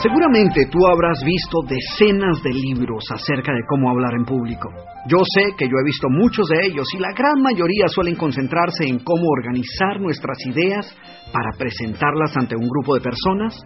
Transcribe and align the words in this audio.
Seguramente 0.00 0.66
tú 0.70 0.86
habrás 0.86 1.22
visto 1.24 1.58
decenas 1.66 2.42
de 2.42 2.52
libros 2.52 3.04
acerca 3.12 3.52
de 3.52 3.64
cómo 3.68 3.90
hablar 3.90 4.14
en 4.14 4.24
público. 4.24 4.68
Yo 5.06 5.18
sé 5.24 5.54
que 5.56 5.66
yo 5.66 5.74
he 5.80 5.84
visto 5.84 6.08
muchos 6.10 6.48
de 6.48 6.66
ellos 6.66 6.86
y 6.94 6.98
la 6.98 7.12
gran 7.12 7.42
mayoría 7.42 7.88
suelen 7.88 8.14
concentrarse 8.14 8.84
en 8.86 8.98
cómo 8.98 9.24
organizar 9.28 10.00
nuestras 10.00 10.38
ideas 10.46 10.94
para 11.32 11.56
presentarlas 11.58 12.36
ante 12.36 12.56
un 12.56 12.68
grupo 12.68 12.94
de 12.94 13.00
personas, 13.00 13.60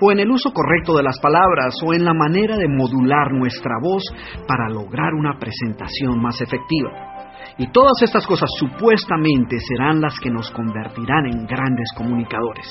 o 0.00 0.12
en 0.12 0.20
el 0.20 0.30
uso 0.30 0.52
correcto 0.52 0.96
de 0.96 1.02
las 1.02 1.18
palabras, 1.20 1.74
o 1.84 1.92
en 1.92 2.04
la 2.04 2.14
manera 2.14 2.56
de 2.56 2.68
modular 2.68 3.32
nuestra 3.32 3.74
voz 3.82 4.04
para 4.46 4.68
lograr 4.68 5.14
una 5.14 5.38
presentación 5.38 6.20
más 6.20 6.40
efectiva. 6.40 6.90
Y 7.58 7.70
todas 7.72 8.00
estas 8.02 8.26
cosas 8.26 8.48
supuestamente 8.58 9.58
serán 9.60 10.00
las 10.00 10.18
que 10.20 10.30
nos 10.30 10.50
convertirán 10.52 11.26
en 11.26 11.46
grandes 11.46 11.90
comunicadores. 11.96 12.66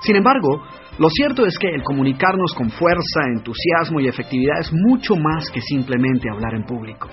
Sin 0.00 0.16
embargo, 0.16 0.62
lo 0.98 1.08
cierto 1.10 1.46
es 1.46 1.58
que 1.58 1.68
el 1.68 1.82
comunicarnos 1.82 2.54
con 2.54 2.70
fuerza, 2.70 3.20
entusiasmo 3.34 4.00
y 4.00 4.08
efectividad 4.08 4.60
es 4.60 4.72
mucho 4.72 5.14
más 5.16 5.50
que 5.50 5.60
simplemente 5.60 6.28
hablar 6.30 6.54
en 6.54 6.64
público. 6.64 7.08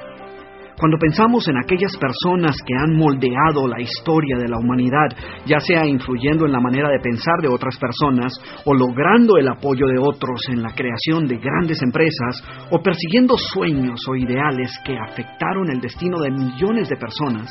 Cuando 0.79 0.99
pensamos 0.99 1.47
en 1.47 1.57
aquellas 1.57 1.97
personas 1.97 2.55
que 2.63 2.75
han 2.75 2.95
moldeado 2.95 3.67
la 3.67 3.81
historia 3.81 4.37
de 4.37 4.47
la 4.47 4.59
humanidad, 4.59 5.09
ya 5.47 5.59
sea 5.59 5.87
influyendo 5.87 6.45
en 6.45 6.51
la 6.51 6.59
manera 6.59 6.89
de 6.89 6.99
pensar 6.99 7.41
de 7.41 7.47
otras 7.47 7.79
personas, 7.79 8.31
o 8.63 8.75
logrando 8.75 9.37
el 9.37 9.47
apoyo 9.47 9.87
de 9.87 9.97
otros 9.97 10.39
en 10.49 10.61
la 10.61 10.69
creación 10.75 11.27
de 11.27 11.37
grandes 11.37 11.81
empresas, 11.81 12.43
o 12.69 12.83
persiguiendo 12.83 13.35
sueños 13.37 13.99
o 14.07 14.15
ideales 14.15 14.71
que 14.85 14.95
afectaron 14.99 15.71
el 15.71 15.81
destino 15.81 16.19
de 16.19 16.29
millones 16.29 16.89
de 16.89 16.97
personas, 16.97 17.49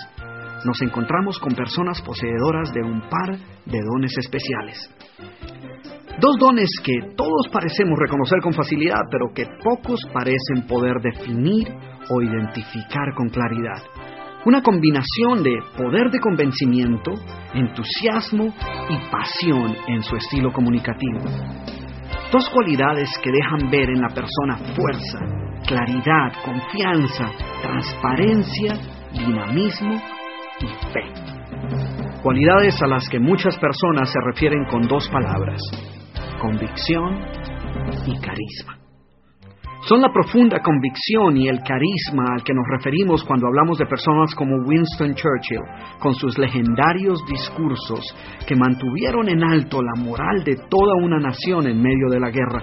nos 0.65 0.81
encontramos 0.83 1.39
con 1.39 1.55
personas 1.55 2.01
poseedoras 2.03 2.73
de 2.73 2.83
un 2.83 3.01
par 3.03 3.37
de 3.67 3.81
dones 3.81 4.17
especiales. 4.19 4.91
Dos 6.19 6.37
dones 6.39 6.71
que 6.83 7.15
todos 7.15 7.49
parecemos 7.53 7.99
reconocer 7.99 8.41
con 8.41 8.55
facilidad, 8.55 9.03
pero 9.11 9.27
que 9.35 9.45
pocos 9.63 10.01
parecen 10.13 10.67
poder 10.67 10.95
definir 11.03 11.69
o 12.09 12.23
identificar 12.23 13.15
con 13.15 13.29
claridad. 13.29 13.83
Una 14.47 14.63
combinación 14.63 15.43
de 15.43 15.59
poder 15.77 16.11
de 16.11 16.21
convencimiento, 16.21 17.13
entusiasmo 17.53 18.55
y 18.89 19.11
pasión 19.11 19.77
en 19.89 20.03
su 20.03 20.17
estilo 20.17 20.53
comunicativo. 20.53 21.21
Dos 22.33 22.49
cualidades 22.51 23.11
que 23.23 23.31
dejan 23.31 23.71
ver 23.71 23.91
en 23.91 24.01
la 24.01 24.09
persona 24.09 24.57
fuerza, 24.75 25.19
claridad, 25.67 26.33
confianza, 26.45 27.31
transparencia, 27.61 28.79
dinamismo 29.13 30.01
y 30.61 30.67
fe. 30.93 31.27
Cualidades 32.23 32.81
a 32.83 32.87
las 32.87 33.09
que 33.09 33.21
muchas 33.21 33.57
personas 33.59 34.11
se 34.11 34.21
refieren 34.21 34.65
con 34.67 34.83
dos 34.83 35.09
palabras, 35.09 35.61
convicción 36.41 37.21
y 38.07 38.19
carisma. 38.21 38.77
Son 39.83 40.01
la 40.01 40.13
profunda 40.13 40.59
convicción 40.59 41.37
y 41.37 41.47
el 41.47 41.61
carisma 41.61 42.25
al 42.35 42.43
que 42.43 42.53
nos 42.53 42.65
referimos 42.77 43.23
cuando 43.23 43.47
hablamos 43.47 43.79
de 43.79 43.87
personas 43.87 44.35
como 44.35 44.67
Winston 44.67 45.15
Churchill, 45.15 45.63
con 46.01 46.13
sus 46.15 46.37
legendarios 46.39 47.25
discursos 47.31 48.03
que 48.49 48.57
mantuvieron 48.57 49.29
en 49.29 49.45
alto 49.45 49.81
la 49.81 50.03
moral 50.03 50.43
de 50.43 50.57
toda 50.69 50.95
una 51.01 51.21
nación 51.21 51.69
en 51.69 51.81
medio 51.81 52.09
de 52.11 52.19
la 52.19 52.31
guerra. 52.31 52.63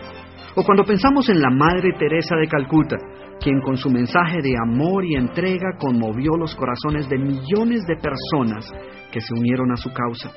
O 0.55 0.63
cuando 0.63 0.83
pensamos 0.83 1.29
en 1.29 1.39
la 1.39 1.49
Madre 1.49 1.93
Teresa 1.97 2.35
de 2.35 2.47
Calcuta, 2.47 2.97
quien 3.43 3.59
con 3.61 3.75
su 3.75 3.89
mensaje 3.89 4.37
de 4.41 4.53
amor 4.63 5.03
y 5.05 5.15
entrega 5.15 5.77
conmovió 5.77 6.37
los 6.37 6.55
corazones 6.55 7.09
de 7.09 7.17
millones 7.17 7.83
de 7.85 7.97
personas 7.97 8.71
que 9.11 9.19
se 9.19 9.33
unieron 9.33 9.71
a 9.71 9.77
su 9.77 9.91
causa 9.91 10.31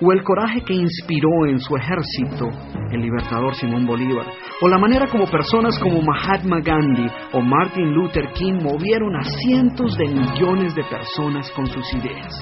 o 0.00 0.12
el 0.12 0.22
coraje 0.22 0.60
que 0.60 0.74
inspiró 0.74 1.46
en 1.46 1.58
su 1.58 1.74
ejército 1.76 2.48
el 2.90 3.00
libertador 3.00 3.54
Simón 3.54 3.86
Bolívar, 3.86 4.26
o 4.60 4.68
la 4.68 4.78
manera 4.78 5.06
como 5.06 5.26
personas 5.26 5.78
como 5.78 6.02
Mahatma 6.02 6.60
Gandhi 6.60 7.06
o 7.32 7.40
Martin 7.40 7.92
Luther 7.92 8.28
King 8.32 8.60
movieron 8.62 9.16
a 9.16 9.24
cientos 9.24 9.96
de 9.96 10.06
millones 10.06 10.74
de 10.74 10.84
personas 10.84 11.50
con 11.52 11.66
sus 11.66 11.94
ideas. 11.94 12.32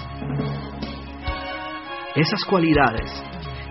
Esas 2.17 2.45
cualidades, 2.45 3.23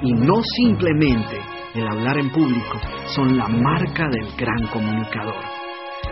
y 0.01 0.13
no 0.13 0.35
simplemente 0.57 1.39
el 1.75 1.87
hablar 1.87 2.19
en 2.19 2.29
público, 2.29 2.79
son 3.07 3.37
la 3.37 3.47
marca 3.47 4.07
del 4.09 4.27
gran 4.37 4.67
comunicador. 4.71 5.52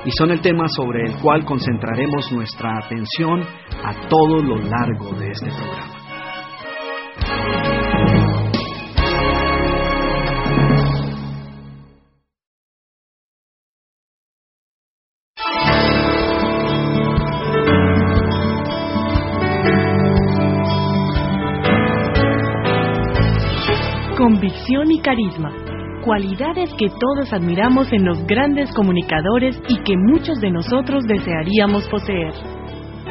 Y 0.03 0.09
son 0.17 0.31
el 0.31 0.41
tema 0.41 0.67
sobre 0.67 1.03
el 1.03 1.15
cual 1.21 1.45
concentraremos 1.45 2.31
nuestra 2.31 2.79
atención 2.83 3.41
a 3.83 4.07
todo 4.09 4.41
lo 4.41 4.57
largo 4.57 5.11
de 5.11 5.29
este 5.29 5.49
programa. 5.51 5.91
Convicción 24.17 24.91
y 24.91 24.99
carisma, 25.01 25.70
cualidades 26.01 26.69
que 26.77 26.87
todos 26.89 27.31
admiramos 27.31 27.91
en 27.93 28.05
los 28.05 28.25
grandes 28.25 28.71
comunicadores 28.73 29.61
y 29.67 29.77
que 29.83 29.95
muchos 29.97 30.39
de 30.39 30.51
nosotros 30.51 31.03
desearíamos 31.07 31.87
poseer. 31.87 32.33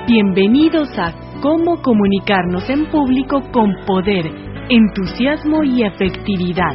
Bienvenidos 0.06 0.88
a 0.98 1.12
Cómo 1.40 1.80
comunicarnos 1.80 2.68
en 2.68 2.86
público 2.90 3.40
con 3.52 3.72
poder, 3.86 4.26
entusiasmo 4.68 5.62
y 5.64 5.84
efectividad. 5.84 6.74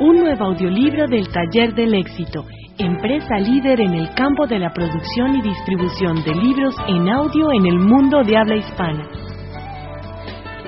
Un 0.00 0.16
nuevo 0.16 0.46
audiolibro 0.46 1.06
del 1.06 1.28
Taller 1.28 1.74
del 1.74 1.94
Éxito, 1.94 2.44
empresa 2.78 3.38
líder 3.38 3.80
en 3.80 3.94
el 3.94 4.14
campo 4.14 4.46
de 4.46 4.58
la 4.58 4.72
producción 4.72 5.36
y 5.36 5.42
distribución 5.42 6.24
de 6.24 6.34
libros 6.34 6.74
en 6.88 7.08
audio 7.08 7.52
en 7.52 7.66
el 7.66 7.78
mundo 7.78 8.24
de 8.24 8.36
habla 8.36 8.56
hispana. 8.56 9.08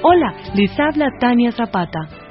Hola, 0.03 0.34
les 0.54 0.78
habla 0.78 1.09
Tania 1.19 1.50
Zapata. 1.50 2.24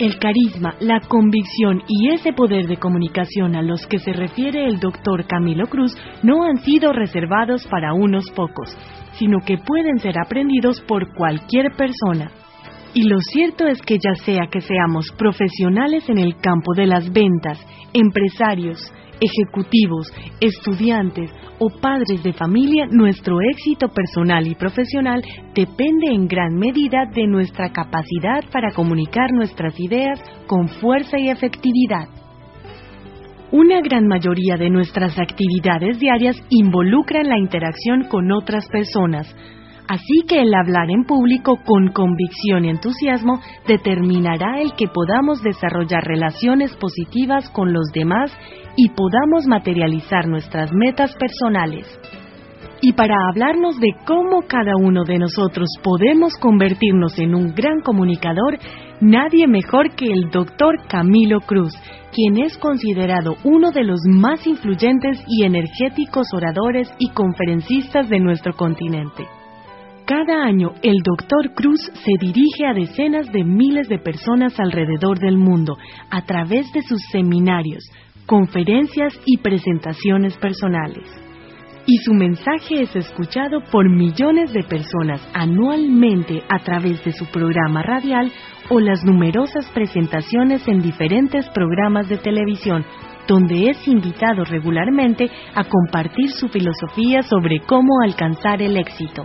El 0.00 0.18
carisma, 0.18 0.76
la 0.80 0.98
convicción 1.00 1.82
y 1.86 2.14
ese 2.14 2.32
poder 2.32 2.66
de 2.66 2.78
comunicación 2.78 3.54
a 3.54 3.60
los 3.60 3.86
que 3.86 3.98
se 3.98 4.14
refiere 4.14 4.64
el 4.64 4.80
doctor 4.80 5.26
Camilo 5.26 5.66
Cruz 5.66 5.94
no 6.22 6.42
han 6.42 6.56
sido 6.64 6.94
reservados 6.94 7.66
para 7.66 7.92
unos 7.92 8.30
pocos, 8.30 8.74
sino 9.18 9.40
que 9.44 9.58
pueden 9.58 9.98
ser 9.98 10.14
aprendidos 10.18 10.80
por 10.80 11.14
cualquier 11.14 11.72
persona. 11.76 12.30
Y 12.94 13.10
lo 13.10 13.18
cierto 13.20 13.66
es 13.66 13.82
que 13.82 13.98
ya 14.02 14.14
sea 14.24 14.48
que 14.50 14.62
seamos 14.62 15.12
profesionales 15.18 16.08
en 16.08 16.16
el 16.16 16.34
campo 16.36 16.72
de 16.74 16.86
las 16.86 17.12
ventas, 17.12 17.58
empresarios, 17.92 18.80
ejecutivos, 19.20 20.12
estudiantes 20.40 21.30
o 21.58 21.68
padres 21.68 22.22
de 22.22 22.32
familia, 22.32 22.86
nuestro 22.90 23.38
éxito 23.40 23.88
personal 23.88 24.46
y 24.46 24.54
profesional 24.54 25.22
depende 25.54 26.12
en 26.12 26.26
gran 26.26 26.54
medida 26.56 27.04
de 27.14 27.26
nuestra 27.26 27.70
capacidad 27.70 28.44
para 28.50 28.72
comunicar 28.72 29.32
nuestras 29.32 29.78
ideas 29.78 30.20
con 30.46 30.68
fuerza 30.68 31.18
y 31.18 31.28
efectividad. 31.28 32.08
Una 33.52 33.80
gran 33.80 34.06
mayoría 34.06 34.56
de 34.56 34.70
nuestras 34.70 35.18
actividades 35.18 35.98
diarias 35.98 36.36
involucran 36.50 37.28
la 37.28 37.36
interacción 37.36 38.04
con 38.08 38.30
otras 38.30 38.68
personas, 38.68 39.26
así 39.90 40.22
que 40.28 40.40
el 40.40 40.54
hablar 40.54 40.88
en 40.88 41.02
público 41.02 41.58
con 41.66 41.88
convicción 41.88 42.64
y 42.64 42.70
entusiasmo 42.70 43.40
determinará 43.66 44.60
el 44.60 44.72
que 44.74 44.86
podamos 44.86 45.42
desarrollar 45.42 46.04
relaciones 46.04 46.76
positivas 46.76 47.50
con 47.50 47.72
los 47.72 47.90
demás 47.92 48.30
y 48.76 48.88
podamos 48.90 49.48
materializar 49.48 50.28
nuestras 50.28 50.70
metas 50.72 51.12
personales. 51.16 51.86
Y 52.80 52.92
para 52.92 53.16
hablarnos 53.30 53.80
de 53.80 53.88
cómo 54.06 54.42
cada 54.46 54.76
uno 54.80 55.02
de 55.02 55.18
nosotros 55.18 55.68
podemos 55.82 56.34
convertirnos 56.36 57.18
en 57.18 57.34
un 57.34 57.52
gran 57.52 57.80
comunicador, 57.80 58.58
nadie 59.00 59.48
mejor 59.48 59.96
que 59.96 60.06
el 60.06 60.30
doctor 60.30 60.76
Camilo 60.88 61.40
Cruz, 61.40 61.74
quien 62.14 62.38
es 62.38 62.56
considerado 62.58 63.34
uno 63.42 63.72
de 63.72 63.82
los 63.82 63.98
más 64.06 64.46
influyentes 64.46 65.20
y 65.26 65.44
energéticos 65.44 66.28
oradores 66.32 66.88
y 67.00 67.10
conferencistas 67.10 68.08
de 68.08 68.20
nuestro 68.20 68.54
continente. 68.54 69.26
Cada 70.10 70.42
año, 70.42 70.72
el 70.82 70.96
Dr. 71.04 71.54
Cruz 71.54 71.78
se 71.94 72.12
dirige 72.18 72.66
a 72.66 72.74
decenas 72.74 73.30
de 73.30 73.44
miles 73.44 73.88
de 73.88 74.00
personas 74.00 74.58
alrededor 74.58 75.20
del 75.20 75.36
mundo 75.36 75.78
a 76.10 76.22
través 76.22 76.72
de 76.72 76.82
sus 76.82 77.00
seminarios, 77.12 77.84
conferencias 78.26 79.12
y 79.24 79.36
presentaciones 79.36 80.36
personales. 80.38 81.06
Y 81.86 81.98
su 81.98 82.12
mensaje 82.12 82.82
es 82.82 82.96
escuchado 82.96 83.60
por 83.70 83.88
millones 83.88 84.52
de 84.52 84.64
personas 84.64 85.24
anualmente 85.32 86.42
a 86.48 86.58
través 86.64 87.04
de 87.04 87.12
su 87.12 87.26
programa 87.26 87.84
radial 87.84 88.32
o 88.68 88.80
las 88.80 89.04
numerosas 89.04 89.70
presentaciones 89.72 90.66
en 90.66 90.80
diferentes 90.80 91.48
programas 91.50 92.08
de 92.08 92.16
televisión, 92.16 92.84
donde 93.28 93.70
es 93.70 93.86
invitado 93.86 94.42
regularmente 94.42 95.30
a 95.54 95.62
compartir 95.62 96.30
su 96.30 96.48
filosofía 96.48 97.22
sobre 97.22 97.60
cómo 97.60 98.00
alcanzar 98.02 98.60
el 98.60 98.76
éxito. 98.76 99.24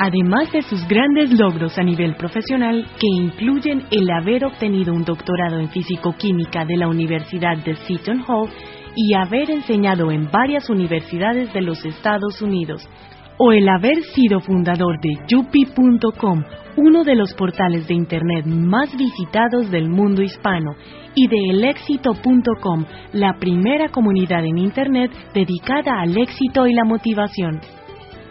Además 0.00 0.50
de 0.50 0.62
sus 0.62 0.88
grandes 0.88 1.30
logros 1.38 1.78
a 1.78 1.82
nivel 1.82 2.16
profesional 2.16 2.86
que 2.98 3.06
incluyen 3.06 3.82
el 3.90 4.10
haber 4.10 4.46
obtenido 4.46 4.94
un 4.94 5.04
doctorado 5.04 5.58
en 5.58 5.68
físico-química 5.68 6.64
de 6.64 6.78
la 6.78 6.88
Universidad 6.88 7.58
de 7.58 7.76
Seton 7.76 8.24
Hall 8.26 8.48
y 8.96 9.12
haber 9.14 9.50
enseñado 9.50 10.10
en 10.10 10.30
varias 10.30 10.70
universidades 10.70 11.52
de 11.52 11.60
los 11.60 11.84
Estados 11.84 12.40
Unidos, 12.40 12.88
o 13.36 13.52
el 13.52 13.68
haber 13.68 14.02
sido 14.14 14.40
fundador 14.40 14.98
de 15.02 15.10
yupi.com, 15.28 16.44
uno 16.78 17.04
de 17.04 17.14
los 17.14 17.34
portales 17.34 17.86
de 17.86 17.94
Internet 17.94 18.46
más 18.46 18.96
visitados 18.96 19.70
del 19.70 19.90
mundo 19.90 20.22
hispano, 20.22 20.76
y 21.14 21.28
de 21.28 21.50
elexito.com, 21.50 22.86
la 23.12 23.34
primera 23.38 23.90
comunidad 23.90 24.46
en 24.46 24.56
Internet 24.56 25.10
dedicada 25.34 26.00
al 26.00 26.16
éxito 26.16 26.66
y 26.66 26.72
la 26.72 26.84
motivación 26.84 27.60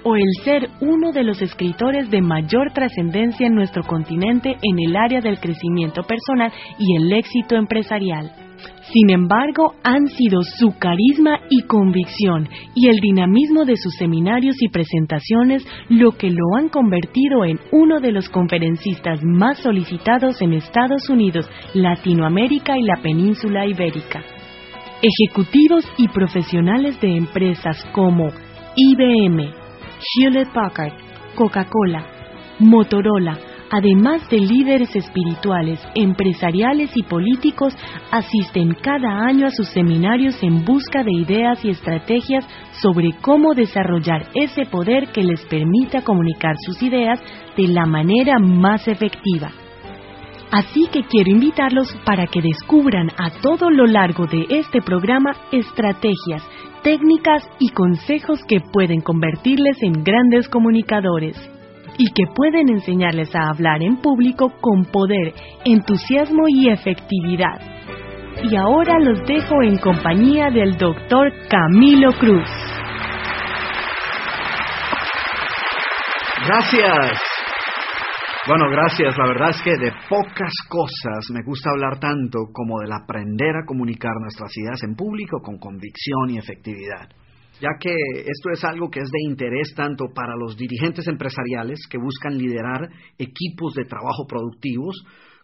o 0.03 0.15
el 0.15 0.27
ser 0.43 0.69
uno 0.81 1.11
de 1.11 1.23
los 1.23 1.41
escritores 1.41 2.09
de 2.09 2.21
mayor 2.21 2.71
trascendencia 2.73 3.47
en 3.47 3.55
nuestro 3.55 3.83
continente 3.83 4.57
en 4.61 4.79
el 4.87 4.95
área 4.95 5.21
del 5.21 5.39
crecimiento 5.39 6.03
personal 6.03 6.51
y 6.77 6.95
el 6.97 7.11
éxito 7.13 7.55
empresarial. 7.55 8.31
Sin 8.91 9.11
embargo, 9.11 9.75
han 9.83 10.07
sido 10.07 10.41
su 10.41 10.75
carisma 10.79 11.39
y 11.49 11.61
convicción 11.63 12.49
y 12.73 12.87
el 12.87 12.97
dinamismo 12.97 13.63
de 13.63 13.75
sus 13.77 13.93
seminarios 13.95 14.55
y 14.59 14.69
presentaciones 14.69 15.63
lo 15.89 16.11
que 16.13 16.31
lo 16.31 16.55
han 16.57 16.69
convertido 16.69 17.45
en 17.45 17.59
uno 17.71 17.99
de 17.99 18.11
los 18.11 18.29
conferencistas 18.29 19.19
más 19.23 19.59
solicitados 19.59 20.41
en 20.41 20.53
Estados 20.53 21.07
Unidos, 21.07 21.47
Latinoamérica 21.75 22.77
y 22.77 22.83
la 22.83 22.99
península 23.01 23.67
ibérica. 23.67 24.23
Ejecutivos 25.01 25.85
y 25.97 26.07
profesionales 26.07 26.99
de 26.99 27.15
empresas 27.15 27.85
como 27.93 28.27
IBM, 28.75 29.58
Hewlett 29.99 30.51
Packard, 30.53 30.93
Coca-Cola, 31.35 32.05
Motorola, 32.59 33.37
además 33.71 34.27
de 34.29 34.39
líderes 34.39 34.95
espirituales, 34.95 35.79
empresariales 35.95 36.91
y 36.95 37.03
políticos, 37.03 37.73
asisten 38.11 38.75
cada 38.81 39.25
año 39.25 39.47
a 39.47 39.51
sus 39.51 39.67
seminarios 39.69 40.41
en 40.41 40.65
busca 40.65 41.03
de 41.03 41.11
ideas 41.13 41.63
y 41.63 41.69
estrategias 41.69 42.45
sobre 42.81 43.13
cómo 43.21 43.53
desarrollar 43.53 44.27
ese 44.33 44.65
poder 44.65 45.09
que 45.11 45.23
les 45.23 45.45
permita 45.45 46.01
comunicar 46.01 46.55
sus 46.65 46.81
ideas 46.81 47.19
de 47.55 47.67
la 47.67 47.85
manera 47.85 48.39
más 48.39 48.87
efectiva. 48.87 49.51
Así 50.51 50.87
que 50.91 51.03
quiero 51.03 51.29
invitarlos 51.29 51.95
para 52.05 52.25
que 52.25 52.41
descubran 52.41 53.09
a 53.17 53.29
todo 53.41 53.69
lo 53.69 53.85
largo 53.85 54.25
de 54.25 54.47
este 54.49 54.81
programa 54.81 55.31
estrategias, 55.51 56.43
técnicas 56.83 57.43
y 57.59 57.69
consejos 57.69 58.39
que 58.47 58.59
pueden 58.59 59.01
convertirles 59.01 59.77
en 59.81 60.03
grandes 60.03 60.47
comunicadores 60.47 61.37
y 61.97 62.11
que 62.13 62.23
pueden 62.33 62.69
enseñarles 62.69 63.35
a 63.35 63.49
hablar 63.49 63.83
en 63.83 63.97
público 63.97 64.53
con 64.61 64.85
poder, 64.85 65.33
entusiasmo 65.65 66.43
y 66.47 66.69
efectividad. 66.69 67.59
Y 68.43 68.55
ahora 68.55 68.99
los 68.99 69.19
dejo 69.27 69.61
en 69.63 69.77
compañía 69.77 70.49
del 70.49 70.77
doctor 70.77 71.31
Camilo 71.49 72.13
Cruz. 72.13 72.47
Gracias. 76.45 77.28
Bueno, 78.47 78.69
gracias. 78.71 79.17
La 79.17 79.27
verdad 79.27 79.49
es 79.49 79.61
que 79.61 79.77
de 79.77 79.91
pocas 80.09 80.53
cosas 80.69 81.29
me 81.31 81.43
gusta 81.43 81.71
hablar 81.71 81.99
tanto 81.99 82.47
como 82.53 82.79
del 82.79 82.91
aprender 82.93 83.55
a 83.55 83.65
comunicar 83.65 84.13
nuestras 84.21 84.51
ideas 84.57 84.81
en 84.83 84.95
público 84.95 85.41
con 85.41 85.57
convicción 85.57 86.29
y 86.29 86.37
efectividad 86.37 87.09
ya 87.61 87.69
que 87.77 87.91
esto 87.91 88.51
es 88.53 88.63
algo 88.63 88.89
que 88.89 89.01
es 89.01 89.09
de 89.11 89.29
interés 89.29 89.73
tanto 89.75 90.05
para 90.15 90.35
los 90.35 90.55
dirigentes 90.55 91.07
empresariales 91.07 91.79
que 91.89 91.97
buscan 91.97 92.37
liderar 92.37 92.87
equipos 93.17 93.73
de 93.73 93.83
trabajo 93.83 94.25
productivos, 94.27 94.95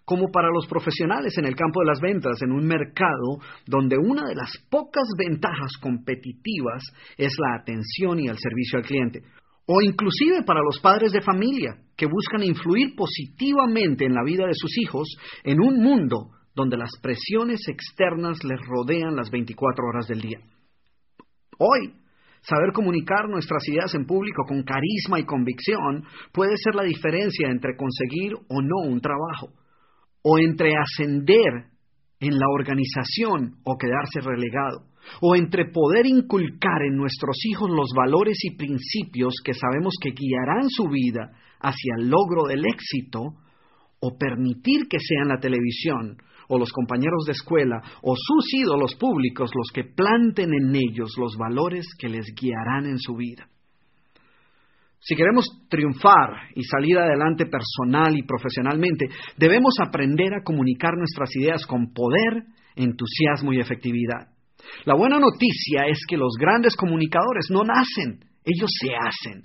como 0.06 0.30
para 0.31 0.50
los 0.50 0.68
profesionales 0.68 1.38
en 1.38 1.45
el 1.45 1.56
campo 1.56 1.81
de 1.81 1.88
las 1.88 2.00
ventas, 2.00 2.42
en 2.42 2.51
un 2.51 2.65
mercado 2.65 3.39
donde 3.65 3.97
una 3.97 4.24
de 4.24 4.36
las 4.36 4.51
pocas 4.69 5.03
ventajas 5.18 5.71
competitivas 5.81 6.83
es 7.18 7.33
la 7.39 7.59
atención 7.59 8.19
y 8.19 8.27
el 8.27 8.38
servicio 8.38 8.80
al 8.80 8.86
cliente, 8.86 9.21
o 9.67 9.81
inclusive 9.81 10.44
para 10.45 10.62
los 10.62 10.79
padres 10.79 11.12
de 11.12 11.21
familia 11.21 11.77
que 11.97 12.06
buscan 12.06 12.44
influir 12.44 12.95
positivamente 12.95 14.06
en 14.06 14.13
la 14.13 14.23
vida 14.23 14.45
de 14.45 14.53
sus 14.53 14.77
hijos 14.77 15.07
en 15.44 15.59
un 15.59 15.81
mundo 15.81 16.31
donde 16.53 16.77
las 16.77 16.91
presiones 17.01 17.62
externas 17.67 18.44
les 18.44 18.59
rodean 18.67 19.15
las 19.15 19.29
24 19.29 19.85
horas 19.88 20.07
del 20.07 20.21
día. 20.21 20.39
Hoy, 21.57 21.94
Saber 22.47 22.73
comunicar 22.73 23.27
nuestras 23.27 23.67
ideas 23.67 23.95
en 23.95 24.06
público 24.06 24.44
con 24.47 24.62
carisma 24.62 25.19
y 25.19 25.25
convicción 25.25 26.06
puede 26.31 26.56
ser 26.57 26.75
la 26.75 26.83
diferencia 26.83 27.50
entre 27.50 27.75
conseguir 27.75 28.33
o 28.35 28.61
no 28.61 28.88
un 28.88 29.01
trabajo, 29.01 29.50
o 30.21 30.38
entre 30.38 30.73
ascender 30.77 31.71
en 32.19 32.38
la 32.38 32.45
organización 32.47 33.56
o 33.63 33.77
quedarse 33.77 34.21
relegado, 34.21 34.85
o 35.22 35.36
entre 35.36 35.72
poder 35.72 36.06
inculcar 36.06 36.81
en 36.88 36.98
nuestros 36.98 37.38
hijos 37.46 37.69
los 37.69 37.90
valores 37.96 38.38
y 38.44 38.56
principios 38.56 39.36
que 39.44 39.54
sabemos 39.54 39.94
que 40.02 40.12
guiarán 40.12 40.69
su 40.69 40.88
vida 40.88 41.31
hacia 41.60 41.96
el 41.98 42.10
logro 42.10 42.44
del 42.48 42.63
éxito, 42.66 43.36
o 44.00 44.18
permitir 44.18 44.88
que 44.88 45.00
sean 45.00 45.30
la 45.30 45.40
televisión 45.40 46.18
o 46.48 46.60
los 46.60 46.72
compañeros 46.72 47.25
de 47.25 47.31
escuela 47.31 47.81
o 48.04 48.13
sus 48.16 48.54
ídolos 48.54 48.96
públicos 48.96 49.50
los 49.56 49.72
que 49.74 49.84
planten 49.84 50.52
en 50.54 50.75
ellos 50.75 51.16
los 51.18 51.36
valores 51.38 51.86
que 51.98 52.10
les 52.10 52.25
guiarán 52.40 52.86
en 52.86 53.00
su 53.00 53.16
vida. 53.16 53.48
Si 55.00 55.16
queremos 55.16 55.46
triunfar 55.69 56.50
y 56.56 56.63
salir 56.63 56.98
adelante 56.98 57.46
personal 57.46 58.18
y 58.18 58.24
profesionalmente, 58.24 59.07
debemos 59.38 59.75
aprender 59.80 60.34
a 60.34 60.44
comunicar 60.44 60.98
nuestras 60.98 61.30
ideas 61.36 61.66
con 61.66 61.94
poder, 61.94 62.46
entusiasmo 62.75 63.54
y 63.54 63.60
efectividad. 63.60 64.34
La 64.85 64.95
buena 64.95 65.19
noticia 65.19 65.88
es 65.88 66.00
que 66.07 66.17
los 66.17 66.33
grandes 66.39 66.75
comunicadores 66.75 67.47
no 67.50 67.63
nacen, 67.63 68.25
ellos 68.44 68.69
se 68.79 68.89
hacen. 68.95 69.44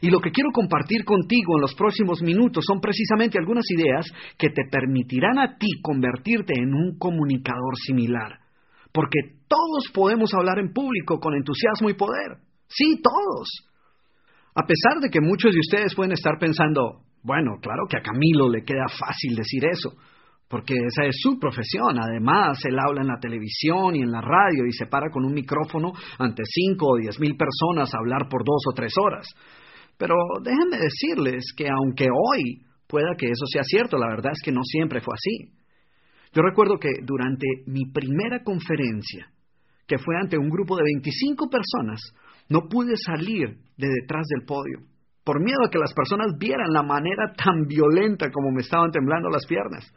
Y 0.00 0.10
lo 0.10 0.20
que 0.20 0.30
quiero 0.30 0.50
compartir 0.52 1.04
contigo 1.04 1.56
en 1.56 1.62
los 1.62 1.74
próximos 1.74 2.22
minutos 2.22 2.64
son 2.66 2.80
precisamente 2.80 3.38
algunas 3.38 3.64
ideas 3.70 4.06
que 4.36 4.50
te 4.50 4.62
permitirán 4.70 5.38
a 5.38 5.56
ti 5.56 5.68
convertirte 5.82 6.52
en 6.56 6.74
un 6.74 6.98
comunicador 6.98 7.76
similar. 7.86 8.40
Porque 8.92 9.18
todos 9.48 9.88
podemos 9.92 10.32
hablar 10.34 10.58
en 10.58 10.72
público 10.72 11.18
con 11.18 11.34
entusiasmo 11.34 11.88
y 11.88 11.94
poder. 11.94 12.38
Sí, 12.68 13.00
todos. 13.02 13.48
A 14.54 14.66
pesar 14.66 15.00
de 15.00 15.10
que 15.10 15.20
muchos 15.20 15.52
de 15.52 15.60
ustedes 15.60 15.94
pueden 15.94 16.12
estar 16.12 16.38
pensando, 16.38 17.02
bueno, 17.22 17.58
claro 17.60 17.84
que 17.88 17.98
a 17.98 18.02
Camilo 18.02 18.48
le 18.48 18.64
queda 18.64 18.86
fácil 18.88 19.36
decir 19.36 19.64
eso, 19.70 19.96
porque 20.48 20.74
esa 20.74 21.04
es 21.06 21.16
su 21.20 21.38
profesión. 21.38 21.98
Además, 21.98 22.58
él 22.64 22.78
habla 22.78 23.02
en 23.02 23.08
la 23.08 23.18
televisión 23.20 23.96
y 23.96 24.02
en 24.02 24.12
la 24.12 24.20
radio 24.20 24.66
y 24.66 24.72
se 24.72 24.86
para 24.86 25.10
con 25.10 25.24
un 25.24 25.32
micrófono 25.32 25.92
ante 26.18 26.42
cinco 26.44 26.86
o 26.90 26.96
diez 26.96 27.18
mil 27.18 27.36
personas 27.36 27.92
a 27.94 27.98
hablar 27.98 28.28
por 28.30 28.44
dos 28.44 28.62
o 28.68 28.72
tres 28.72 28.92
horas. 29.00 29.26
Pero 29.98 30.14
déjenme 30.42 30.78
decirles 30.78 31.52
que 31.56 31.68
aunque 31.68 32.06
hoy 32.10 32.62
pueda 32.86 33.16
que 33.16 33.26
eso 33.26 33.46
sea 33.46 33.62
cierto, 33.64 33.98
la 33.98 34.08
verdad 34.08 34.32
es 34.32 34.42
que 34.44 34.52
no 34.52 34.62
siempre 34.62 35.00
fue 35.00 35.14
así. 35.14 35.52
Yo 36.32 36.42
recuerdo 36.42 36.78
que 36.78 36.90
durante 37.02 37.46
mi 37.66 37.86
primera 37.90 38.42
conferencia, 38.44 39.26
que 39.86 39.98
fue 39.98 40.16
ante 40.20 40.36
un 40.36 40.50
grupo 40.50 40.76
de 40.76 40.82
25 40.84 41.48
personas, 41.48 42.00
no 42.48 42.68
pude 42.68 42.96
salir 42.96 43.56
de 43.76 43.88
detrás 43.88 44.26
del 44.28 44.44
podio, 44.44 44.80
por 45.24 45.42
miedo 45.42 45.64
a 45.64 45.70
que 45.70 45.78
las 45.78 45.92
personas 45.94 46.36
vieran 46.38 46.72
la 46.72 46.82
manera 46.82 47.32
tan 47.32 47.66
violenta 47.66 48.30
como 48.30 48.52
me 48.52 48.60
estaban 48.60 48.90
temblando 48.90 49.28
las 49.30 49.46
piernas. 49.46 49.90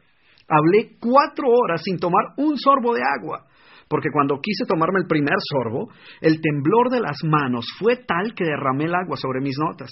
Hablé 0.50 0.98
cuatro 1.00 1.48
horas 1.48 1.82
sin 1.84 2.00
tomar 2.00 2.34
un 2.38 2.58
sorbo 2.58 2.94
de 2.94 3.02
agua 3.02 3.46
porque 3.90 4.10
cuando 4.14 4.40
quise 4.40 4.66
tomarme 4.66 5.00
el 5.00 5.08
primer 5.08 5.36
sorbo, 5.52 5.90
el 6.22 6.40
temblor 6.40 6.92
de 6.92 7.02
las 7.02 7.18
manos 7.24 7.66
fue 7.80 7.98
tal 7.98 8.36
que 8.36 8.46
derramé 8.46 8.86
el 8.86 8.94
agua 8.94 9.18
sobre 9.18 9.42
mis 9.42 9.58
notas. 9.58 9.90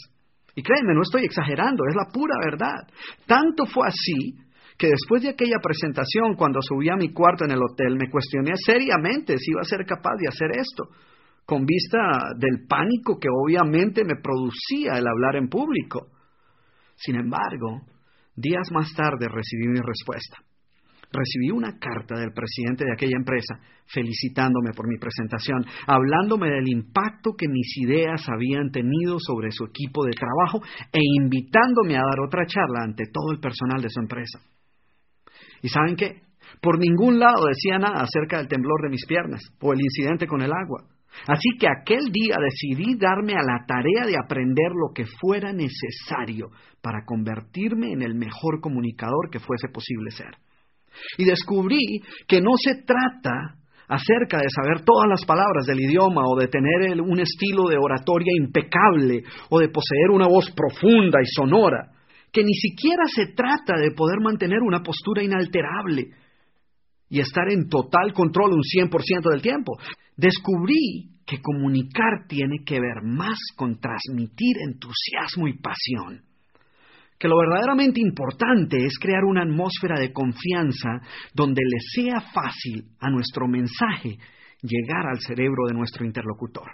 Y 0.55 0.61
créanme, 0.61 0.93
no 0.93 1.01
estoy 1.01 1.25
exagerando, 1.25 1.83
es 1.89 1.95
la 1.95 2.11
pura 2.13 2.35
verdad. 2.45 2.87
Tanto 3.25 3.65
fue 3.65 3.87
así 3.87 4.37
que 4.77 4.87
después 4.87 5.23
de 5.23 5.29
aquella 5.29 5.57
presentación, 5.61 6.35
cuando 6.35 6.59
subí 6.61 6.89
a 6.89 6.95
mi 6.95 7.11
cuarto 7.11 7.45
en 7.45 7.51
el 7.51 7.61
hotel, 7.61 7.97
me 7.97 8.09
cuestioné 8.09 8.51
seriamente 8.55 9.37
si 9.39 9.51
iba 9.51 9.61
a 9.61 9.65
ser 9.65 9.83
capaz 9.85 10.13
de 10.19 10.27
hacer 10.27 10.51
esto, 10.51 10.89
con 11.45 11.65
vista 11.65 11.97
del 12.37 12.67
pánico 12.67 13.17
que 13.19 13.29
obviamente 13.29 14.03
me 14.05 14.21
producía 14.21 14.99
el 14.99 15.07
hablar 15.07 15.37
en 15.37 15.49
público. 15.49 16.09
Sin 16.95 17.15
embargo, 17.15 17.81
días 18.35 18.69
más 18.71 18.93
tarde 18.95 19.27
recibí 19.27 19.67
mi 19.67 19.79
respuesta 19.79 20.46
recibí 21.11 21.51
una 21.51 21.77
carta 21.79 22.19
del 22.19 22.33
presidente 22.33 22.85
de 22.85 22.93
aquella 22.93 23.17
empresa 23.17 23.59
felicitándome 23.87 24.71
por 24.75 24.87
mi 24.87 24.97
presentación, 24.97 25.65
hablándome 25.87 26.49
del 26.49 26.67
impacto 26.67 27.31
que 27.37 27.47
mis 27.47 27.77
ideas 27.77 28.27
habían 28.27 28.69
tenido 28.71 29.17
sobre 29.19 29.51
su 29.51 29.65
equipo 29.65 30.05
de 30.05 30.11
trabajo 30.11 30.61
e 30.91 30.99
invitándome 31.21 31.95
a 31.95 32.01
dar 32.01 32.19
otra 32.25 32.45
charla 32.45 32.83
ante 32.83 33.05
todo 33.11 33.31
el 33.31 33.39
personal 33.39 33.81
de 33.81 33.89
su 33.89 33.99
empresa. 34.01 34.39
¿Y 35.61 35.69
saben 35.69 35.95
qué? 35.95 36.21
Por 36.61 36.79
ningún 36.79 37.19
lado 37.19 37.45
decía 37.47 37.77
nada 37.79 38.01
acerca 38.01 38.37
del 38.37 38.47
temblor 38.47 38.81
de 38.83 38.89
mis 38.89 39.05
piernas 39.05 39.41
o 39.61 39.73
el 39.73 39.81
incidente 39.81 40.27
con 40.27 40.41
el 40.41 40.51
agua. 40.51 40.85
Así 41.27 41.49
que 41.59 41.67
aquel 41.67 42.11
día 42.11 42.37
decidí 42.39 42.95
darme 42.95 43.33
a 43.33 43.41
la 43.41 43.65
tarea 43.65 44.05
de 44.05 44.17
aprender 44.17 44.71
lo 44.71 44.93
que 44.93 45.05
fuera 45.19 45.51
necesario 45.51 46.49
para 46.81 47.05
convertirme 47.05 47.91
en 47.91 48.01
el 48.01 48.13
mejor 48.13 48.61
comunicador 48.61 49.29
que 49.31 49.39
fuese 49.39 49.67
posible 49.69 50.11
ser. 50.11 50.46
Y 51.17 51.25
descubrí 51.25 52.01
que 52.27 52.41
no 52.41 52.51
se 52.57 52.83
trata 52.83 53.57
acerca 53.87 54.39
de 54.39 54.49
saber 54.49 54.83
todas 54.83 55.07
las 55.09 55.23
palabras 55.25 55.65
del 55.65 55.79
idioma 55.79 56.23
o 56.27 56.37
de 56.37 56.47
tener 56.47 57.01
un 57.01 57.19
estilo 57.19 57.69
de 57.69 57.77
oratoria 57.77 58.33
impecable 58.37 59.23
o 59.49 59.59
de 59.59 59.69
poseer 59.69 60.09
una 60.11 60.27
voz 60.27 60.51
profunda 60.51 61.19
y 61.21 61.25
sonora, 61.25 61.91
que 62.31 62.43
ni 62.43 62.53
siquiera 62.53 63.03
se 63.07 63.27
trata 63.33 63.77
de 63.79 63.91
poder 63.91 64.19
mantener 64.21 64.59
una 64.59 64.83
postura 64.83 65.23
inalterable 65.23 66.11
y 67.09 67.21
estar 67.21 67.49
en 67.49 67.69
total 67.69 68.11
control 68.13 68.51
un 68.51 68.61
100% 68.61 69.29
del 69.29 69.41
tiempo. 69.41 69.77
Descubrí 70.17 71.15
que 71.25 71.41
comunicar 71.41 72.27
tiene 72.27 72.63
que 72.65 72.79
ver 72.79 73.03
más 73.03 73.39
con 73.55 73.79
transmitir 73.79 74.57
entusiasmo 74.65 75.47
y 75.47 75.57
pasión 75.59 76.26
que 77.19 77.27
lo 77.27 77.37
verdaderamente 77.37 77.99
importante 78.01 78.77
es 78.85 78.97
crear 78.99 79.23
una 79.23 79.43
atmósfera 79.43 79.99
de 79.99 80.13
confianza 80.13 80.99
donde 81.33 81.61
le 81.63 81.79
sea 81.93 82.21
fácil 82.21 82.85
a 82.99 83.09
nuestro 83.09 83.47
mensaje 83.47 84.17
llegar 84.61 85.07
al 85.07 85.19
cerebro 85.19 85.67
de 85.67 85.73
nuestro 85.73 86.05
interlocutor. 86.05 86.67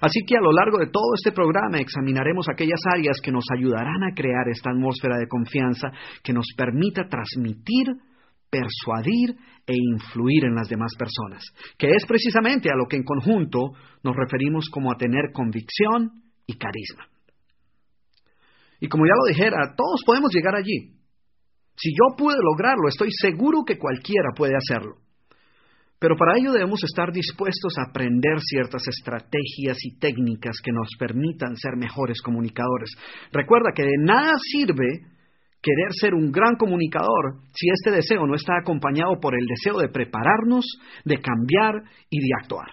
Así 0.00 0.20
que 0.26 0.36
a 0.36 0.40
lo 0.40 0.52
largo 0.52 0.78
de 0.78 0.90
todo 0.90 1.14
este 1.14 1.32
programa 1.32 1.78
examinaremos 1.78 2.48
aquellas 2.48 2.80
áreas 2.92 3.18
que 3.22 3.30
nos 3.30 3.44
ayudarán 3.56 4.02
a 4.02 4.14
crear 4.14 4.48
esta 4.50 4.70
atmósfera 4.70 5.16
de 5.16 5.28
confianza 5.28 5.88
que 6.22 6.32
nos 6.32 6.46
permita 6.56 7.08
transmitir, 7.08 7.86
persuadir 8.50 9.36
e 9.66 9.74
influir 9.74 10.44
en 10.44 10.54
las 10.54 10.68
demás 10.68 10.92
personas, 10.98 11.44
que 11.78 11.88
es 11.88 12.04
precisamente 12.06 12.70
a 12.70 12.76
lo 12.76 12.86
que 12.86 12.96
en 12.96 13.04
conjunto 13.04 13.72
nos 14.02 14.16
referimos 14.16 14.68
como 14.70 14.90
a 14.90 14.96
tener 14.96 15.32
convicción 15.32 16.22
y 16.46 16.56
carisma. 16.56 17.06
Y 18.80 18.88
como 18.88 19.06
ya 19.06 19.14
lo 19.16 19.24
dijera, 19.28 19.74
todos 19.76 20.02
podemos 20.04 20.30
llegar 20.32 20.54
allí. 20.54 20.96
Si 21.76 21.90
yo 21.90 22.16
pude 22.16 22.36
lograrlo, 22.40 22.88
estoy 22.88 23.08
seguro 23.10 23.64
que 23.64 23.78
cualquiera 23.78 24.30
puede 24.34 24.54
hacerlo. 24.56 24.96
Pero 25.98 26.14
para 26.16 26.36
ello 26.38 26.52
debemos 26.52 26.82
estar 26.84 27.10
dispuestos 27.10 27.78
a 27.78 27.90
aprender 27.90 28.38
ciertas 28.40 28.86
estrategias 28.86 29.78
y 29.82 29.98
técnicas 29.98 30.56
que 30.62 30.72
nos 30.72 30.88
permitan 30.98 31.56
ser 31.56 31.76
mejores 31.76 32.20
comunicadores. 32.20 32.90
Recuerda 33.32 33.72
que 33.74 33.82
de 33.82 33.96
nada 33.98 34.32
sirve 34.52 35.06
querer 35.62 35.92
ser 35.98 36.14
un 36.14 36.30
gran 36.30 36.56
comunicador 36.56 37.40
si 37.54 37.68
este 37.70 37.90
deseo 37.90 38.26
no 38.26 38.34
está 38.34 38.58
acompañado 38.60 39.18
por 39.20 39.34
el 39.34 39.46
deseo 39.46 39.78
de 39.78 39.88
prepararnos, 39.88 40.66
de 41.04 41.18
cambiar 41.18 41.82
y 42.10 42.20
de 42.20 42.28
actuar. 42.42 42.68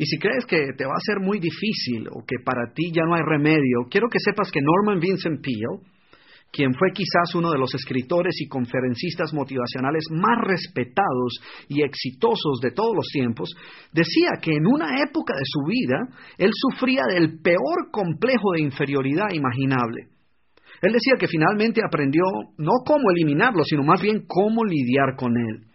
Y 0.00 0.06
si 0.06 0.16
crees 0.16 0.46
que 0.46 0.56
te 0.78 0.86
va 0.86 0.94
a 0.96 1.04
ser 1.04 1.20
muy 1.20 1.38
difícil 1.38 2.08
o 2.08 2.24
que 2.26 2.36
para 2.42 2.72
ti 2.72 2.90
ya 2.90 3.02
no 3.04 3.16
hay 3.16 3.20
remedio, 3.22 3.84
quiero 3.90 4.08
que 4.08 4.16
sepas 4.18 4.50
que 4.50 4.62
Norman 4.62 4.98
Vincent 4.98 5.42
Peale, 5.42 5.84
quien 6.50 6.72
fue 6.72 6.88
quizás 6.94 7.34
uno 7.34 7.52
de 7.52 7.58
los 7.58 7.74
escritores 7.74 8.32
y 8.40 8.48
conferencistas 8.48 9.34
motivacionales 9.34 10.06
más 10.10 10.38
respetados 10.40 11.44
y 11.68 11.82
exitosos 11.82 12.60
de 12.62 12.70
todos 12.70 12.96
los 12.96 13.08
tiempos, 13.12 13.50
decía 13.92 14.40
que 14.40 14.52
en 14.52 14.66
una 14.66 15.02
época 15.02 15.34
de 15.34 15.44
su 15.44 15.68
vida 15.68 16.08
él 16.38 16.50
sufría 16.54 17.02
del 17.04 17.38
peor 17.42 17.90
complejo 17.92 18.52
de 18.54 18.62
inferioridad 18.62 19.28
imaginable. 19.34 20.08
Él 20.80 20.94
decía 20.94 21.16
que 21.20 21.28
finalmente 21.28 21.82
aprendió 21.84 22.24
no 22.56 22.72
cómo 22.86 23.10
eliminarlo, 23.10 23.64
sino 23.64 23.82
más 23.84 24.00
bien 24.00 24.24
cómo 24.26 24.64
lidiar 24.64 25.14
con 25.14 25.36
él. 25.36 25.66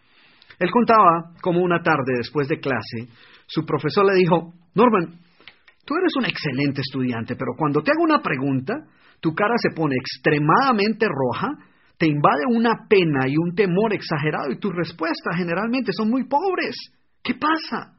Él 0.58 0.72
contaba 0.72 1.34
cómo 1.44 1.62
una 1.62 1.84
tarde 1.84 2.18
después 2.18 2.48
de 2.48 2.60
clase, 2.60 3.08
su 3.48 3.66
profesor 3.66 4.06
le 4.06 4.20
dijo, 4.20 4.54
Norman, 4.74 5.20
tú 5.86 5.96
eres 5.96 6.14
un 6.18 6.26
excelente 6.26 6.82
estudiante, 6.82 7.36
pero 7.36 7.54
cuando 7.58 7.82
te 7.82 7.92
hago 7.92 8.04
una 8.04 8.22
pregunta, 8.22 8.74
tu 9.20 9.34
cara 9.34 9.56
se 9.58 9.76
pone 9.76 9.96
extremadamente 9.96 11.08
roja, 11.08 11.48
te 11.98 12.08
invade 12.08 12.44
una 12.50 12.88
pena 12.90 13.28
y 13.28 13.38
un 13.38 13.56
temor 13.56 13.94
exagerado 13.94 14.52
y 14.52 14.60
tus 14.60 14.74
respuestas 14.76 15.38
generalmente 15.38 15.92
son 15.94 16.10
muy 16.10 16.26
pobres. 16.26 16.76
¿Qué 17.24 17.36
pasa? 17.36 17.96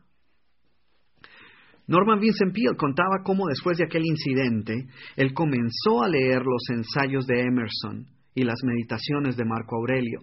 Norman 1.89 2.19
Vincent 2.19 2.53
Peale 2.53 2.77
contaba 2.77 3.23
cómo 3.25 3.47
después 3.47 3.79
de 3.79 3.85
aquel 3.85 4.05
incidente, 4.05 4.75
él 5.17 5.33
comenzó 5.33 6.03
a 6.03 6.09
leer 6.09 6.43
los 6.43 6.63
ensayos 6.71 7.27
de 7.27 7.43
Emerson 7.43 8.07
y 8.35 8.43
las 8.43 8.59
meditaciones 8.65 9.37
de 9.37 9.45
Marco 9.45 9.77
Aurelio, 9.77 10.21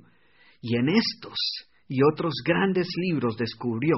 y 0.62 0.76
en 0.76 0.90
estos 0.90 1.36
y 1.88 2.00
otros 2.04 2.34
grandes 2.46 2.88
libros 2.98 3.38
descubrió 3.38 3.96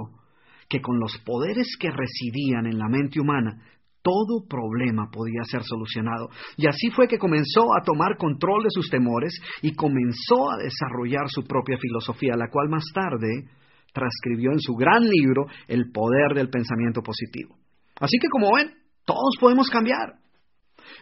que 0.68 0.82
con 0.82 1.00
los 1.00 1.18
poderes 1.20 1.68
que 1.80 1.92
residían 1.92 2.66
en 2.66 2.78
la 2.78 2.88
mente 2.88 3.20
humana, 3.20 3.62
todo 4.02 4.46
problema 4.48 5.10
podía 5.12 5.44
ser 5.44 5.64
solucionado. 5.64 6.30
Y 6.58 6.68
así 6.68 6.92
fue 6.92 7.08
que 7.08 7.18
comenzó 7.18 7.64
a 7.76 7.84
tomar 7.84 8.18
control 8.18 8.64
de 8.64 8.70
sus 8.70 8.90
temores 8.90 9.34
y 9.64 9.74
comenzó 9.74 10.52
a 10.52 10.58
desarrollar 10.64 11.28
su 11.28 11.44
propia 11.44 11.78
filosofía, 11.78 12.36
la 12.36 12.50
cual 12.50 12.70
más 12.70 12.86
tarde 12.94 13.50
transcribió 13.92 14.52
en 14.52 14.60
su 14.60 14.74
gran 14.76 15.04
libro 15.04 15.48
El 15.68 15.92
poder 15.92 16.36
del 16.36 16.50
pensamiento 16.50 17.02
positivo. 17.02 17.56
Así 18.00 18.18
que 18.20 18.28
como 18.30 18.54
ven, 18.56 18.72
todos 19.06 19.38
podemos 19.40 19.70
cambiar. 19.70 20.20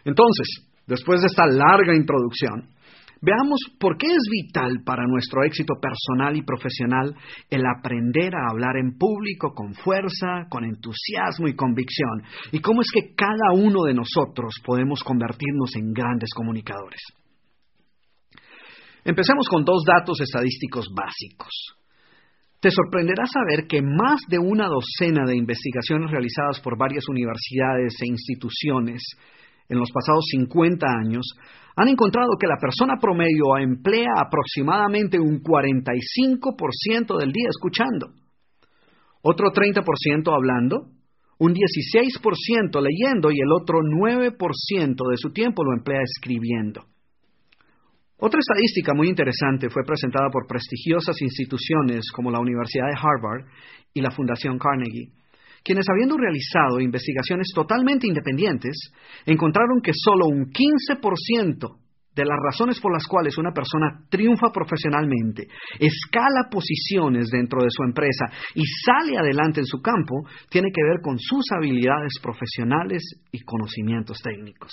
Entonces, 0.04 0.70
después 0.86 1.20
de 1.20 1.26
esta 1.26 1.46
larga 1.46 1.94
introducción, 1.94 2.70
Veamos 3.20 3.60
por 3.78 3.96
qué 3.96 4.06
es 4.06 4.28
vital 4.30 4.82
para 4.84 5.06
nuestro 5.06 5.44
éxito 5.44 5.74
personal 5.80 6.36
y 6.36 6.42
profesional 6.42 7.14
el 7.48 7.62
aprender 7.66 8.34
a 8.34 8.50
hablar 8.50 8.76
en 8.76 8.98
público 8.98 9.52
con 9.54 9.74
fuerza, 9.74 10.46
con 10.50 10.64
entusiasmo 10.64 11.48
y 11.48 11.54
convicción, 11.54 12.22
y 12.52 12.60
cómo 12.60 12.82
es 12.82 12.88
que 12.92 13.14
cada 13.14 13.52
uno 13.54 13.84
de 13.84 13.94
nosotros 13.94 14.54
podemos 14.64 15.02
convertirnos 15.02 15.74
en 15.76 15.92
grandes 15.92 16.30
comunicadores. 16.34 17.00
Empecemos 19.04 19.48
con 19.48 19.64
dos 19.64 19.84
datos 19.86 20.20
estadísticos 20.20 20.88
básicos. 20.94 21.76
Te 22.60 22.70
sorprenderá 22.70 23.24
saber 23.26 23.66
que 23.68 23.82
más 23.82 24.20
de 24.28 24.38
una 24.38 24.68
docena 24.68 25.26
de 25.26 25.36
investigaciones 25.36 26.10
realizadas 26.10 26.60
por 26.60 26.78
varias 26.78 27.06
universidades 27.10 27.94
e 28.00 28.08
instituciones 28.08 29.02
en 29.68 29.78
los 29.78 29.90
pasados 29.92 30.24
50 30.30 30.86
años 30.86 31.26
han 31.76 31.88
encontrado 31.88 32.36
que 32.38 32.46
la 32.46 32.58
persona 32.60 32.94
promedio 33.00 33.56
emplea 33.58 34.12
aproximadamente 34.24 35.18
un 35.18 35.42
45% 35.42 37.18
del 37.18 37.32
día 37.32 37.48
escuchando, 37.48 38.10
otro 39.22 39.48
30% 39.50 40.32
hablando, 40.32 40.90
un 41.38 41.52
16% 41.52 42.80
leyendo 42.80 43.30
y 43.32 43.40
el 43.40 43.52
otro 43.52 43.78
9% 43.80 45.10
de 45.10 45.16
su 45.16 45.32
tiempo 45.32 45.64
lo 45.64 45.72
emplea 45.76 46.00
escribiendo. 46.02 46.84
Otra 48.18 48.38
estadística 48.38 48.94
muy 48.94 49.08
interesante 49.08 49.68
fue 49.68 49.82
presentada 49.84 50.30
por 50.30 50.46
prestigiosas 50.46 51.20
instituciones 51.20 52.10
como 52.14 52.30
la 52.30 52.38
Universidad 52.38 52.86
de 52.86 52.96
Harvard 52.96 53.46
y 53.92 54.00
la 54.00 54.12
Fundación 54.12 54.58
Carnegie 54.58 55.10
quienes 55.64 55.86
habiendo 55.90 56.16
realizado 56.18 56.78
investigaciones 56.78 57.48
totalmente 57.54 58.06
independientes, 58.06 58.76
encontraron 59.24 59.80
que 59.82 59.92
solo 59.94 60.26
un 60.26 60.52
15% 60.52 61.78
de 62.14 62.24
las 62.24 62.38
razones 62.40 62.78
por 62.80 62.92
las 62.92 63.06
cuales 63.06 63.36
una 63.38 63.52
persona 63.52 64.06
triunfa 64.08 64.50
profesionalmente, 64.52 65.48
escala 65.80 66.48
posiciones 66.50 67.28
dentro 67.30 67.62
de 67.62 67.70
su 67.70 67.82
empresa 67.82 68.26
y 68.54 68.62
sale 68.84 69.18
adelante 69.18 69.60
en 69.60 69.66
su 69.66 69.80
campo, 69.80 70.22
tiene 70.48 70.68
que 70.72 70.84
ver 70.84 71.00
con 71.02 71.18
sus 71.18 71.44
habilidades 71.50 72.12
profesionales 72.22 73.02
y 73.32 73.40
conocimientos 73.40 74.18
técnicos. 74.22 74.70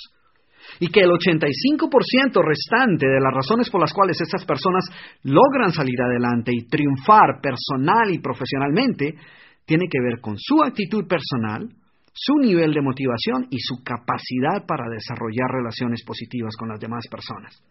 Y 0.80 0.90
que 0.90 1.00
el 1.00 1.10
85% 1.10 2.44
restante 2.46 3.08
de 3.08 3.20
las 3.20 3.34
razones 3.34 3.70
por 3.72 3.82
las 3.82 3.92
cuales 3.92 4.22
esas 4.22 4.46
personas 4.46 4.86
logran 5.24 5.72
salir 5.72 6.00
adelante 6.00 6.52
y 6.54 6.68
triunfar 6.68 7.42
personal 7.42 8.12
y 8.12 8.20
profesionalmente 8.20 9.16
tiene 9.66 9.86
que 9.90 10.02
ver 10.02 10.20
con 10.22 10.36
su 10.38 10.64
actitud 10.64 11.08
personal, 11.08 11.70
su 12.14 12.36
nivel 12.40 12.74
de 12.74 12.82
motivación 12.82 13.48
y 13.50 13.60
su 13.60 13.84
capacidad 13.84 14.66
para 14.68 14.90
desarrollar 14.90 15.50
relaciones 15.50 16.04
positivas 16.06 16.56
con 16.58 16.70
las 16.70 16.80
demás 16.80 17.06
personas. 17.10 17.64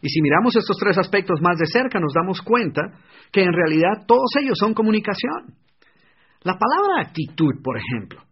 Y 0.00 0.08
si 0.08 0.20
miramos 0.20 0.54
estos 0.54 0.76
tres 0.78 0.96
aspectos 0.98 1.40
más 1.40 1.58
de 1.58 1.66
cerca, 1.66 1.98
nos 1.98 2.12
damos 2.14 2.40
cuenta 2.42 2.82
que 3.32 3.42
en 3.42 3.52
realidad 3.52 4.04
todos 4.06 4.30
ellos 4.40 4.56
son 4.58 4.74
comunicación. 4.74 5.56
La 6.42 6.56
palabra 6.56 7.02
actitud, 7.02 7.54
por 7.64 7.76
ejemplo, 7.76 8.22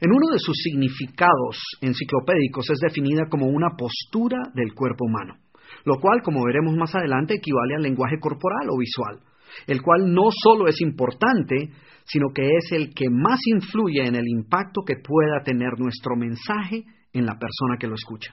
en 0.00 0.12
uno 0.12 0.28
de 0.32 0.38
sus 0.38 0.56
significados 0.62 1.58
enciclopédicos 1.80 2.70
es 2.70 2.78
definida 2.78 3.26
como 3.28 3.46
una 3.46 3.70
postura 3.76 4.38
del 4.54 4.74
cuerpo 4.74 5.06
humano, 5.06 5.38
lo 5.84 5.98
cual, 5.98 6.22
como 6.22 6.44
veremos 6.44 6.76
más 6.76 6.94
adelante, 6.94 7.34
equivale 7.34 7.74
al 7.74 7.82
lenguaje 7.82 8.20
corporal 8.20 8.68
o 8.70 8.78
visual 8.78 9.18
el 9.66 9.82
cual 9.82 10.12
no 10.12 10.28
solo 10.30 10.66
es 10.66 10.80
importante, 10.80 11.70
sino 12.04 12.28
que 12.34 12.42
es 12.42 12.72
el 12.72 12.94
que 12.94 13.10
más 13.10 13.40
influye 13.46 14.06
en 14.06 14.14
el 14.14 14.26
impacto 14.26 14.82
que 14.86 14.96
pueda 14.96 15.42
tener 15.44 15.78
nuestro 15.78 16.16
mensaje 16.16 16.84
en 17.12 17.26
la 17.26 17.38
persona 17.38 17.76
que 17.78 17.86
lo 17.86 17.94
escucha. 17.94 18.32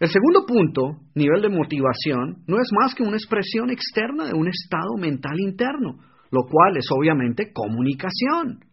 El 0.00 0.08
segundo 0.08 0.44
punto, 0.46 1.00
nivel 1.14 1.40
de 1.42 1.48
motivación, 1.48 2.42
no 2.46 2.60
es 2.60 2.68
más 2.78 2.94
que 2.94 3.04
una 3.04 3.16
expresión 3.16 3.70
externa 3.70 4.26
de 4.26 4.34
un 4.34 4.48
estado 4.48 4.96
mental 4.98 5.38
interno, 5.38 5.98
lo 6.30 6.42
cual 6.42 6.76
es 6.76 6.86
obviamente 6.90 7.52
comunicación. 7.52 8.64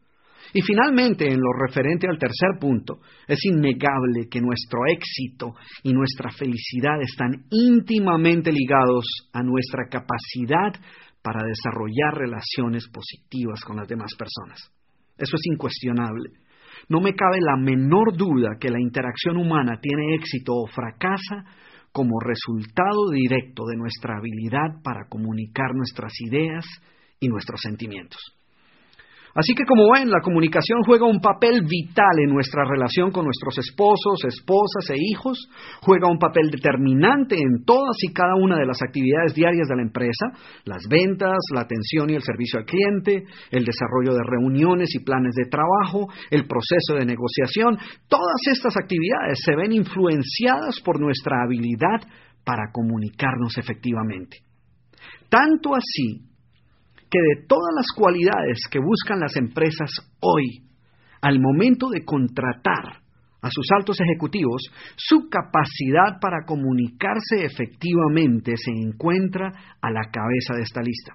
Y 0.54 0.62
finalmente, 0.62 1.32
en 1.32 1.40
lo 1.40 1.54
referente 1.66 2.08
al 2.10 2.18
tercer 2.18 2.60
punto, 2.60 3.00
es 3.28 3.40
innegable 3.46 4.28
que 4.30 4.42
nuestro 4.42 4.80
éxito 4.88 5.54
y 5.84 5.94
nuestra 5.94 6.30
felicidad 6.32 7.02
están 7.02 7.46
íntimamente 7.50 8.52
ligados 8.52 9.06
a 9.32 9.44
nuestra 9.44 9.86
capacidad 9.90 10.74
para 11.22 11.46
desarrollar 11.46 12.16
relaciones 12.16 12.88
positivas 12.88 13.62
con 13.66 13.78
las 13.78 13.88
demás 13.88 14.12
personas. 14.18 14.72
Eso 15.18 15.36
es 15.36 15.42
incuestionable. 15.52 16.30
No 16.90 17.00
me 17.00 17.14
cabe 17.14 17.40
la 17.40 17.58
menor 17.58 18.16
duda 18.18 18.58
que 18.60 18.70
la 18.70 18.82
interacción 18.82 19.38
humana 19.38 19.80
tiene 19.82 20.16
éxito 20.16 20.54
o 20.56 20.68
fracasa 20.68 21.46
como 21.92 22.20
resultado 22.20 23.10
directo 23.12 23.66
de 23.66 23.78
nuestra 23.78 24.18
habilidad 24.18 24.82
para 24.84 25.08
comunicar 25.10 25.76
nuestras 25.76 26.14
ideas 26.22 26.66
y 27.20 27.28
nuestros 27.28 27.62
sentimientos. 27.62 28.20
Así 29.34 29.54
que 29.56 29.64
como 29.64 29.92
ven, 29.94 30.10
la 30.10 30.20
comunicación 30.22 30.84
juega 30.86 31.08
un 31.08 31.22
papel 31.22 31.62
vital 31.64 32.20
en 32.20 32.34
nuestra 32.34 32.66
relación 32.66 33.12
con 33.12 33.26
nuestros 33.26 33.58
esposos, 33.60 34.26
esposas 34.26 34.90
e 34.90 34.96
hijos, 34.98 35.48
juega 35.82 36.12
un 36.12 36.20
papel 36.20 36.52
determinante 36.52 37.36
en 37.36 37.64
todas 37.64 37.96
y 38.02 38.12
cada 38.12 38.36
una 38.36 38.58
de 38.58 38.66
las 38.66 38.82
actividades 38.82 39.34
diarias 39.34 39.68
de 39.70 39.76
la 39.76 39.84
empresa, 39.84 40.28
las 40.66 40.84
ventas, 40.90 41.38
la 41.54 41.62
atención 41.62 42.10
y 42.10 42.16
el 42.16 42.24
servicio 42.24 42.60
al 42.60 42.66
cliente, 42.66 43.24
el 43.52 43.64
desarrollo 43.64 44.14
de 44.14 44.24
reuniones 44.24 44.94
y 44.96 45.04
planes 45.04 45.34
de 45.36 45.50
trabajo, 45.50 46.10
el 46.30 46.46
proceso 46.46 46.96
de 47.00 47.06
negociación, 47.06 47.78
todas 48.10 48.42
estas 48.52 48.76
actividades 48.76 49.40
se 49.46 49.56
ven 49.56 49.72
influenciadas 49.72 50.82
por 50.84 51.00
nuestra 51.00 51.44
habilidad 51.44 52.02
para 52.44 52.72
comunicarnos 52.74 53.58
efectivamente. 53.58 54.38
Tanto 55.30 55.74
así 55.74 56.31
que 57.12 57.20
de 57.20 57.46
todas 57.46 57.74
las 57.76 57.88
cualidades 57.94 58.64
que 58.72 58.80
buscan 58.80 59.20
las 59.20 59.36
empresas 59.36 59.92
hoy, 60.22 60.64
al 61.22 61.40
momento 61.42 61.90
de 61.90 62.06
contratar 62.06 63.02
a 63.42 63.50
sus 63.50 63.66
altos 63.76 64.00
ejecutivos, 64.00 64.62
su 64.96 65.28
capacidad 65.30 66.20
para 66.22 66.46
comunicarse 66.46 67.44
efectivamente 67.44 68.54
se 68.56 68.72
encuentra 68.72 69.52
a 69.82 69.92
la 69.92 70.10
cabeza 70.10 70.56
de 70.56 70.62
esta 70.62 70.82
lista. 70.82 71.14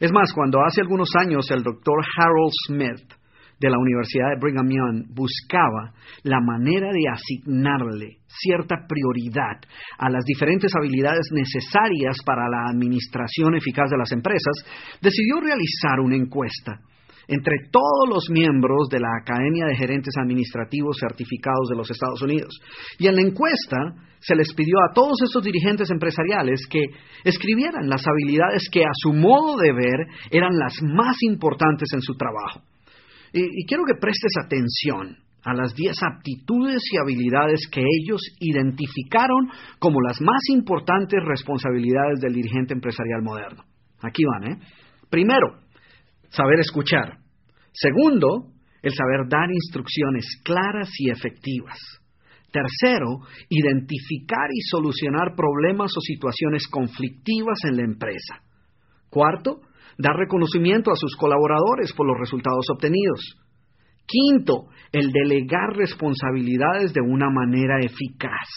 Es 0.00 0.12
más, 0.12 0.32
cuando 0.32 0.60
hace 0.64 0.80
algunos 0.80 1.10
años 1.18 1.50
el 1.50 1.62
doctor 1.62 2.02
Harold 2.16 2.52
Smith 2.66 3.25
de 3.58 3.70
la 3.70 3.78
Universidad 3.78 4.30
de 4.30 4.40
Brigham 4.40 4.68
Young 4.68 5.14
buscaba 5.14 5.92
la 6.24 6.40
manera 6.40 6.92
de 6.92 7.08
asignarle 7.08 8.18
cierta 8.26 8.86
prioridad 8.86 9.60
a 9.98 10.10
las 10.10 10.24
diferentes 10.24 10.72
habilidades 10.76 11.28
necesarias 11.32 12.16
para 12.24 12.48
la 12.48 12.68
administración 12.70 13.56
eficaz 13.56 13.90
de 13.90 13.98
las 13.98 14.12
empresas, 14.12 14.54
decidió 15.00 15.40
realizar 15.40 16.00
una 16.00 16.16
encuesta 16.16 16.80
entre 17.28 17.56
todos 17.72 18.08
los 18.08 18.30
miembros 18.30 18.88
de 18.88 19.00
la 19.00 19.08
Academia 19.20 19.66
de 19.66 19.76
Gerentes 19.76 20.14
Administrativos 20.16 20.98
Certificados 21.00 21.68
de 21.68 21.76
los 21.76 21.90
Estados 21.90 22.22
Unidos. 22.22 22.54
Y 22.98 23.08
en 23.08 23.16
la 23.16 23.22
encuesta 23.22 23.76
se 24.20 24.36
les 24.36 24.52
pidió 24.54 24.76
a 24.78 24.92
todos 24.94 25.16
esos 25.28 25.42
dirigentes 25.42 25.90
empresariales 25.90 26.66
que 26.70 26.82
escribieran 27.24 27.88
las 27.88 28.04
habilidades 28.06 28.68
que 28.70 28.84
a 28.84 28.94
su 28.94 29.12
modo 29.12 29.56
de 29.56 29.72
ver 29.72 30.06
eran 30.30 30.56
las 30.56 30.74
más 30.82 31.16
importantes 31.22 31.88
en 31.94 32.00
su 32.00 32.14
trabajo. 32.14 32.60
Y, 33.32 33.66
quiero 33.66 33.84
que 33.84 34.00
prestes 34.00 34.32
atención 34.44 35.16
a 35.44 35.54
las 35.54 35.74
10 35.74 35.96
aptitudes 36.02 36.82
y 36.92 36.98
habilidades 36.98 37.68
que 37.70 37.80
ellos 37.80 38.20
identificaron 38.40 39.48
como 39.78 40.00
las 40.00 40.20
más 40.20 40.42
importantes 40.50 41.20
responsabilidades 41.24 42.20
del 42.20 42.34
dirigente 42.34 42.74
empresarial 42.74 43.22
moderno. 43.22 43.64
Aquí 44.02 44.24
van, 44.24 44.52
¿eh? 44.52 44.58
Primero, 45.08 45.60
saber 46.30 46.58
escuchar. 46.60 47.18
Segundo, 47.72 48.52
el 48.82 48.92
saber 48.92 49.28
dar 49.28 49.48
instrucciones 49.50 50.26
claras 50.42 50.90
y 50.98 51.10
efectivas. 51.10 51.78
Tercero, 52.50 53.20
identificar 53.48 54.48
y 54.52 54.60
solucionar 54.62 55.34
problemas 55.36 55.92
o 55.96 56.00
situaciones 56.00 56.66
conflictivas 56.68 57.58
en 57.68 57.76
la 57.76 57.84
empresa. 57.84 58.40
Cuarto, 59.10 59.60
dar 59.98 60.16
reconocimiento 60.16 60.90
a 60.90 60.96
sus 60.96 61.16
colaboradores 61.16 61.92
por 61.92 62.06
los 62.06 62.18
resultados 62.18 62.66
obtenidos. 62.72 63.20
Quinto, 64.06 64.68
el 64.92 65.10
delegar 65.10 65.76
responsabilidades 65.76 66.92
de 66.92 67.00
una 67.00 67.28
manera 67.28 67.80
eficaz. 67.80 68.48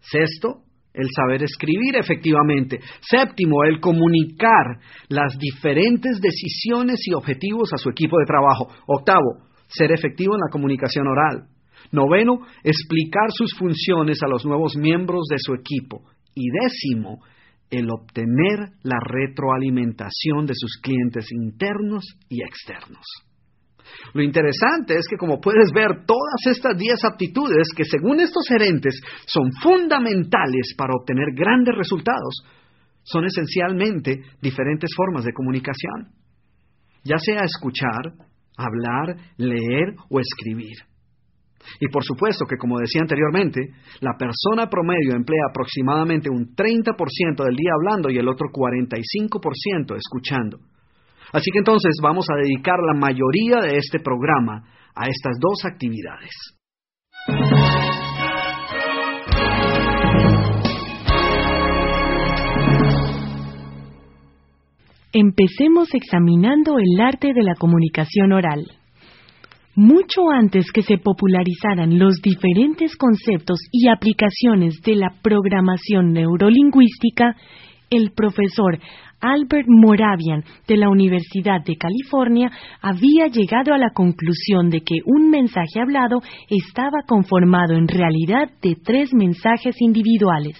Sexto, 0.00 0.66
el 0.92 1.08
saber 1.14 1.42
escribir 1.42 1.96
efectivamente. 1.96 2.80
Séptimo, 3.00 3.64
el 3.64 3.80
comunicar 3.80 4.80
las 5.08 5.38
diferentes 5.38 6.20
decisiones 6.20 7.00
y 7.06 7.14
objetivos 7.14 7.72
a 7.72 7.78
su 7.78 7.90
equipo 7.90 8.18
de 8.18 8.26
trabajo. 8.26 8.68
Octavo, 8.86 9.46
ser 9.68 9.92
efectivo 9.92 10.34
en 10.34 10.40
la 10.40 10.50
comunicación 10.50 11.06
oral. 11.06 11.48
Noveno, 11.92 12.40
explicar 12.64 13.30
sus 13.30 13.54
funciones 13.58 14.18
a 14.22 14.28
los 14.28 14.44
nuevos 14.44 14.76
miembros 14.76 15.24
de 15.30 15.36
su 15.38 15.54
equipo. 15.54 16.02
Y 16.34 16.48
décimo, 16.50 17.20
el 17.70 17.90
obtener 17.90 18.72
la 18.82 18.98
retroalimentación 19.00 20.46
de 20.46 20.54
sus 20.54 20.78
clientes 20.82 21.26
internos 21.32 22.04
y 22.28 22.42
externos. 22.42 23.04
Lo 24.14 24.22
interesante 24.22 24.96
es 24.96 25.06
que 25.08 25.16
como 25.16 25.40
puedes 25.40 25.70
ver, 25.72 26.04
todas 26.06 26.46
estas 26.46 26.76
10 26.76 27.04
aptitudes 27.04 27.68
que 27.76 27.84
según 27.84 28.20
estos 28.20 28.46
gerentes 28.48 29.00
son 29.26 29.52
fundamentales 29.62 30.74
para 30.76 30.94
obtener 30.94 31.34
grandes 31.34 31.74
resultados, 31.76 32.44
son 33.02 33.24
esencialmente 33.24 34.22
diferentes 34.42 34.90
formas 34.96 35.24
de 35.24 35.32
comunicación, 35.32 36.12
ya 37.04 37.18
sea 37.18 37.42
escuchar, 37.44 38.14
hablar, 38.56 39.16
leer 39.36 39.94
o 40.10 40.18
escribir. 40.18 40.76
Y 41.80 41.88
por 41.88 42.04
supuesto 42.04 42.44
que, 42.46 42.56
como 42.56 42.78
decía 42.78 43.02
anteriormente, 43.02 43.60
la 44.00 44.16
persona 44.18 44.68
promedio 44.68 45.14
emplea 45.14 45.46
aproximadamente 45.50 46.30
un 46.30 46.54
30% 46.54 47.44
del 47.44 47.56
día 47.56 47.72
hablando 47.74 48.10
y 48.10 48.18
el 48.18 48.28
otro 48.28 48.48
45% 48.48 49.96
escuchando. 49.96 50.58
Así 51.32 51.50
que 51.50 51.58
entonces 51.58 51.96
vamos 52.02 52.26
a 52.30 52.36
dedicar 52.36 52.78
la 52.80 52.98
mayoría 52.98 53.60
de 53.60 53.76
este 53.76 54.00
programa 54.00 54.62
a 54.94 55.06
estas 55.06 55.36
dos 55.40 55.64
actividades. 55.64 56.30
Empecemos 65.12 65.94
examinando 65.94 66.76
el 66.78 67.00
arte 67.00 67.28
de 67.34 67.42
la 67.42 67.54
comunicación 67.58 68.32
oral. 68.32 68.64
Mucho 69.78 70.30
antes 70.32 70.64
que 70.72 70.80
se 70.80 70.96
popularizaran 70.96 71.98
los 71.98 72.22
diferentes 72.22 72.96
conceptos 72.96 73.58
y 73.70 73.88
aplicaciones 73.88 74.80
de 74.80 74.94
la 74.94 75.12
programación 75.20 76.14
neurolingüística, 76.14 77.36
el 77.90 78.12
profesor 78.12 78.78
Albert 79.20 79.66
Moravian 79.68 80.44
de 80.66 80.78
la 80.78 80.88
Universidad 80.88 81.62
de 81.62 81.76
California 81.76 82.50
había 82.80 83.26
llegado 83.26 83.74
a 83.74 83.78
la 83.78 83.90
conclusión 83.90 84.70
de 84.70 84.80
que 84.80 84.94
un 85.04 85.28
mensaje 85.28 85.78
hablado 85.78 86.22
estaba 86.48 87.02
conformado 87.06 87.74
en 87.74 87.86
realidad 87.86 88.48
de 88.62 88.76
tres 88.82 89.12
mensajes 89.12 89.76
individuales. 89.80 90.56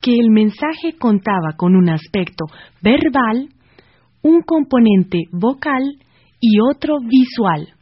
Que 0.00 0.20
el 0.20 0.30
mensaje 0.30 0.96
contaba 1.00 1.56
con 1.56 1.74
un 1.74 1.88
aspecto 1.88 2.44
verbal, 2.80 3.48
un 4.22 4.42
componente 4.42 5.24
vocal 5.32 5.82
y 6.40 6.60
otro 6.60 6.98
visual. 7.00 7.74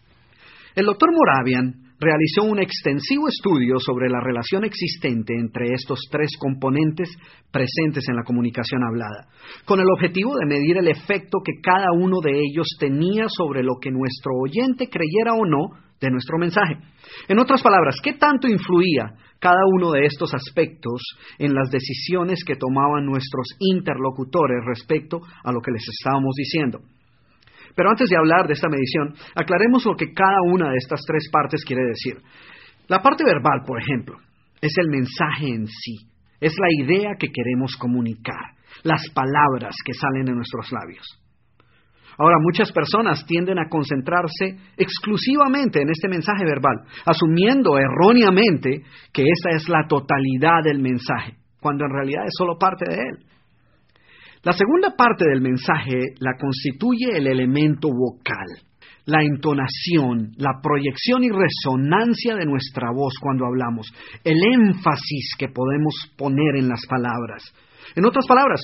El 0.76 0.84
doctor 0.84 1.08
Moravian 1.10 1.72
realizó 1.98 2.42
un 2.42 2.58
extensivo 2.58 3.28
estudio 3.28 3.78
sobre 3.78 4.10
la 4.10 4.20
relación 4.20 4.62
existente 4.62 5.32
entre 5.32 5.72
estos 5.72 6.00
tres 6.10 6.36
componentes 6.38 7.08
presentes 7.50 8.06
en 8.10 8.16
la 8.16 8.24
comunicación 8.24 8.84
hablada, 8.84 9.26
con 9.64 9.80
el 9.80 9.86
objetivo 9.90 10.34
de 10.36 10.44
medir 10.44 10.76
el 10.76 10.88
efecto 10.88 11.38
que 11.42 11.62
cada 11.62 11.92
uno 11.96 12.18
de 12.22 12.32
ellos 12.32 12.66
tenía 12.78 13.24
sobre 13.26 13.62
lo 13.62 13.76
que 13.80 13.90
nuestro 13.90 14.32
oyente 14.36 14.90
creyera 14.90 15.32
o 15.32 15.46
no 15.46 15.80
de 15.98 16.10
nuestro 16.10 16.36
mensaje. 16.36 16.76
En 17.26 17.38
otras 17.38 17.62
palabras, 17.62 17.96
¿qué 18.02 18.12
tanto 18.12 18.46
influía 18.46 19.14
cada 19.38 19.62
uno 19.78 19.92
de 19.92 20.04
estos 20.04 20.34
aspectos 20.34 21.00
en 21.38 21.54
las 21.54 21.70
decisiones 21.70 22.44
que 22.44 22.56
tomaban 22.56 23.06
nuestros 23.06 23.46
interlocutores 23.60 24.62
respecto 24.66 25.22
a 25.42 25.52
lo 25.52 25.62
que 25.62 25.72
les 25.72 25.88
estábamos 25.88 26.34
diciendo? 26.36 26.80
Pero 27.76 27.90
antes 27.90 28.08
de 28.08 28.16
hablar 28.16 28.46
de 28.46 28.54
esta 28.54 28.68
medición, 28.68 29.14
aclaremos 29.34 29.84
lo 29.84 29.94
que 29.94 30.12
cada 30.12 30.40
una 30.50 30.70
de 30.70 30.78
estas 30.78 31.00
tres 31.06 31.28
partes 31.30 31.62
quiere 31.64 31.82
decir. 31.84 32.16
La 32.88 33.02
parte 33.02 33.22
verbal, 33.22 33.60
por 33.66 33.78
ejemplo, 33.78 34.16
es 34.60 34.72
el 34.78 34.88
mensaje 34.88 35.54
en 35.54 35.66
sí, 35.66 36.08
es 36.40 36.54
la 36.58 36.84
idea 36.84 37.10
que 37.18 37.28
queremos 37.28 37.76
comunicar, 37.76 38.56
las 38.82 39.02
palabras 39.14 39.74
que 39.84 39.92
salen 39.92 40.24
de 40.24 40.32
nuestros 40.32 40.72
labios. 40.72 41.04
Ahora, 42.18 42.36
muchas 42.40 42.72
personas 42.72 43.26
tienden 43.26 43.58
a 43.58 43.68
concentrarse 43.68 44.56
exclusivamente 44.78 45.82
en 45.82 45.90
este 45.90 46.08
mensaje 46.08 46.46
verbal, 46.46 46.80
asumiendo 47.04 47.76
erróneamente 47.76 48.82
que 49.12 49.22
esta 49.22 49.50
es 49.50 49.68
la 49.68 49.86
totalidad 49.86 50.62
del 50.64 50.80
mensaje, 50.80 51.36
cuando 51.60 51.84
en 51.84 51.92
realidad 51.92 52.24
es 52.24 52.32
solo 52.38 52.56
parte 52.58 52.86
de 52.88 52.96
él. 52.96 53.35
La 54.46 54.52
segunda 54.52 54.94
parte 54.96 55.24
del 55.28 55.40
mensaje 55.40 56.14
la 56.20 56.36
constituye 56.38 57.16
el 57.16 57.26
elemento 57.26 57.88
vocal, 57.88 58.46
la 59.04 59.24
entonación, 59.24 60.34
la 60.36 60.60
proyección 60.62 61.24
y 61.24 61.30
resonancia 61.30 62.36
de 62.36 62.46
nuestra 62.46 62.92
voz 62.94 63.14
cuando 63.20 63.44
hablamos, 63.44 63.88
el 64.22 64.38
énfasis 64.54 65.34
que 65.36 65.48
podemos 65.48 65.94
poner 66.16 66.58
en 66.60 66.68
las 66.68 66.86
palabras. 66.88 67.42
En 67.96 68.06
otras 68.06 68.24
palabras, 68.28 68.60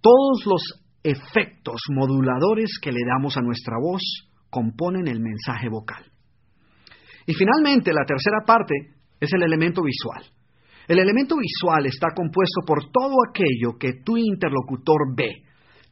todos 0.00 0.46
los 0.46 0.62
efectos 1.02 1.78
moduladores 1.90 2.78
que 2.80 2.90
le 2.90 3.00
damos 3.06 3.36
a 3.36 3.42
nuestra 3.42 3.76
voz 3.78 4.00
componen 4.48 5.08
el 5.08 5.20
mensaje 5.20 5.68
vocal. 5.68 6.06
Y 7.26 7.34
finalmente, 7.34 7.92
la 7.92 8.06
tercera 8.06 8.46
parte 8.46 8.72
es 9.20 9.30
el 9.30 9.42
elemento 9.42 9.82
visual. 9.82 10.24
El 10.88 10.98
elemento 11.00 11.36
visual 11.36 11.86
está 11.86 12.08
compuesto 12.14 12.60
por 12.66 12.90
todo 12.90 13.14
aquello 13.28 13.76
que 13.78 14.02
tu 14.04 14.16
interlocutor 14.16 15.14
ve, 15.16 15.42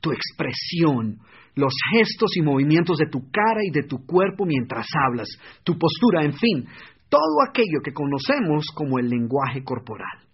tu 0.01 0.13
expresión, 0.13 1.19
los 1.57 1.73
gestos 1.93 2.37
y 2.37 2.43
movimientos 2.43 2.99
de 2.99 3.11
tu 3.11 3.31
cara 3.31 3.61
y 3.63 3.71
de 3.71 3.89
tu 3.89 4.07
cuerpo 4.07 4.45
mientras 4.45 4.87
hablas, 5.07 5.29
tu 5.65 5.77
postura, 5.79 6.25
en 6.25 6.33
fin, 6.33 6.67
todo 7.09 7.43
aquello 7.49 7.81
que 7.83 7.93
conocemos 7.93 8.67
como 8.75 8.99
el 8.99 9.09
lenguaje 9.09 9.63
corporal. 9.65 10.25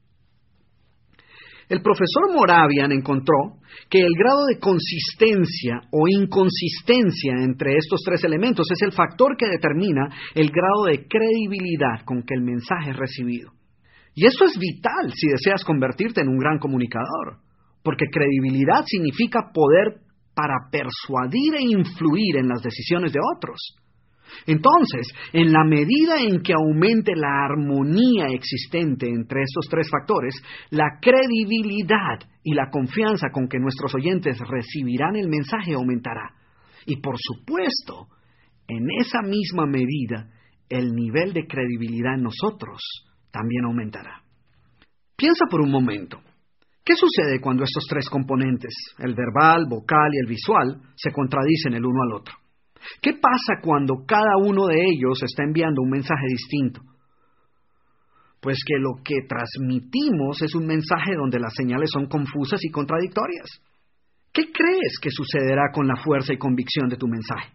El 1.69 1.83
profesor 1.83 2.35
Moravian 2.35 2.91
encontró 2.91 3.61
que 3.89 4.01
el 4.01 4.13
grado 4.19 4.45
de 4.47 4.59
consistencia 4.59 5.83
o 5.93 6.09
inconsistencia 6.09 7.35
entre 7.45 7.77
estos 7.77 8.01
tres 8.05 8.25
elementos 8.25 8.67
es 8.73 8.83
el 8.83 8.93
factor 8.93 9.37
que 9.37 9.47
determina 9.47 10.09
el 10.35 10.51
grado 10.51 10.87
de 10.89 11.07
credibilidad 11.07 12.05
con 12.05 12.25
que 12.25 12.35
el 12.35 12.43
mensaje 12.43 12.91
es 12.91 12.97
recibido. 12.97 13.53
Y 14.21 14.27
esto 14.27 14.45
es 14.45 14.59
vital 14.59 15.15
si 15.15 15.29
deseas 15.29 15.65
convertirte 15.65 16.21
en 16.21 16.29
un 16.29 16.37
gran 16.37 16.59
comunicador, 16.59 17.39
porque 17.83 18.05
credibilidad 18.13 18.85
significa 18.85 19.51
poder 19.51 20.03
para 20.35 20.69
persuadir 20.71 21.55
e 21.55 21.63
influir 21.63 22.37
en 22.37 22.49
las 22.49 22.61
decisiones 22.63 23.15
de 23.15 23.19
otros. 23.35 23.59
Entonces, 24.45 25.11
en 25.33 25.51
la 25.51 25.65
medida 25.65 26.21
en 26.21 26.43
que 26.43 26.53
aumente 26.53 27.13
la 27.17 27.47
armonía 27.47 28.27
existente 28.27 29.09
entre 29.09 29.41
estos 29.41 29.67
tres 29.71 29.89
factores, 29.89 30.35
la 30.69 30.99
credibilidad 31.01 32.21
y 32.45 32.53
la 32.53 32.69
confianza 32.69 33.31
con 33.33 33.49
que 33.49 33.59
nuestros 33.59 33.95
oyentes 33.95 34.39
recibirán 34.47 35.17
el 35.17 35.31
mensaje 35.31 35.73
aumentará. 35.73 36.35
Y 36.85 37.01
por 37.01 37.17
supuesto, 37.19 38.09
en 38.69 38.85
esa 39.01 39.23
misma 39.23 39.65
medida, 39.65 40.29
el 40.69 40.95
nivel 40.95 41.33
de 41.33 41.47
credibilidad 41.47 42.17
en 42.17 42.25
nosotros 42.25 42.83
también 43.31 43.65
aumentará. 43.65 44.23
Piensa 45.17 45.45
por 45.51 45.61
un 45.61 45.71
momento. 45.71 46.21
¿Qué 46.85 46.95
sucede 46.97 47.41
cuando 47.41 47.65
estos 47.65 47.85
tres 47.89 48.09
componentes, 48.09 48.75
el 48.99 49.15
verbal, 49.15 49.67
vocal 49.69 50.09
y 50.13 50.19
el 50.19 50.27
visual, 50.27 50.81
se 50.97 51.13
contradicen 51.13 51.75
el 51.75 51.85
uno 51.85 52.03
al 52.03 52.21
otro? 52.21 52.35
¿Qué 53.03 53.13
pasa 53.13 53.61
cuando 53.63 54.05
cada 54.07 54.37
uno 54.39 54.67
de 54.67 54.77
ellos 54.77 55.23
está 55.23 55.45
enviando 55.45 55.83
un 55.83 55.91
mensaje 55.91 56.27
distinto? 56.27 56.81
Pues 58.41 58.59
que 58.67 58.79
lo 58.79 59.03
que 59.05 59.27
transmitimos 59.29 60.41
es 60.41 60.55
un 60.55 60.67
mensaje 60.67 61.15
donde 61.15 61.39
las 61.39 61.53
señales 61.55 61.91
son 61.93 62.07
confusas 62.07 62.61
y 62.65 62.71
contradictorias. 62.71 63.61
¿Qué 64.33 64.51
crees 64.51 64.99
que 65.01 65.11
sucederá 65.11 65.71
con 65.75 65.87
la 65.87 65.97
fuerza 65.97 66.33
y 66.33 66.39
convicción 66.39 66.89
de 66.89 66.97
tu 66.97 67.07
mensaje? 67.07 67.53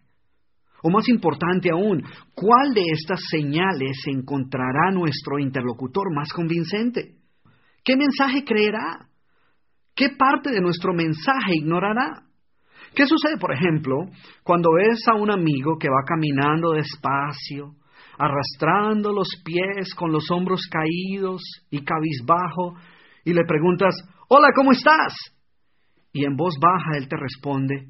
O 0.88 0.91
más 0.91 1.10
importante 1.10 1.71
aún, 1.71 2.04
¿cuál 2.36 2.76
de 2.76 2.84
estas 2.93 3.19
señales 3.32 3.98
encontrará 4.06 4.91
nuestro 4.93 5.39
interlocutor 5.39 6.13
más 6.13 6.32
convincente? 6.32 7.15
¿Qué 7.84 7.98
mensaje 7.98 8.43
creerá? 8.43 9.10
¿Qué 9.95 10.10
parte 10.15 10.52
de 10.52 10.62
nuestro 10.62 10.93
mensaje 10.93 11.56
ignorará? 11.56 12.28
¿Qué 12.93 13.08
sucede, 13.08 13.39
por 13.39 13.52
ejemplo, 13.52 13.95
cuando 14.43 14.69
ves 14.74 15.00
a 15.08 15.15
un 15.15 15.32
amigo 15.32 15.80
que 15.80 15.89
va 15.89 16.04
caminando 16.06 16.74
despacio, 16.74 17.78
arrastrando 18.19 19.12
los 19.12 19.30
pies 19.43 19.91
con 19.95 20.12
los 20.12 20.30
hombros 20.30 20.69
caídos 20.69 21.41
y 21.71 21.84
cabizbajo, 21.84 22.76
y 23.24 23.34
le 23.34 23.43
preguntas, 23.48 23.95
Hola, 24.28 24.50
¿cómo 24.56 24.71
estás? 24.71 25.15
Y 26.13 26.26
en 26.26 26.36
voz 26.36 26.54
baja 26.62 26.95
él 26.95 27.08
te 27.08 27.17
responde, 27.17 27.88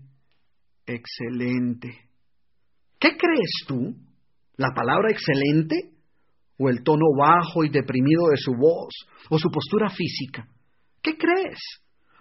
Excelente. 0.85 2.04
¿Qué 2.99 3.17
crees 3.17 3.65
tú? 3.67 3.95
¿La 4.57 4.69
palabra 4.73 5.11
excelente? 5.11 5.91
¿O 6.57 6.69
el 6.69 6.83
tono 6.83 7.05
bajo 7.17 7.63
y 7.63 7.69
deprimido 7.69 8.29
de 8.29 8.37
su 8.37 8.53
voz? 8.53 8.93
¿O 9.29 9.37
su 9.37 9.49
postura 9.49 9.89
física? 9.89 10.47
¿Qué 11.01 11.17
crees? 11.17 11.59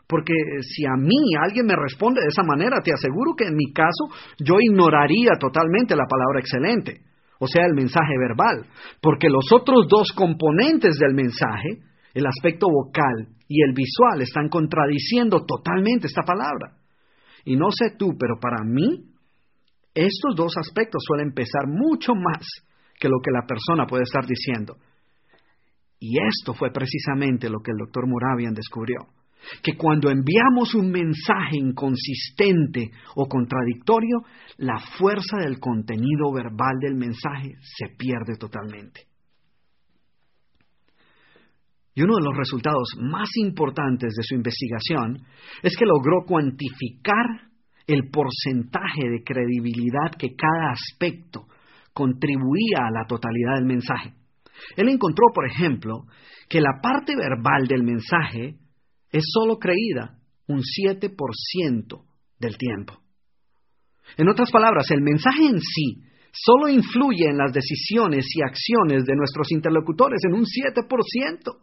Porque 0.07 0.35
si 0.61 0.85
a 0.85 0.97
mí 0.99 1.35
alguien 1.41 1.67
me 1.67 1.77
responde 1.77 2.21
de 2.21 2.29
esa 2.29 2.43
manera, 2.43 2.81
te 2.83 2.93
aseguro 2.93 3.35
que 3.37 3.47
en 3.47 3.55
mi 3.55 3.73
caso 3.73 4.09
yo 4.39 4.57
ignoraría 4.61 5.33
totalmente 5.41 5.97
la 5.97 6.05
palabra 6.07 6.41
excelente, 6.41 7.01
o 7.39 7.47
sea, 7.47 7.65
el 7.65 7.75
mensaje 7.75 8.13
verbal, 8.19 8.67
porque 9.01 9.29
los 9.29 9.51
otros 9.53 9.87
dos 9.89 10.13
componentes 10.13 10.99
del 10.99 11.15
mensaje, 11.15 11.81
el 12.13 12.27
aspecto 12.27 12.67
vocal 12.69 13.29
y 13.49 13.63
el 13.63 13.73
visual, 13.73 14.21
están 14.21 14.49
contradiciendo 14.49 15.45
totalmente 15.47 16.07
esta 16.07 16.23
palabra. 16.23 16.77
Y 17.47 17.57
no 17.57 17.71
sé 17.71 17.97
tú, 17.99 18.15
pero 18.19 18.39
para 18.41 18.63
mí, 18.65 19.13
estos 19.95 20.35
dos 20.37 20.53
aspectos 20.59 21.03
suelen 21.07 21.33
pesar 21.33 21.67
mucho 21.69 22.15
más 22.15 22.47
que 22.99 23.09
lo 23.09 23.21
que 23.23 23.31
la 23.31 23.47
persona 23.47 23.87
puede 23.87 24.03
estar 24.03 24.27
diciendo. 24.27 24.77
Y 26.01 26.19
esto 26.19 26.53
fue 26.55 26.71
precisamente 26.71 27.49
lo 27.49 27.61
que 27.61 27.71
el 27.71 27.79
doctor 27.79 28.07
Moravian 28.07 28.55
descubrió 28.55 29.07
que 29.63 29.77
cuando 29.77 30.11
enviamos 30.11 30.75
un 30.75 30.91
mensaje 30.91 31.57
inconsistente 31.57 32.91
o 33.15 33.27
contradictorio, 33.27 34.23
la 34.59 34.79
fuerza 34.99 35.39
del 35.39 35.59
contenido 35.61 36.33
verbal 36.33 36.79
del 36.81 36.95
mensaje 36.95 37.55
se 37.61 37.95
pierde 37.97 38.37
totalmente. 38.39 39.03
Y 41.95 42.03
uno 42.03 42.17
de 42.17 42.25
los 42.25 42.37
resultados 42.37 42.89
más 43.01 43.29
importantes 43.37 44.15
de 44.17 44.23
su 44.25 44.35
investigación 44.35 45.25
es 45.63 45.77
que 45.77 45.87
logró 45.87 46.25
cuantificar 46.27 47.53
el 47.87 48.09
porcentaje 48.11 49.09
de 49.11 49.23
credibilidad 49.25 50.11
que 50.18 50.35
cada 50.35 50.73
aspecto 50.73 51.47
contribuía 51.92 52.87
a 52.87 52.90
la 52.90 53.07
totalidad 53.07 53.57
del 53.57 53.66
mensaje. 53.66 54.14
Él 54.77 54.88
encontró, 54.88 55.27
por 55.35 55.47
ejemplo, 55.47 56.07
que 56.49 56.61
la 56.61 56.81
parte 56.83 57.14
verbal 57.16 57.66
del 57.66 57.83
mensaje 57.83 58.57
es 59.11 59.25
solo 59.33 59.59
creída 59.59 60.18
un 60.49 60.61
7% 60.61 62.05
del 62.38 62.57
tiempo. 62.57 62.94
En 64.16 64.29
otras 64.29 64.51
palabras, 64.51 64.90
el 64.90 65.03
mensaje 65.03 65.47
en 65.47 65.61
sí 65.61 66.03
solo 66.33 66.68
influye 66.68 67.29
en 67.29 67.38
las 67.38 67.53
decisiones 67.53 68.27
y 68.35 68.42
acciones 68.42 69.05
de 69.05 69.16
nuestros 69.16 69.51
interlocutores 69.53 70.20
en 70.25 70.35
un 70.35 70.44
7%, 70.44 71.59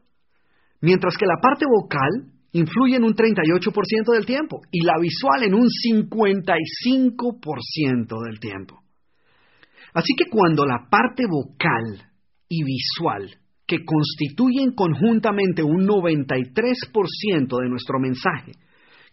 mientras 0.82 1.18
que 1.18 1.26
la 1.26 1.40
parte 1.42 1.66
vocal 1.68 2.32
influye 2.54 2.98
en 2.98 3.04
un 3.04 3.14
38% 3.14 4.14
del 4.14 4.26
tiempo 4.26 4.62
y 4.72 4.84
la 4.84 4.98
visual 5.00 5.44
en 5.44 5.54
un 5.54 5.68
55% 5.68 8.24
del 8.26 8.40
tiempo. 8.40 8.82
Así 9.94 10.14
que 10.18 10.26
cuando 10.30 10.66
la 10.66 10.88
parte 10.90 11.26
vocal 11.28 12.10
y 12.48 12.64
visual 12.64 13.38
que 13.66 13.84
constituyen 13.86 14.72
conjuntamente 14.74 15.64
un 15.64 15.86
93% 15.88 17.62
de 17.62 17.70
nuestro 17.70 18.00
mensaje, 18.00 18.54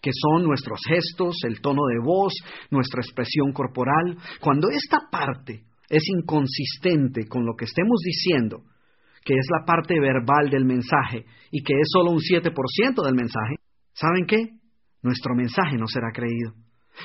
que 0.00 0.10
son 0.12 0.44
nuestros 0.44 0.80
gestos, 0.88 1.36
el 1.46 1.60
tono 1.60 1.82
de 1.86 1.98
voz, 2.04 2.32
nuestra 2.70 3.00
expresión 3.00 3.52
corporal, 3.52 4.16
cuando 4.40 4.68
esta 4.70 5.08
parte 5.10 5.64
es 5.88 6.04
inconsistente 6.08 7.26
con 7.28 7.44
lo 7.44 7.54
que 7.56 7.64
estemos 7.64 7.98
diciendo, 8.04 8.62
que 9.28 9.34
es 9.34 9.46
la 9.50 9.66
parte 9.66 10.00
verbal 10.00 10.48
del 10.48 10.64
mensaje 10.64 11.26
y 11.50 11.62
que 11.62 11.74
es 11.74 11.88
solo 11.92 12.12
un 12.12 12.20
7% 12.20 13.04
del 13.04 13.14
mensaje, 13.14 13.56
¿saben 13.92 14.24
qué? 14.24 14.56
Nuestro 15.02 15.34
mensaje 15.34 15.76
no 15.76 15.86
será 15.86 16.12
creído. 16.14 16.54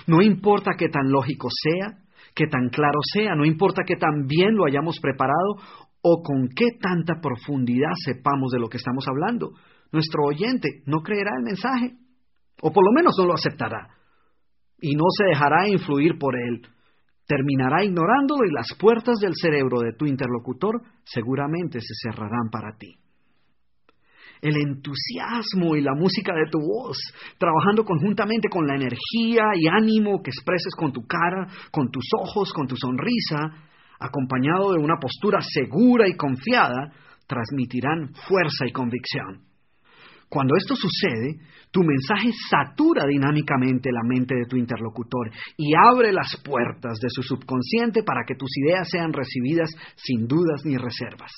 No 0.07 0.21
importa 0.21 0.71
qué 0.77 0.87
tan 0.87 1.11
lógico 1.11 1.49
sea, 1.51 1.97
qué 2.33 2.47
tan 2.47 2.69
claro 2.69 2.99
sea, 3.11 3.35
no 3.35 3.43
importa 3.43 3.83
qué 3.85 3.97
tan 3.97 4.25
bien 4.25 4.55
lo 4.55 4.65
hayamos 4.65 5.01
preparado 5.01 5.57
o 6.01 6.23
con 6.23 6.47
qué 6.55 6.67
tanta 6.79 7.19
profundidad 7.21 7.91
sepamos 8.05 8.53
de 8.53 8.59
lo 8.59 8.69
que 8.69 8.77
estamos 8.77 9.05
hablando. 9.09 9.51
Nuestro 9.91 10.23
oyente 10.23 10.81
no 10.85 11.01
creerá 11.01 11.31
el 11.37 11.43
mensaje, 11.43 11.97
o 12.61 12.71
por 12.71 12.85
lo 12.85 12.93
menos 12.93 13.15
no 13.19 13.25
lo 13.25 13.33
aceptará, 13.33 13.97
y 14.79 14.95
no 14.95 15.03
se 15.09 15.25
dejará 15.25 15.67
influir 15.67 16.17
por 16.17 16.35
él. 16.37 16.61
Terminará 17.25 17.83
ignorándolo 17.83 18.45
y 18.45 18.53
las 18.53 18.67
puertas 18.77 19.19
del 19.19 19.33
cerebro 19.35 19.79
de 19.79 19.93
tu 19.93 20.05
interlocutor 20.05 20.81
seguramente 21.03 21.79
se 21.79 21.93
cerrarán 22.03 22.49
para 22.51 22.75
ti. 22.77 22.95
El 24.41 24.57
entusiasmo 24.57 25.77
y 25.77 25.81
la 25.81 25.95
música 25.95 26.33
de 26.33 26.51
tu 26.51 26.59
voz, 26.59 26.97
trabajando 27.37 27.85
conjuntamente 27.85 28.49
con 28.49 28.67
la 28.67 28.75
energía 28.75 29.43
y 29.55 29.67
ánimo 29.69 30.21
que 30.21 30.31
expreses 30.31 30.75
con 30.77 30.91
tu 30.91 31.07
cara, 31.07 31.47
con 31.71 31.89
tus 31.89 32.03
ojos, 32.19 32.51
con 32.51 32.67
tu 32.67 32.75
sonrisa, 32.75 33.69
acompañado 34.01 34.73
de 34.73 34.79
una 34.79 34.97
postura 34.99 35.39
segura 35.41 36.09
y 36.09 36.17
confiada, 36.17 36.91
transmitirán 37.25 38.13
fuerza 38.27 38.65
y 38.67 38.73
convicción. 38.73 39.52
Cuando 40.33 40.55
esto 40.57 40.73
sucede, 40.75 41.37
tu 41.69 41.81
mensaje 41.81 42.31
satura 42.49 43.05
dinámicamente 43.05 43.91
la 43.91 44.01
mente 44.01 44.33
de 44.33 44.47
tu 44.49 44.57
interlocutor 44.57 45.29
y 45.55 45.73
abre 45.77 46.11
las 46.11 46.41
puertas 46.43 46.97
de 46.97 47.07
su 47.09 47.21
subconsciente 47.21 48.01
para 48.01 48.25
que 48.25 48.33
tus 48.33 48.49
ideas 48.57 48.89
sean 48.89 49.13
recibidas 49.13 49.69
sin 49.93 50.25
dudas 50.25 50.65
ni 50.65 50.75
reservas. 50.75 51.29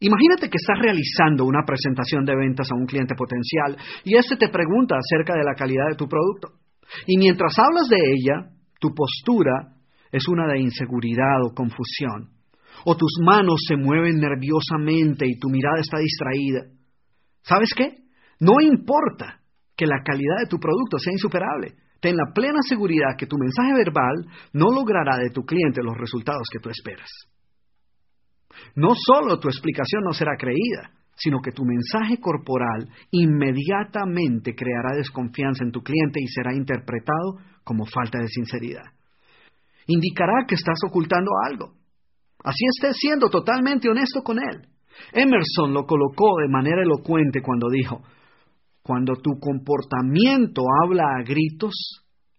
Imagínate 0.00 0.50
que 0.50 0.58
estás 0.58 0.76
realizando 0.82 1.44
una 1.44 1.62
presentación 1.64 2.24
de 2.24 2.34
ventas 2.34 2.68
a 2.68 2.74
un 2.74 2.84
cliente 2.84 3.14
potencial 3.14 3.76
y 4.02 4.16
éste 4.16 4.34
te 4.34 4.48
pregunta 4.48 4.96
acerca 4.98 5.34
de 5.38 5.44
la 5.44 5.54
calidad 5.54 5.86
de 5.88 5.96
tu 5.96 6.08
producto. 6.08 6.58
Y 7.06 7.16
mientras 7.16 7.56
hablas 7.60 7.88
de 7.88 7.96
ella, 7.96 8.58
tu 8.80 8.92
postura 8.92 9.76
es 10.10 10.26
una 10.26 10.48
de 10.48 10.58
inseguridad 10.58 11.46
o 11.46 11.54
confusión. 11.54 12.34
O 12.84 12.96
tus 12.96 13.12
manos 13.24 13.60
se 13.68 13.76
mueven 13.76 14.18
nerviosamente 14.18 15.28
y 15.28 15.38
tu 15.38 15.48
mirada 15.48 15.78
está 15.78 15.98
distraída. 15.98 16.77
¿Sabes 17.48 17.70
qué? 17.74 17.96
No 18.40 18.60
importa 18.60 19.40
que 19.74 19.86
la 19.86 20.02
calidad 20.04 20.44
de 20.44 20.50
tu 20.50 20.58
producto 20.58 20.98
sea 20.98 21.12
insuperable. 21.12 21.74
Ten 22.00 22.14
la 22.14 22.32
plena 22.34 22.58
seguridad 22.68 23.16
que 23.16 23.26
tu 23.26 23.36
mensaje 23.38 23.72
verbal 23.74 24.26
no 24.52 24.70
logrará 24.70 25.16
de 25.16 25.30
tu 25.30 25.42
cliente 25.42 25.82
los 25.82 25.96
resultados 25.96 26.46
que 26.52 26.60
tú 26.60 26.68
esperas. 26.68 27.08
No 28.74 28.90
solo 28.94 29.40
tu 29.40 29.48
explicación 29.48 30.02
no 30.04 30.12
será 30.12 30.36
creída, 30.36 30.90
sino 31.16 31.40
que 31.40 31.52
tu 31.52 31.64
mensaje 31.64 32.18
corporal 32.20 32.88
inmediatamente 33.10 34.54
creará 34.54 34.94
desconfianza 34.96 35.64
en 35.64 35.72
tu 35.72 35.82
cliente 35.82 36.20
y 36.20 36.28
será 36.28 36.54
interpretado 36.54 37.38
como 37.64 37.86
falta 37.86 38.18
de 38.18 38.28
sinceridad. 38.28 38.84
Indicará 39.86 40.44
que 40.46 40.54
estás 40.54 40.78
ocultando 40.86 41.30
algo. 41.48 41.72
Así 42.44 42.64
estés 42.76 42.96
siendo 42.98 43.28
totalmente 43.30 43.88
honesto 43.88 44.22
con 44.22 44.38
él. 44.38 44.68
Emerson 45.12 45.72
lo 45.72 45.84
colocó 45.84 46.36
de 46.40 46.48
manera 46.48 46.82
elocuente 46.82 47.40
cuando 47.42 47.68
dijo, 47.70 48.02
cuando 48.82 49.14
tu 49.16 49.38
comportamiento 49.38 50.62
habla 50.82 51.04
a 51.18 51.22
gritos, 51.22 51.74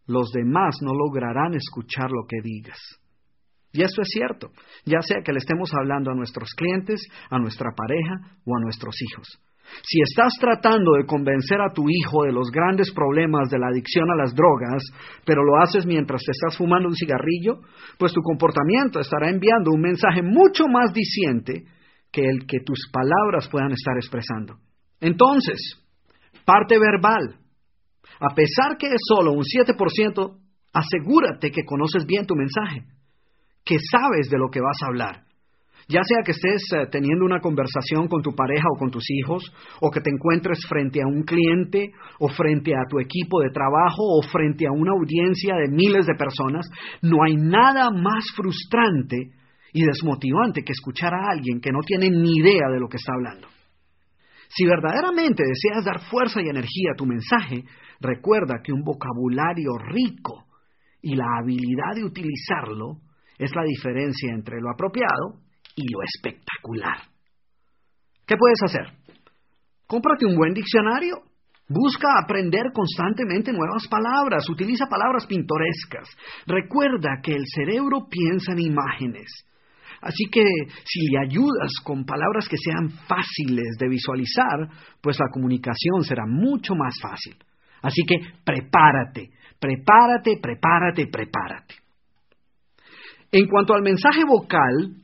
los 0.08 0.32
demás 0.32 0.78
no 0.82 0.94
lograrán 0.94 1.54
escuchar 1.54 2.10
lo 2.10 2.26
que 2.28 2.38
digas. 2.44 2.80
Y 3.72 3.84
eso 3.84 4.02
es 4.02 4.10
cierto, 4.10 4.50
ya 4.84 5.02
sea 5.02 5.22
que 5.24 5.32
le 5.32 5.38
estemos 5.38 5.72
hablando 5.76 6.10
a 6.10 6.16
nuestros 6.16 6.50
clientes, 6.56 7.02
a 7.30 7.38
nuestra 7.38 7.70
pareja 7.76 8.36
o 8.46 8.58
a 8.58 8.62
nuestros 8.62 8.96
hijos. 9.00 9.28
Si 9.84 10.02
estás 10.02 10.34
tratando 10.40 10.94
de 10.94 11.06
convencer 11.06 11.62
a 11.62 11.72
tu 11.72 11.84
hijo 11.88 12.24
de 12.24 12.32
los 12.32 12.50
grandes 12.50 12.92
problemas 12.92 13.50
de 13.50 13.60
la 13.60 13.68
adicción 13.68 14.10
a 14.10 14.16
las 14.16 14.34
drogas, 14.34 14.84
pero 15.26 15.44
lo 15.44 15.62
haces 15.62 15.86
mientras 15.86 16.22
estás 16.28 16.58
fumando 16.58 16.90
un 16.90 16.96
cigarrillo, 16.96 17.60
pues 18.00 18.12
tu 18.12 18.22
comportamiento 18.22 19.00
estará 19.00 19.30
enviando 19.30 19.72
un 19.72 19.82
mensaje 19.82 20.24
mucho 20.24 20.66
más 20.68 20.92
diciente 20.92 21.66
que 22.12 22.22
el 22.22 22.46
que 22.48 22.60
tus 22.66 22.90
palabras 22.92 23.48
puedan 23.50 23.72
estar 23.72 23.96
expresando. 23.98 24.58
Entonces, 25.00 25.60
parte 26.46 26.78
verbal. 26.80 27.36
A 28.20 28.34
pesar 28.34 28.78
que 28.78 28.88
es 28.88 29.02
solo 29.08 29.32
un 29.32 29.44
7%, 29.44 30.38
asegúrate 30.74 31.52
que 31.52 31.66
conoces 31.66 32.06
bien 32.06 32.26
tu 32.26 32.36
mensaje, 32.36 32.84
que 33.64 33.78
sabes 33.92 34.30
de 34.30 34.38
lo 34.38 34.50
que 34.50 34.60
vas 34.60 34.78
a 34.82 34.88
hablar. 34.88 35.30
Ya 35.88 36.02
sea 36.04 36.22
que 36.24 36.32
estés 36.32 36.62
eh, 36.76 36.86
teniendo 36.92 37.26
una 37.26 37.40
conversación 37.40 38.08
con 38.08 38.22
tu 38.22 38.36
pareja 38.36 38.68
o 38.76 38.78
con 38.78 38.92
tus 38.92 39.04
hijos, 39.10 39.44
o 39.82 39.90
que 39.90 40.02
te 40.02 40.12
encuentres 40.12 40.60
frente 40.70 41.02
a 41.02 41.08
un 41.08 41.24
cliente, 41.24 41.90
o 42.20 42.28
frente 42.30 42.76
a 42.76 42.86
tu 42.88 43.00
equipo 43.00 43.42
de 43.42 43.50
trabajo, 43.50 44.04
o 44.04 44.22
frente 44.22 44.68
a 44.68 44.72
una 44.72 44.92
audiencia 44.92 45.56
de 45.56 45.68
miles 45.72 46.06
de 46.06 46.14
personas, 46.14 46.70
no 47.02 47.24
hay 47.24 47.36
nada 47.38 47.90
más 47.90 48.24
frustrante 48.36 49.32
y 49.74 49.84
desmotivante 49.86 50.64
que 50.64 50.74
escuchar 50.74 51.14
a 51.14 51.32
alguien 51.32 51.60
que 51.62 51.72
no 51.72 51.80
tiene 51.86 52.10
ni 52.10 52.38
idea 52.38 52.68
de 52.72 52.80
lo 52.80 52.88
que 52.88 52.98
está 52.98 53.14
hablando. 53.14 53.48
Si 54.50 54.66
verdaderamente 54.66 55.44
deseas 55.44 55.86
dar 55.86 56.02
fuerza 56.10 56.42
y 56.42 56.50
energía 56.50 56.92
a 56.94 56.98
tu 56.98 57.06
mensaje, 57.06 57.64
recuerda 58.00 58.62
que 58.64 58.74
un 58.74 58.84
vocabulario 58.84 59.72
rico 59.78 60.46
y 61.02 61.16
la 61.16 61.26
habilidad 61.40 61.96
de 61.96 62.04
utilizarlo 62.04 62.98
es 63.38 63.56
la 63.56 63.64
diferencia 63.64 64.34
entre 64.34 64.60
lo 64.60 64.72
apropiado 64.72 65.40
y 65.76 65.84
lo 65.92 66.00
espectacular. 66.04 66.98
¿Qué 68.26 68.36
puedes 68.38 68.62
hacer? 68.64 69.00
Cómprate 69.88 70.26
un 70.26 70.36
buen 70.36 70.54
diccionario. 70.54 71.24
Busca 71.68 72.08
aprender 72.24 72.72
constantemente 72.74 73.54
nuevas 73.54 73.88
palabras. 73.88 74.50
Utiliza 74.50 74.88
palabras 74.88 75.26
pintorescas. 75.28 76.10
Recuerda 76.48 77.22
que 77.24 77.36
el 77.36 77.44
cerebro 77.46 78.08
piensa 78.10 78.54
en 78.54 78.60
imágenes. 78.60 79.46
Así 80.02 80.26
que 80.32 80.44
si 80.86 81.10
le 81.12 81.20
ayudas 81.20 81.72
con 81.84 82.06
palabras 82.06 82.48
que 82.48 82.58
sean 82.58 82.90
fáciles 82.90 83.76
de 83.80 83.90
visualizar, 83.90 84.70
pues 85.02 85.18
la 85.20 85.28
comunicación 85.32 86.04
será 86.04 86.24
mucho 86.26 86.74
más 86.76 86.96
fácil. 87.02 87.36
Así 87.82 88.04
que 88.08 88.16
prepárate, 88.44 89.30
prepárate, 89.60 90.38
prepárate, 90.42 91.08
prepárate. 91.08 91.76
En 93.32 93.48
cuanto 93.48 93.74
al 93.74 93.84
mensaje 93.84 94.24
vocal, 94.26 94.96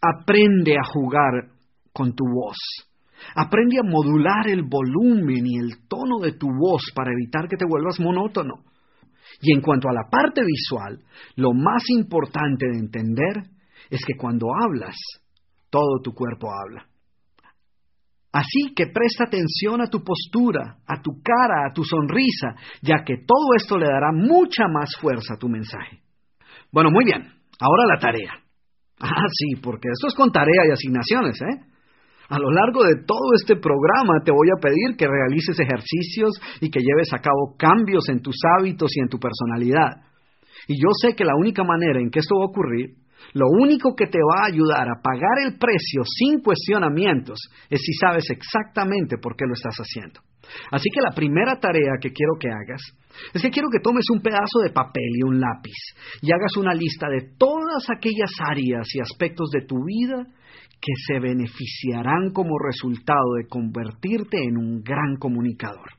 aprende 0.00 0.76
a 0.76 0.84
jugar 0.84 1.48
con 1.92 2.14
tu 2.14 2.24
voz. 2.24 2.56
Aprende 3.34 3.78
a 3.78 3.88
modular 3.88 4.48
el 4.48 4.62
volumen 4.62 5.46
y 5.46 5.58
el 5.58 5.88
tono 5.88 6.18
de 6.20 6.32
tu 6.32 6.46
voz 6.46 6.82
para 6.94 7.12
evitar 7.12 7.48
que 7.48 7.56
te 7.56 7.64
vuelvas 7.66 7.98
monótono. 7.98 8.64
Y 9.40 9.54
en 9.54 9.62
cuanto 9.62 9.88
a 9.88 9.92
la 9.92 10.08
parte 10.10 10.42
visual, 10.44 11.00
lo 11.36 11.52
más 11.52 11.82
importante 11.88 12.66
de 12.66 12.78
entender 12.78 13.53
es 13.90 14.04
que 14.04 14.14
cuando 14.16 14.48
hablas, 14.54 14.96
todo 15.70 16.00
tu 16.02 16.12
cuerpo 16.12 16.48
habla. 16.52 16.86
Así 18.32 18.74
que 18.74 18.86
presta 18.86 19.24
atención 19.24 19.80
a 19.80 19.86
tu 19.86 20.02
postura, 20.02 20.78
a 20.88 21.00
tu 21.00 21.22
cara, 21.22 21.68
a 21.68 21.72
tu 21.72 21.84
sonrisa, 21.84 22.56
ya 22.82 23.04
que 23.04 23.18
todo 23.24 23.54
esto 23.56 23.78
le 23.78 23.86
dará 23.86 24.10
mucha 24.12 24.66
más 24.66 24.90
fuerza 25.00 25.34
a 25.34 25.38
tu 25.38 25.48
mensaje. 25.48 26.00
Bueno, 26.72 26.90
muy 26.90 27.04
bien, 27.04 27.22
ahora 27.60 27.84
la 27.86 28.00
tarea. 28.00 28.32
Ah, 28.98 29.26
sí, 29.30 29.60
porque 29.62 29.88
esto 29.88 30.08
es 30.08 30.14
con 30.14 30.32
tarea 30.32 30.66
y 30.66 30.72
asignaciones, 30.72 31.40
¿eh? 31.42 31.74
A 32.28 32.38
lo 32.38 32.50
largo 32.50 32.82
de 32.82 33.04
todo 33.06 33.34
este 33.38 33.54
programa 33.54 34.24
te 34.24 34.32
voy 34.32 34.48
a 34.50 34.60
pedir 34.60 34.96
que 34.96 35.06
realices 35.06 35.60
ejercicios 35.60 36.32
y 36.60 36.70
que 36.70 36.80
lleves 36.80 37.12
a 37.12 37.18
cabo 37.18 37.54
cambios 37.56 38.08
en 38.08 38.20
tus 38.20 38.36
hábitos 38.58 38.90
y 38.96 39.00
en 39.00 39.08
tu 39.08 39.18
personalidad. 39.20 40.08
Y 40.66 40.80
yo 40.80 40.88
sé 41.00 41.14
que 41.14 41.24
la 41.24 41.36
única 41.36 41.62
manera 41.62 42.00
en 42.00 42.10
que 42.10 42.20
esto 42.20 42.36
va 42.36 42.44
a 42.44 42.48
ocurrir 42.48 42.96
lo 43.32 43.46
único 43.48 43.94
que 43.96 44.06
te 44.06 44.18
va 44.18 44.44
a 44.44 44.52
ayudar 44.52 44.88
a 44.88 45.00
pagar 45.02 45.38
el 45.46 45.58
precio 45.58 46.02
sin 46.04 46.40
cuestionamientos 46.40 47.40
es 47.70 47.80
si 47.80 47.92
sabes 47.94 48.24
exactamente 48.30 49.18
por 49.18 49.36
qué 49.36 49.46
lo 49.46 49.54
estás 49.54 49.76
haciendo. 49.76 50.20
Así 50.70 50.90
que 50.90 51.00
la 51.00 51.14
primera 51.14 51.58
tarea 51.58 51.96
que 52.00 52.12
quiero 52.12 52.34
que 52.38 52.48
hagas 52.48 52.82
es 53.32 53.42
que 53.42 53.50
quiero 53.50 53.68
que 53.72 53.80
tomes 53.80 54.04
un 54.12 54.20
pedazo 54.20 54.60
de 54.62 54.70
papel 54.70 55.10
y 55.16 55.24
un 55.24 55.40
lápiz 55.40 55.76
y 56.20 56.32
hagas 56.32 56.56
una 56.56 56.74
lista 56.74 57.08
de 57.08 57.32
todas 57.38 57.88
aquellas 57.90 58.30
áreas 58.40 58.86
y 58.94 59.00
aspectos 59.00 59.50
de 59.50 59.64
tu 59.66 59.76
vida 59.84 60.26
que 60.80 60.92
se 61.06 61.18
beneficiarán 61.18 62.30
como 62.32 62.58
resultado 62.58 63.34
de 63.38 63.48
convertirte 63.48 64.42
en 64.42 64.58
un 64.58 64.82
gran 64.82 65.16
comunicador. 65.18 65.92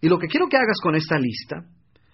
Y 0.00 0.08
lo 0.08 0.18
que 0.18 0.26
quiero 0.26 0.48
que 0.48 0.58
hagas 0.58 0.78
con 0.82 0.94
esta 0.94 1.18
lista 1.18 1.64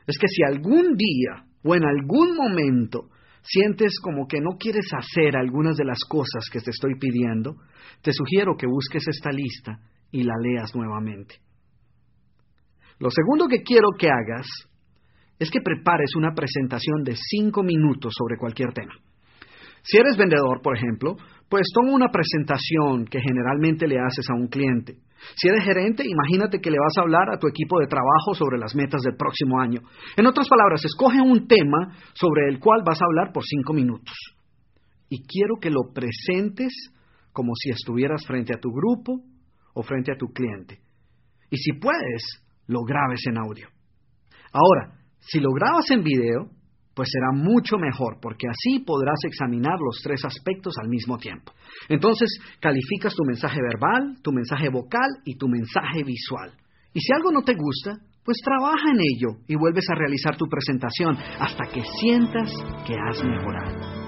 es 0.06 0.18
que 0.18 0.28
si 0.28 0.42
algún 0.44 0.96
día 0.96 1.44
o 1.64 1.74
en 1.74 1.84
algún 1.84 2.36
momento 2.36 3.08
sientes 3.42 3.98
como 4.02 4.26
que 4.26 4.40
no 4.40 4.56
quieres 4.58 4.86
hacer 4.92 5.36
algunas 5.36 5.76
de 5.76 5.84
las 5.84 5.98
cosas 6.08 6.48
que 6.52 6.60
te 6.60 6.70
estoy 6.70 6.94
pidiendo, 6.98 7.56
te 8.02 8.12
sugiero 8.12 8.56
que 8.56 8.66
busques 8.66 9.06
esta 9.08 9.30
lista 9.30 9.78
y 10.10 10.22
la 10.22 10.34
leas 10.40 10.74
nuevamente. 10.74 11.36
Lo 12.98 13.10
segundo 13.10 13.48
que 13.48 13.62
quiero 13.62 13.88
que 13.98 14.08
hagas 14.08 14.46
es 15.38 15.50
que 15.50 15.60
prepares 15.60 16.14
una 16.16 16.34
presentación 16.34 17.02
de 17.02 17.16
cinco 17.16 17.62
minutos 17.62 18.14
sobre 18.16 18.36
cualquier 18.38 18.72
tema. 18.72 18.94
Si 19.82 19.98
eres 19.98 20.16
vendedor, 20.16 20.62
por 20.62 20.76
ejemplo, 20.76 21.16
pues 21.48 21.66
toma 21.74 21.94
una 21.94 22.10
presentación 22.10 23.04
que 23.06 23.20
generalmente 23.20 23.88
le 23.88 23.98
haces 23.98 24.24
a 24.30 24.34
un 24.34 24.46
cliente. 24.46 24.98
Si 25.36 25.48
eres 25.48 25.64
gerente, 25.64 26.04
imagínate 26.06 26.60
que 26.60 26.70
le 26.70 26.78
vas 26.78 26.92
a 26.98 27.02
hablar 27.02 27.30
a 27.30 27.38
tu 27.38 27.48
equipo 27.48 27.78
de 27.80 27.86
trabajo 27.86 28.34
sobre 28.34 28.58
las 28.58 28.74
metas 28.74 29.02
del 29.02 29.16
próximo 29.16 29.60
año. 29.60 29.80
En 30.16 30.26
otras 30.26 30.48
palabras, 30.48 30.84
escoge 30.84 31.20
un 31.20 31.46
tema 31.46 31.96
sobre 32.14 32.48
el 32.48 32.58
cual 32.58 32.82
vas 32.84 33.00
a 33.00 33.06
hablar 33.06 33.32
por 33.32 33.44
cinco 33.44 33.72
minutos. 33.72 34.14
Y 35.08 35.24
quiero 35.26 35.56
que 35.60 35.70
lo 35.70 35.92
presentes 35.92 36.72
como 37.32 37.52
si 37.54 37.70
estuvieras 37.70 38.26
frente 38.26 38.54
a 38.54 38.60
tu 38.60 38.70
grupo 38.70 39.22
o 39.74 39.82
frente 39.82 40.12
a 40.12 40.16
tu 40.16 40.26
cliente. 40.32 40.80
Y 41.50 41.56
si 41.56 41.72
puedes, 41.74 42.22
lo 42.66 42.82
grabes 42.82 43.20
en 43.26 43.38
audio. 43.38 43.68
Ahora, 44.52 44.98
si 45.20 45.40
lo 45.40 45.50
grabas 45.52 45.90
en 45.90 46.02
video, 46.02 46.50
pues 46.94 47.08
será 47.10 47.32
mucho 47.32 47.78
mejor, 47.78 48.18
porque 48.20 48.46
así 48.48 48.80
podrás 48.80 49.18
examinar 49.24 49.78
los 49.78 50.00
tres 50.02 50.24
aspectos 50.24 50.74
al 50.82 50.88
mismo 50.88 51.18
tiempo. 51.18 51.52
Entonces, 51.88 52.28
calificas 52.60 53.14
tu 53.14 53.24
mensaje 53.24 53.58
verbal, 53.60 54.18
tu 54.22 54.32
mensaje 54.32 54.68
vocal 54.68 55.08
y 55.24 55.36
tu 55.36 55.48
mensaje 55.48 56.02
visual. 56.04 56.52
Y 56.94 57.00
si 57.00 57.12
algo 57.14 57.32
no 57.32 57.42
te 57.42 57.54
gusta, 57.54 57.98
pues 58.24 58.38
trabaja 58.44 58.90
en 58.92 59.00
ello 59.00 59.40
y 59.48 59.56
vuelves 59.56 59.88
a 59.90 59.94
realizar 59.94 60.36
tu 60.36 60.46
presentación 60.46 61.16
hasta 61.40 61.64
que 61.72 61.82
sientas 62.00 62.52
que 62.86 62.94
has 62.94 63.24
mejorado. 63.24 64.02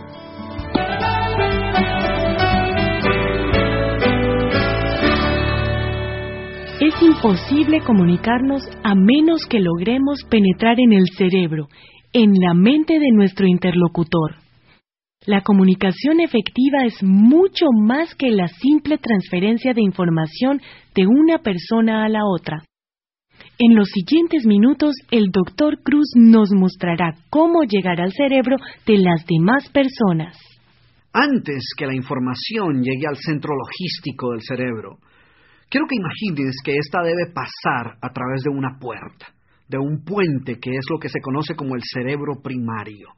Es 6.81 7.03
imposible 7.03 7.81
comunicarnos 7.81 8.63
a 8.83 8.95
menos 8.95 9.47
que 9.49 9.59
logremos 9.59 10.23
penetrar 10.29 10.79
en 10.79 10.93
el 10.93 11.07
cerebro, 11.17 11.69
en 12.15 12.33
la 12.33 12.55
mente 12.55 13.01
de 13.01 13.11
nuestro 13.13 13.45
interlocutor. 13.49 14.37
La 15.27 15.41
comunicación 15.41 16.21
efectiva 16.21 16.85
es 16.87 17.03
mucho 17.03 17.67
más 17.73 18.15
que 18.15 18.31
la 18.31 18.47
simple 18.47 18.99
transferencia 18.99 19.75
de 19.75 19.83
información 19.83 20.61
de 20.95 21.07
una 21.09 21.39
persona 21.39 22.05
a 22.05 22.09
la 22.09 22.21
otra. 22.25 22.63
En 23.59 23.75
los 23.75 23.89
siguientes 23.89 24.47
minutos, 24.47 24.95
el 25.11 25.33
Dr. 25.33 25.83
Cruz 25.83 26.07
nos 26.15 26.51
mostrará 26.53 27.17
cómo 27.31 27.65
llegar 27.65 28.01
al 28.01 28.13
cerebro 28.13 28.57
de 28.87 28.99
las 28.99 29.27
demás 29.27 29.69
personas. 29.71 30.39
Antes 31.13 31.65
que 31.77 31.87
la 31.87 31.97
información 31.97 32.81
llegue 32.81 33.09
al 33.09 33.17
centro 33.17 33.55
logístico 33.57 34.31
del 34.31 34.43
cerebro, 34.43 34.99
quiero 35.69 35.87
que 35.89 35.97
imagines 35.97 36.55
que 36.65 36.77
ésta 36.77 37.03
debe 37.03 37.33
pasar 37.35 37.97
a 38.01 38.13
través 38.13 38.43
de 38.45 38.51
una 38.51 38.79
puerta, 38.79 39.34
de 39.69 39.79
un 39.79 40.05
puente 40.05 40.59
que 40.61 40.71
es 40.71 40.85
lo 40.91 40.99
que 40.99 41.09
se 41.09 41.21
conoce 41.21 41.55
como 41.55 41.75
el 41.75 41.83
cerebro 41.83 42.41
primario. 42.43 43.09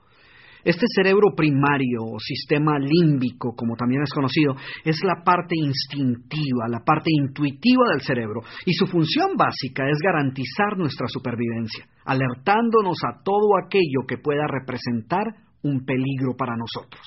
Este 0.66 0.86
cerebro 0.96 1.30
primario 1.36 2.02
o 2.02 2.18
sistema 2.18 2.76
límbico, 2.76 3.54
como 3.54 3.76
también 3.76 4.02
es 4.02 4.12
conocido, 4.12 4.56
es 4.84 4.98
la 5.04 5.22
parte 5.22 5.54
instintiva, 5.54 6.66
la 6.68 6.80
parte 6.80 7.08
intuitiva 7.08 7.84
del 7.92 8.00
cerebro, 8.00 8.40
y 8.64 8.72
su 8.72 8.86
función 8.88 9.36
básica 9.36 9.88
es 9.88 9.98
garantizar 10.02 10.76
nuestra 10.76 11.06
supervivencia, 11.06 11.86
alertándonos 12.04 12.98
a 13.04 13.22
todo 13.22 13.56
aquello 13.64 14.08
que 14.08 14.18
pueda 14.18 14.42
representar 14.48 15.22
un 15.62 15.84
peligro 15.84 16.34
para 16.36 16.56
nosotros. 16.56 17.02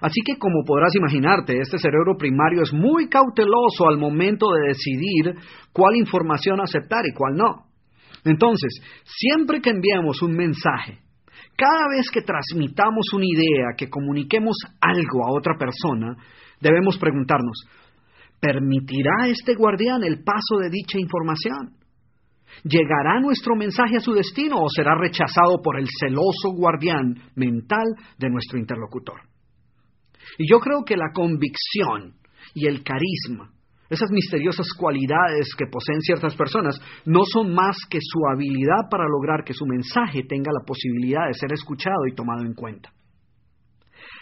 Así 0.00 0.20
que 0.24 0.38
como 0.38 0.62
podrás 0.64 0.94
imaginarte, 0.94 1.58
este 1.58 1.78
cerebro 1.78 2.16
primario 2.16 2.62
es 2.62 2.72
muy 2.72 3.08
cauteloso 3.08 3.88
al 3.88 3.98
momento 3.98 4.52
de 4.52 4.68
decidir 4.68 5.34
cuál 5.72 5.96
información 5.96 6.60
aceptar 6.60 7.04
y 7.04 7.14
cuál 7.14 7.34
no. 7.34 7.73
Entonces, 8.24 8.80
siempre 9.04 9.60
que 9.60 9.70
enviamos 9.70 10.22
un 10.22 10.32
mensaje, 10.32 10.98
cada 11.56 11.88
vez 11.94 12.10
que 12.12 12.22
transmitamos 12.22 13.12
una 13.12 13.26
idea, 13.26 13.76
que 13.76 13.88
comuniquemos 13.88 14.56
algo 14.80 15.26
a 15.26 15.32
otra 15.32 15.54
persona, 15.58 16.16
debemos 16.60 16.98
preguntarnos, 16.98 17.66
¿permitirá 18.40 19.28
este 19.28 19.54
guardián 19.54 20.02
el 20.02 20.24
paso 20.24 20.58
de 20.60 20.70
dicha 20.70 20.98
información? 20.98 21.76
¿Llegará 22.62 23.20
nuestro 23.20 23.56
mensaje 23.56 23.96
a 23.96 24.00
su 24.00 24.12
destino 24.12 24.56
o 24.58 24.68
será 24.68 24.94
rechazado 24.96 25.60
por 25.62 25.78
el 25.78 25.86
celoso 26.00 26.50
guardián 26.54 27.14
mental 27.34 27.86
de 28.18 28.30
nuestro 28.30 28.58
interlocutor? 28.58 29.20
Y 30.38 30.50
yo 30.50 30.60
creo 30.60 30.84
que 30.84 30.96
la 30.96 31.12
convicción 31.12 32.14
y 32.54 32.66
el 32.66 32.82
carisma 32.82 33.53
esas 33.94 34.10
misteriosas 34.10 34.66
cualidades 34.78 35.48
que 35.56 35.66
poseen 35.66 36.00
ciertas 36.00 36.34
personas 36.36 36.80
no 37.06 37.20
son 37.24 37.54
más 37.54 37.76
que 37.88 37.98
su 38.00 38.20
habilidad 38.32 38.88
para 38.90 39.04
lograr 39.08 39.44
que 39.44 39.54
su 39.54 39.66
mensaje 39.66 40.22
tenga 40.28 40.52
la 40.52 40.64
posibilidad 40.66 41.26
de 41.26 41.34
ser 41.34 41.52
escuchado 41.52 42.06
y 42.06 42.14
tomado 42.14 42.44
en 42.44 42.54
cuenta. 42.54 42.92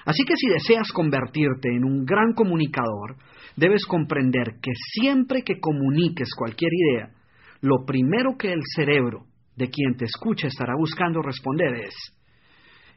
Así 0.05 0.25
que 0.25 0.35
si 0.37 0.49
deseas 0.49 0.91
convertirte 0.93 1.69
en 1.69 1.85
un 1.85 2.05
gran 2.05 2.33
comunicador, 2.35 3.17
debes 3.57 3.85
comprender 3.85 4.59
que 4.61 4.73
siempre 4.75 5.43
que 5.43 5.61
comuniques 5.61 6.31
cualquier 6.37 6.71
idea, 6.73 7.11
lo 7.61 7.85
primero 7.87 8.37
que 8.37 8.53
el 8.53 8.63
cerebro 8.75 9.27
de 9.57 9.69
quien 9.69 9.97
te 9.97 10.07
escucha 10.07 10.49
estará 10.49 10.75
buscando 10.77 11.23
responder 11.23 11.75
es, 11.75 11.95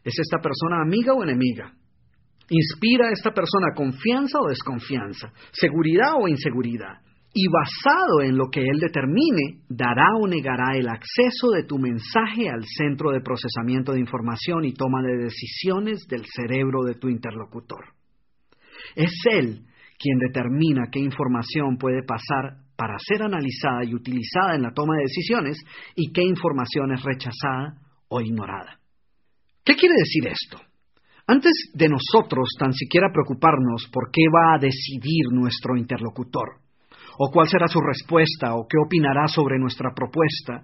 ¿es 0.04 0.20
esta 0.20 0.40
persona 0.40 0.82
amiga 0.82 1.14
o 1.14 1.24
enemiga? 1.24 1.74
¿Inspira 2.50 3.08
a 3.08 3.12
esta 3.12 3.32
persona 3.32 3.74
confianza 3.76 4.40
o 4.40 4.48
desconfianza? 4.48 5.32
¿Seguridad 5.52 6.14
o 6.20 6.28
inseguridad? 6.28 7.02
Y 7.34 7.48
basado 7.50 8.22
en 8.22 8.38
lo 8.38 8.50
que 8.50 8.62
él 8.62 8.80
determine, 8.80 9.64
dará 9.68 10.08
o 10.22 10.28
negará 10.28 10.78
el 10.78 10.88
acceso 10.88 11.52
de 11.54 11.64
tu 11.64 11.78
mensaje 11.78 12.50
al 12.50 12.64
centro 12.64 13.12
de 13.12 13.20
procesamiento 13.20 13.92
de 13.92 14.00
información 14.00 14.64
y 14.64 14.74
toma 14.74 15.02
de 15.02 15.18
decisiones 15.18 16.08
del 16.08 16.26
cerebro 16.26 16.84
de 16.84 16.96
tu 16.96 17.10
interlocutor. 17.10 17.94
Es 18.96 19.12
él 19.30 19.66
quien 19.98 20.20
determina 20.20 20.90
qué 20.92 21.00
información 21.00 21.78
puede 21.78 22.04
pasar 22.04 22.64
para 22.78 22.98
ser 23.00 23.24
analizada 23.24 23.84
y 23.84 23.96
utilizada 23.96 24.56
en 24.56 24.62
la 24.62 24.74
toma 24.74 24.96
de 24.96 25.04
decisiones 25.04 25.58
y 25.96 26.12
qué 26.12 26.24
información 26.24 26.94
es 26.94 27.04
rechazada 27.04 27.82
o 28.08 28.22
ignorada. 28.22 28.80
¿Qué 29.64 29.76
quiere 29.76 29.96
decir 29.98 30.28
esto? 30.28 30.75
Antes 31.28 31.52
de 31.74 31.90
nosotros 31.90 32.50
tan 32.60 32.72
siquiera 32.74 33.10
preocuparnos 33.12 33.90
por 33.92 34.12
qué 34.12 34.22
va 34.30 34.56
a 34.56 34.60
decidir 34.60 35.32
nuestro 35.32 35.76
interlocutor, 35.76 36.62
o 37.18 37.32
cuál 37.32 37.48
será 37.48 37.68
su 37.68 37.80
respuesta, 37.82 38.54
o 38.54 38.68
qué 38.68 38.78
opinará 38.78 39.28
sobre 39.28 39.58
nuestra 39.58 39.92
propuesta, 39.96 40.64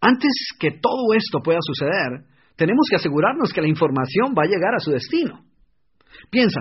antes 0.00 0.30
que 0.60 0.70
todo 0.70 1.14
esto 1.16 1.40
pueda 1.42 1.58
suceder, 1.60 2.26
tenemos 2.54 2.86
que 2.88 2.96
asegurarnos 2.96 3.52
que 3.52 3.60
la 3.60 3.68
información 3.68 4.34
va 4.38 4.44
a 4.44 4.48
llegar 4.48 4.74
a 4.74 4.78
su 4.78 4.92
destino. 4.92 5.44
Piensa, 6.30 6.60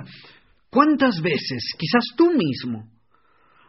¿cuántas 0.72 1.22
veces, 1.22 1.74
quizás 1.78 2.04
tú 2.18 2.32
mismo, 2.32 2.90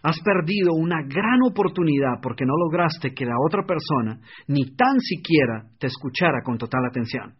has 0.02 0.18
perdido 0.20 0.72
una 0.72 1.02
gran 1.02 1.42
oportunidad 1.44 2.20
porque 2.22 2.46
no 2.46 2.54
lograste 2.56 3.12
que 3.12 3.26
la 3.26 3.36
otra 3.44 3.64
persona 3.66 4.20
ni 4.48 4.64
tan 4.74 4.98
siquiera 5.00 5.68
te 5.78 5.88
escuchara 5.88 6.42
con 6.42 6.56
total 6.56 6.86
atención? 6.88 7.34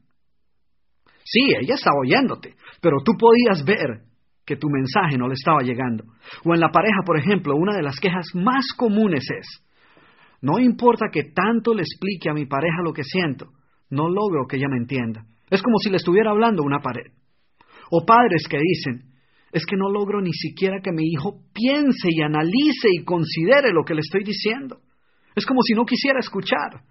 Sí, 1.29 1.41
ella 1.61 1.75
estaba 1.75 1.99
oyéndote, 2.01 2.55
pero 2.81 2.99
tú 3.05 3.13
podías 3.19 3.65
ver 3.65 4.05
que 4.47 4.57
tu 4.57 4.69
mensaje 4.71 5.19
no 5.19 5.27
le 5.27 5.35
estaba 5.35 5.61
llegando. 5.63 6.05
O 6.45 6.55
en 6.55 6.61
la 6.61 6.71
pareja, 6.71 7.03
por 7.05 7.19
ejemplo, 7.19 7.57
una 7.57 7.75
de 7.75 7.83
las 7.83 7.99
quejas 7.99 8.27
más 8.35 8.65
comunes 8.77 9.25
es, 9.37 9.67
no 10.41 10.61
importa 10.61 11.07
que 11.13 11.33
tanto 11.35 11.75
le 11.75 11.83
explique 11.83 12.31
a 12.31 12.33
mi 12.33 12.47
pareja 12.47 12.77
lo 12.85 12.93
que 12.93 13.03
siento, 13.03 13.47
no 13.91 14.09
logro 14.09 14.47
que 14.49 14.57
ella 14.57 14.69
me 14.71 14.79
entienda. 14.79 15.25
Es 15.51 15.63
como 15.63 15.79
si 15.79 15.91
le 15.91 15.97
estuviera 15.97 16.31
hablando 16.31 16.63
una 16.63 16.79
pared. 16.79 17.11
O 17.91 18.07
padres 18.07 18.47
que 18.49 18.59
dicen, 18.59 19.13
es 19.51 19.67
que 19.67 19.77
no 19.77 19.91
logro 19.91 20.21
ni 20.21 20.33
siquiera 20.33 20.81
que 20.81 20.93
mi 20.93 21.09
hijo 21.09 21.41
piense 21.53 22.09
y 22.11 22.23
analice 22.23 22.89
y 22.93 23.05
considere 23.05 23.73
lo 23.73 23.85
que 23.85 23.95
le 23.95 24.01
estoy 24.01 24.23
diciendo. 24.23 24.79
Es 25.35 25.45
como 25.45 25.61
si 25.63 25.75
no 25.75 25.85
quisiera 25.85 26.21
escuchar. 26.21 26.83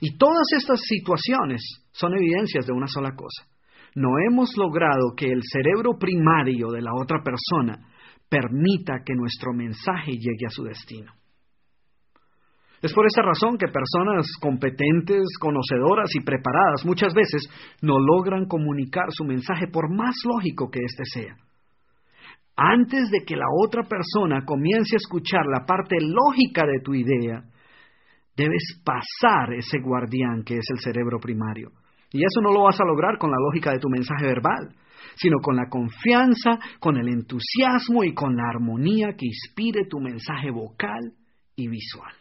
Y 0.00 0.16
todas 0.16 0.46
estas 0.56 0.80
situaciones 0.80 1.62
son 1.92 2.14
evidencias 2.16 2.66
de 2.66 2.72
una 2.72 2.86
sola 2.86 3.14
cosa. 3.14 3.46
No 3.94 4.10
hemos 4.28 4.56
logrado 4.56 5.14
que 5.16 5.26
el 5.26 5.42
cerebro 5.42 5.98
primario 5.98 6.68
de 6.70 6.80
la 6.80 6.92
otra 6.94 7.18
persona 7.22 7.86
permita 8.28 9.02
que 9.04 9.14
nuestro 9.14 9.52
mensaje 9.52 10.12
llegue 10.12 10.46
a 10.46 10.50
su 10.50 10.62
destino. 10.62 11.12
Es 12.82 12.94
por 12.94 13.04
esa 13.04 13.20
razón 13.20 13.58
que 13.58 13.66
personas 13.68 14.26
competentes, 14.40 15.36
conocedoras 15.38 16.08
y 16.14 16.20
preparadas 16.20 16.86
muchas 16.86 17.12
veces 17.12 17.42
no 17.82 17.98
logran 17.98 18.46
comunicar 18.46 19.06
su 19.10 19.24
mensaje 19.24 19.66
por 19.70 19.94
más 19.94 20.14
lógico 20.24 20.70
que 20.70 20.80
éste 20.80 21.02
sea. 21.04 21.36
Antes 22.56 23.10
de 23.10 23.24
que 23.26 23.36
la 23.36 23.46
otra 23.64 23.82
persona 23.82 24.44
comience 24.46 24.96
a 24.96 25.02
escuchar 25.02 25.42
la 25.46 25.66
parte 25.66 25.96
lógica 26.00 26.64
de 26.64 26.80
tu 26.82 26.94
idea, 26.94 27.42
Debes 28.40 28.80
pasar 28.82 29.52
ese 29.52 29.80
guardián 29.80 30.42
que 30.46 30.54
es 30.54 30.64
el 30.70 30.78
cerebro 30.78 31.20
primario. 31.20 31.72
Y 32.10 32.20
eso 32.20 32.40
no 32.40 32.50
lo 32.52 32.62
vas 32.62 32.80
a 32.80 32.86
lograr 32.86 33.18
con 33.18 33.30
la 33.30 33.36
lógica 33.36 33.70
de 33.70 33.78
tu 33.78 33.90
mensaje 33.90 34.24
verbal, 34.24 34.74
sino 35.14 35.36
con 35.42 35.56
la 35.56 35.68
confianza, 35.68 36.58
con 36.78 36.96
el 36.96 37.08
entusiasmo 37.08 38.02
y 38.02 38.14
con 38.14 38.34
la 38.36 38.48
armonía 38.48 39.08
que 39.18 39.26
inspire 39.26 39.84
tu 39.90 40.00
mensaje 40.00 40.50
vocal 40.50 41.12
y 41.54 41.68
visual. 41.68 42.14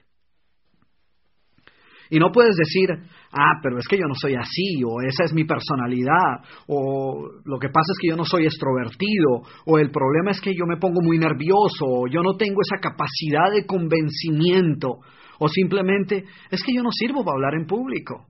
Y 2.10 2.20
no 2.20 2.32
puedes 2.34 2.58
decir, 2.58 2.90
ah, 3.32 3.60
pero 3.64 3.78
es 3.78 3.88
que 3.88 3.98
yo 3.98 4.06
no 4.06 4.16
soy 4.16 4.36
así, 4.36 4.84
o 4.86 5.00
esa 5.02 5.24
es 5.24 5.34
mi 5.34 5.46
personalidad, 5.46 6.44
o 6.68 7.30
lo 7.46 7.60
que 7.60 7.70
pasa 7.70 7.94
es 7.94 7.98
que 8.02 8.10
yo 8.10 8.18
no 8.18 8.26
soy 8.26 8.44
extrovertido, 8.44 9.44
o 9.66 9.78
el 9.78 9.90
problema 9.90 10.32
es 10.32 10.42
que 10.42 10.54
yo 10.54 10.66
me 10.66 10.78
pongo 10.78 11.02
muy 11.02 11.18
nervioso, 11.18 11.86
o 11.86 12.08
yo 12.08 12.22
no 12.24 12.36
tengo 12.36 12.60
esa 12.62 12.82
capacidad 12.82 13.54
de 13.54 13.66
convencimiento, 13.66 15.00
o 15.40 15.48
simplemente 15.48 16.26
es 16.52 16.62
que 16.64 16.74
yo 16.74 16.84
no 16.84 16.92
sirvo 16.92 17.24
para 17.24 17.36
hablar 17.36 17.56
en 17.56 17.66
público. 17.66 18.28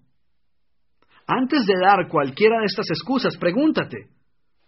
Antes 1.28 1.66
de 1.66 1.74
dar 1.80 2.08
cualquiera 2.08 2.60
de 2.60 2.66
estas 2.66 2.90
excusas, 2.90 3.38
pregúntate, 3.38 4.08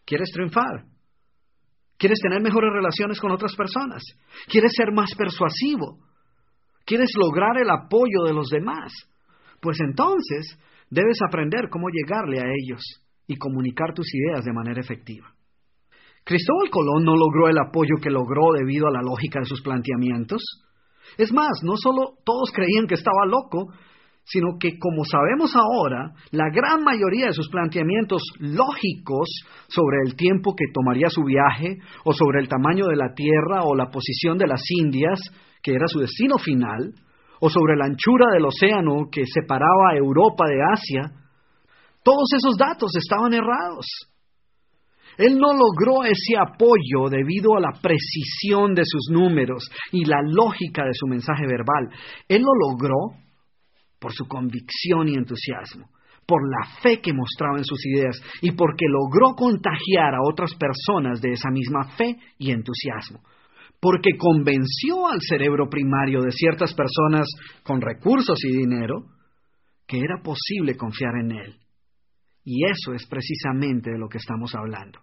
¿quieres 0.06 0.30
triunfar? 0.34 0.86
¿Quieres 1.98 2.20
tener 2.20 2.42
mejores 2.42 2.72
relaciones 2.74 3.20
con 3.20 3.32
otras 3.32 3.56
personas? 3.56 4.04
¿Quieres 4.48 4.72
ser 4.76 4.92
más 4.92 5.14
persuasivo? 5.16 6.00
¿Quieres 6.86 7.12
lograr 7.16 7.58
el 7.58 7.70
apoyo 7.70 8.24
de 8.26 8.34
los 8.34 8.50
demás? 8.50 8.92
Pues 9.60 9.80
entonces 9.80 10.58
debes 10.90 11.18
aprender 11.28 11.70
cómo 11.70 11.88
llegarle 11.90 12.40
a 12.40 12.46
ellos 12.46 12.82
y 13.28 13.38
comunicar 13.38 13.94
tus 13.94 14.08
ideas 14.14 14.44
de 14.44 14.54
manera 14.54 14.82
efectiva. 14.82 15.34
Cristóbal 16.24 16.70
Colón 16.70 17.04
no 17.04 17.16
logró 17.16 17.50
el 17.50 17.58
apoyo 17.58 17.96
que 18.02 18.10
logró 18.10 18.52
debido 18.54 18.88
a 18.88 18.92
la 18.92 19.02
lógica 19.02 19.40
de 19.40 19.46
sus 19.46 19.62
planteamientos. 19.62 20.42
Es 21.18 21.32
más, 21.34 21.60
no 21.64 21.74
solo 21.76 22.16
todos 22.24 22.52
creían 22.54 22.88
que 22.88 22.96
estaba 22.96 23.26
loco, 23.26 23.74
sino 24.24 24.58
que, 24.60 24.78
como 24.78 25.04
sabemos 25.04 25.54
ahora, 25.56 26.14
la 26.32 26.46
gran 26.54 26.84
mayoría 26.84 27.28
de 27.28 27.34
sus 27.34 27.50
planteamientos 27.50 28.22
lógicos 28.40 29.28
sobre 29.68 29.98
el 30.06 30.16
tiempo 30.16 30.56
que 30.56 30.72
tomaría 30.74 31.10
su 31.10 31.24
viaje, 31.24 31.78
o 32.06 32.14
sobre 32.14 32.40
el 32.40 32.48
tamaño 32.48 32.86
de 32.88 32.96
la 32.96 33.14
Tierra, 33.14 33.64
o 33.64 33.76
la 33.76 33.90
posición 33.90 34.38
de 34.38 34.48
las 34.48 34.62
Indias, 34.70 35.20
que 35.62 35.74
era 35.74 35.88
su 35.88 36.00
destino 36.00 36.38
final, 36.38 36.94
o 37.40 37.50
sobre 37.50 37.76
la 37.76 37.86
anchura 37.86 38.28
del 38.32 38.46
océano 38.46 39.10
que 39.12 39.26
separaba 39.26 39.92
a 39.92 39.98
Europa 39.98 40.46
de 40.48 40.62
Asia, 40.72 41.12
todos 42.04 42.30
esos 42.36 42.56
datos 42.58 42.92
estaban 42.96 43.34
errados. 43.34 43.86
Él 45.18 45.38
no 45.38 45.54
logró 45.54 46.04
ese 46.04 46.38
apoyo 46.38 47.10
debido 47.10 47.56
a 47.56 47.60
la 47.60 47.72
precisión 47.82 48.74
de 48.74 48.84
sus 48.86 49.10
números 49.12 49.70
y 49.92 50.06
la 50.06 50.22
lógica 50.22 50.84
de 50.84 50.94
su 50.94 51.08
mensaje 51.08 51.46
verbal. 51.48 51.90
Él 52.28 52.42
lo 52.42 52.70
logró 52.70 53.18
por 54.00 54.14
su 54.14 54.26
convicción 54.28 55.08
y 55.08 55.16
entusiasmo, 55.16 55.90
por 56.26 56.42
la 56.50 56.82
fe 56.82 57.02
que 57.02 57.14
mostraba 57.14 57.58
en 57.58 57.66
sus 57.66 57.86
ideas 57.86 58.20
y 58.42 58.52
porque 58.52 58.86
logró 58.88 59.36
contagiar 59.36 60.16
a 60.16 60.24
otras 60.24 60.56
personas 60.56 61.22
de 61.22 61.34
esa 61.34 61.50
misma 61.52 61.96
fe 61.98 62.18
y 62.38 62.52
entusiasmo. 62.52 63.22
Porque 63.80 64.12
convenció 64.18 65.08
al 65.08 65.22
cerebro 65.22 65.68
primario 65.70 66.22
de 66.22 66.32
ciertas 66.32 66.74
personas 66.74 67.28
con 67.64 67.82
recursos 67.82 68.40
y 68.46 68.58
dinero 68.58 69.06
que 69.88 69.98
era 69.98 70.22
posible 70.24 70.76
confiar 70.76 71.16
en 71.24 71.32
él 71.32 71.62
y 72.44 72.66
eso 72.66 72.94
es 72.94 73.06
precisamente 73.08 73.92
de 73.92 74.00
lo 74.00 74.10
que 74.10 74.18
estamos 74.18 74.54
hablando. 74.56 75.00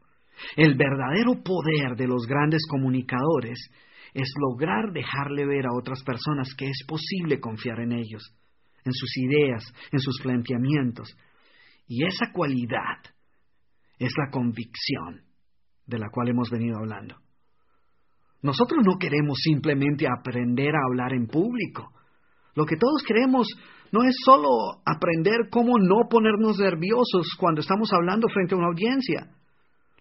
El 0.56 0.76
verdadero 0.76 1.42
poder 1.42 1.96
de 1.96 2.06
los 2.06 2.26
grandes 2.26 2.62
comunicadores 2.68 3.58
es 4.14 4.32
lograr 4.40 4.92
dejarle 4.92 5.46
ver 5.46 5.66
a 5.66 5.76
otras 5.76 6.02
personas 6.02 6.54
que 6.56 6.66
es 6.66 6.84
posible 6.86 7.40
confiar 7.40 7.80
en 7.80 7.92
ellos, 7.92 8.34
en 8.84 8.92
sus 8.92 9.16
ideas, 9.18 9.64
en 9.92 10.00
sus 10.00 10.20
planteamientos. 10.22 11.16
Y 11.86 12.04
esa 12.04 12.32
cualidad 12.32 13.02
es 13.98 14.12
la 14.16 14.30
convicción 14.30 15.22
de 15.86 15.98
la 15.98 16.08
cual 16.10 16.28
hemos 16.28 16.50
venido 16.50 16.78
hablando. 16.78 17.16
Nosotros 18.42 18.84
no 18.84 18.98
queremos 18.98 19.38
simplemente 19.42 20.06
aprender 20.06 20.74
a 20.74 20.86
hablar 20.88 21.12
en 21.12 21.26
público. 21.26 21.92
Lo 22.58 22.66
que 22.66 22.74
todos 22.76 23.04
queremos 23.06 23.46
no 23.92 24.02
es 24.02 24.16
solo 24.24 24.82
aprender 24.84 25.46
cómo 25.48 25.78
no 25.78 26.08
ponernos 26.10 26.58
nerviosos 26.58 27.36
cuando 27.38 27.60
estamos 27.60 27.88
hablando 27.92 28.26
frente 28.26 28.56
a 28.56 28.58
una 28.58 28.66
audiencia. 28.66 29.30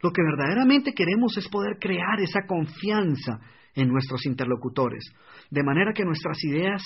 Lo 0.02 0.10
que 0.10 0.24
verdaderamente 0.24 0.92
queremos 0.92 1.38
es 1.38 1.48
poder 1.50 1.78
crear 1.80 2.20
esa 2.20 2.48
confianza 2.48 3.42
en 3.76 3.90
nuestros 3.90 4.26
interlocutores, 4.26 5.06
de 5.52 5.64
manera 5.64 5.94
que 5.94 6.04
nuestras 6.04 6.44
ideas 6.46 6.82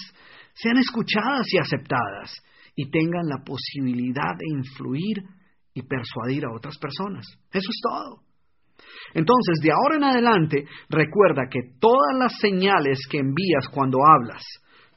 sean 0.53 0.75
escuchadas 0.75 1.47
y 1.53 1.57
aceptadas 1.57 2.43
y 2.75 2.91
tengan 2.91 3.29
la 3.29 3.41
posibilidad 3.41 4.35
de 4.37 4.57
influir 4.57 5.23
y 5.73 5.83
persuadir 5.83 6.43
a 6.43 6.53
otras 6.53 6.77
personas. 6.79 7.25
Eso 7.49 7.69
es 7.69 7.79
todo. 7.81 8.19
Entonces, 9.13 9.59
de 9.63 9.71
ahora 9.71 9.95
en 9.95 10.03
adelante, 10.03 10.65
recuerda 10.89 11.43
que 11.49 11.79
todas 11.79 12.17
las 12.19 12.37
señales 12.41 12.99
que 13.09 13.19
envías 13.19 13.69
cuando 13.73 13.99
hablas, 14.05 14.43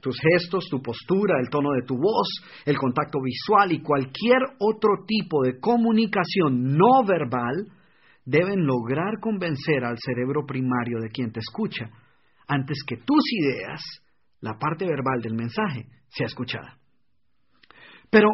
tus 0.05 0.19
gestos, 0.21 0.69
tu 0.71 0.83
postura, 0.83 1.41
el 1.41 1.49
tono 1.49 1.71
de 1.73 1.87
tu 1.87 1.97
voz, 1.97 2.29
el 2.67 2.77
contacto 2.77 3.21
visual 3.23 3.73
y 3.73 3.81
cualquier 3.81 4.37
otro 4.59 5.07
tipo 5.07 5.43
de 5.43 5.59
comunicación 5.59 6.77
no 6.77 7.03
verbal 7.09 7.73
deben 8.27 8.67
lograr 8.67 9.19
convencer 9.19 9.83
al 9.83 9.97
cerebro 9.99 10.45
primario 10.47 10.99
de 11.01 11.09
quien 11.09 11.33
te 11.33 11.41
escucha 11.41 11.87
antes 12.47 12.85
que 12.87 12.99
tus 12.99 13.25
ideas, 13.33 13.81
la 14.43 14.59
parte 14.59 14.85
verbal 14.85 15.23
del 15.23 15.33
mensaje, 15.33 15.87
sea 16.09 16.27
escuchada. 16.27 16.77
Pero, 18.11 18.29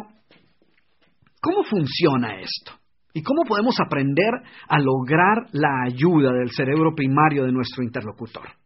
¿cómo 1.41 1.63
funciona 1.63 2.41
esto? 2.41 2.73
¿Y 3.13 3.23
cómo 3.23 3.43
podemos 3.47 3.75
aprender 3.79 4.33
a 4.67 4.77
lograr 4.77 5.47
la 5.53 5.85
ayuda 5.87 6.33
del 6.33 6.51
cerebro 6.51 6.93
primario 6.93 7.45
de 7.45 7.53
nuestro 7.53 7.81
interlocutor? 7.81 8.60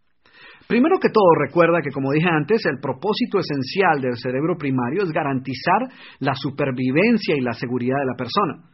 Primero 0.68 0.98
que 1.00 1.10
todo, 1.10 1.30
recuerda 1.46 1.82
que, 1.84 1.92
como 1.92 2.12
dije 2.12 2.28
antes, 2.28 2.66
el 2.66 2.80
propósito 2.80 3.38
esencial 3.38 4.02
del 4.02 4.18
cerebro 4.18 4.58
primario 4.58 5.04
es 5.04 5.12
garantizar 5.12 5.88
la 6.20 6.34
supervivencia 6.34 7.36
y 7.38 7.42
la 7.42 7.54
seguridad 7.54 8.00
de 8.00 8.06
la 8.06 8.18
persona. 8.18 8.72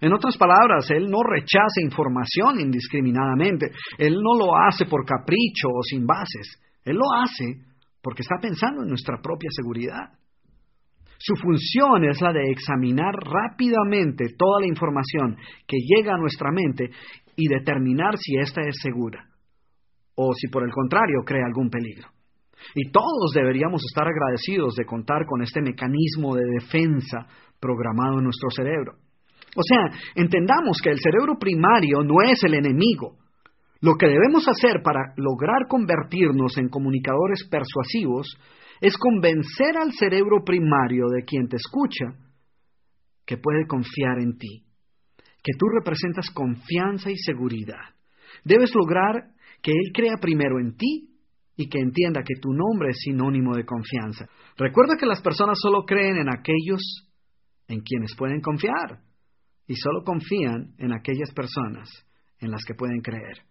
En 0.00 0.12
otras 0.12 0.36
palabras, 0.36 0.88
él 0.90 1.10
no 1.10 1.22
rechaza 1.24 1.80
información 1.82 2.60
indiscriminadamente, 2.60 3.72
él 3.98 4.14
no 4.22 4.38
lo 4.38 4.54
hace 4.56 4.84
por 4.84 5.04
capricho 5.04 5.68
o 5.68 5.82
sin 5.82 6.06
bases, 6.06 6.60
él 6.84 6.96
lo 6.96 7.12
hace 7.12 7.64
porque 8.02 8.22
está 8.22 8.36
pensando 8.40 8.82
en 8.82 8.88
nuestra 8.88 9.20
propia 9.20 9.48
seguridad. 9.50 10.12
Su 11.18 11.34
función 11.34 12.04
es 12.04 12.20
la 12.20 12.32
de 12.32 12.50
examinar 12.50 13.14
rápidamente 13.14 14.34
toda 14.38 14.60
la 14.60 14.68
información 14.68 15.36
que 15.66 15.78
llega 15.78 16.14
a 16.14 16.18
nuestra 16.18 16.52
mente 16.52 16.90
y 17.34 17.48
determinar 17.48 18.16
si 18.18 18.36
ésta 18.36 18.60
es 18.60 18.76
segura 18.80 19.26
o 20.16 20.32
si 20.34 20.48
por 20.48 20.64
el 20.64 20.72
contrario 20.72 21.22
crea 21.24 21.46
algún 21.46 21.70
peligro. 21.70 22.08
Y 22.74 22.90
todos 22.90 23.32
deberíamos 23.34 23.82
estar 23.84 24.06
agradecidos 24.08 24.74
de 24.74 24.84
contar 24.84 25.24
con 25.26 25.42
este 25.42 25.60
mecanismo 25.60 26.34
de 26.34 26.44
defensa 26.60 27.26
programado 27.60 28.18
en 28.18 28.24
nuestro 28.24 28.50
cerebro. 28.50 28.94
O 29.54 29.62
sea, 29.62 29.98
entendamos 30.14 30.78
que 30.82 30.90
el 30.90 30.98
cerebro 30.98 31.38
primario 31.38 32.02
no 32.02 32.16
es 32.22 32.42
el 32.44 32.54
enemigo. 32.54 33.16
Lo 33.80 33.94
que 33.94 34.06
debemos 34.06 34.46
hacer 34.48 34.82
para 34.82 35.14
lograr 35.16 35.68
convertirnos 35.68 36.56
en 36.58 36.68
comunicadores 36.68 37.46
persuasivos 37.48 38.36
es 38.80 38.96
convencer 38.96 39.76
al 39.80 39.92
cerebro 39.92 40.44
primario 40.44 41.08
de 41.08 41.24
quien 41.24 41.48
te 41.48 41.56
escucha 41.56 42.06
que 43.24 43.38
puede 43.38 43.66
confiar 43.66 44.18
en 44.20 44.36
ti, 44.38 44.64
que 45.42 45.52
tú 45.58 45.66
representas 45.68 46.30
confianza 46.30 47.10
y 47.10 47.16
seguridad. 47.16 47.94
Debes 48.44 48.74
lograr 48.74 49.35
que 49.66 49.72
Él 49.72 49.90
crea 49.92 50.14
primero 50.20 50.60
en 50.60 50.76
ti 50.76 51.08
y 51.56 51.68
que 51.68 51.80
entienda 51.80 52.22
que 52.22 52.40
tu 52.40 52.52
nombre 52.52 52.90
es 52.90 52.98
sinónimo 53.00 53.52
de 53.56 53.64
confianza. 53.64 54.24
Recuerda 54.56 54.94
que 54.96 55.06
las 55.06 55.20
personas 55.20 55.58
solo 55.60 55.82
creen 55.84 56.18
en 56.18 56.28
aquellos 56.28 56.80
en 57.66 57.80
quienes 57.80 58.14
pueden 58.16 58.40
confiar 58.40 59.00
y 59.66 59.74
solo 59.74 60.04
confían 60.04 60.76
en 60.78 60.92
aquellas 60.92 61.32
personas 61.34 61.88
en 62.38 62.52
las 62.52 62.62
que 62.64 62.74
pueden 62.74 63.00
creer. 63.00 63.42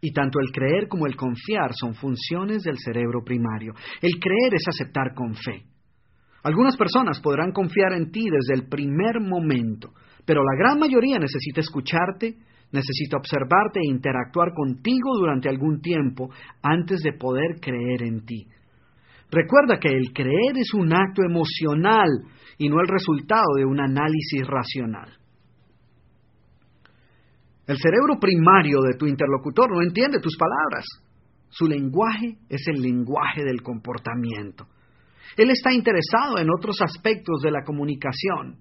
Y 0.00 0.12
tanto 0.12 0.40
el 0.40 0.50
creer 0.50 0.88
como 0.88 1.06
el 1.06 1.14
confiar 1.14 1.70
son 1.72 1.94
funciones 1.94 2.64
del 2.64 2.78
cerebro 2.78 3.22
primario. 3.24 3.74
El 4.00 4.18
creer 4.18 4.54
es 4.54 4.66
aceptar 4.66 5.14
con 5.14 5.36
fe. 5.36 5.66
Algunas 6.42 6.76
personas 6.76 7.20
podrán 7.20 7.52
confiar 7.52 7.92
en 7.92 8.10
ti 8.10 8.24
desde 8.28 8.60
el 8.60 8.68
primer 8.68 9.20
momento, 9.20 9.92
pero 10.26 10.42
la 10.42 10.58
gran 10.58 10.80
mayoría 10.80 11.20
necesita 11.20 11.60
escucharte 11.60 12.38
necesita 12.72 13.18
observarte 13.18 13.80
e 13.80 13.90
interactuar 13.90 14.52
contigo 14.54 15.16
durante 15.18 15.48
algún 15.48 15.80
tiempo 15.80 16.30
antes 16.62 17.00
de 17.02 17.12
poder 17.12 17.60
creer 17.60 18.02
en 18.02 18.24
ti. 18.24 18.46
Recuerda 19.30 19.78
que 19.78 19.88
el 19.88 20.12
creer 20.12 20.56
es 20.56 20.74
un 20.74 20.92
acto 20.92 21.22
emocional 21.22 22.08
y 22.58 22.68
no 22.68 22.80
el 22.80 22.88
resultado 22.88 23.54
de 23.56 23.64
un 23.64 23.80
análisis 23.80 24.46
racional. 24.46 25.10
El 27.66 27.78
cerebro 27.78 28.18
primario 28.20 28.80
de 28.82 28.98
tu 28.98 29.06
interlocutor 29.06 29.70
no 29.70 29.82
entiende 29.82 30.20
tus 30.20 30.36
palabras. 30.36 30.84
Su 31.48 31.66
lenguaje 31.66 32.36
es 32.48 32.62
el 32.66 32.82
lenguaje 32.82 33.44
del 33.44 33.62
comportamiento. 33.62 34.66
Él 35.36 35.50
está 35.50 35.72
interesado 35.72 36.38
en 36.38 36.50
otros 36.50 36.76
aspectos 36.82 37.40
de 37.42 37.50
la 37.50 37.62
comunicación, 37.62 38.56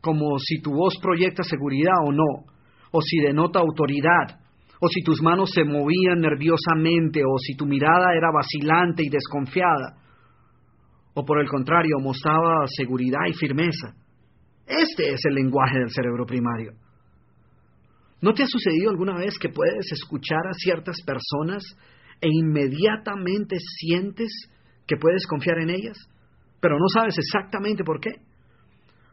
como 0.00 0.38
si 0.38 0.60
tu 0.60 0.72
voz 0.72 0.94
proyecta 1.00 1.42
seguridad 1.42 1.94
o 2.04 2.12
no, 2.12 2.44
o 2.90 3.00
si 3.00 3.18
denota 3.20 3.60
autoridad, 3.60 4.40
o 4.80 4.88
si 4.88 5.02
tus 5.02 5.20
manos 5.22 5.50
se 5.54 5.64
movían 5.64 6.20
nerviosamente, 6.20 7.22
o 7.24 7.38
si 7.38 7.54
tu 7.54 7.66
mirada 7.66 8.14
era 8.16 8.30
vacilante 8.32 9.02
y 9.04 9.10
desconfiada, 9.10 9.98
o 11.14 11.24
por 11.24 11.40
el 11.40 11.48
contrario 11.48 11.96
mostraba 12.00 12.66
seguridad 12.66 13.26
y 13.28 13.34
firmeza. 13.34 13.94
Este 14.66 15.12
es 15.12 15.20
el 15.28 15.34
lenguaje 15.34 15.78
del 15.78 15.90
cerebro 15.90 16.24
primario. 16.24 16.72
¿No 18.22 18.32
te 18.32 18.42
ha 18.42 18.46
sucedido 18.46 18.90
alguna 18.90 19.16
vez 19.16 19.38
que 19.38 19.48
puedes 19.48 19.90
escuchar 19.92 20.46
a 20.46 20.54
ciertas 20.54 20.96
personas 21.04 21.64
e 22.20 22.28
inmediatamente 22.30 23.56
sientes 23.58 24.30
que 24.86 24.96
puedes 24.96 25.26
confiar 25.26 25.58
en 25.58 25.70
ellas, 25.70 25.96
pero 26.60 26.78
no 26.78 26.86
sabes 26.92 27.16
exactamente 27.18 27.82
por 27.82 28.00
qué? 28.00 28.10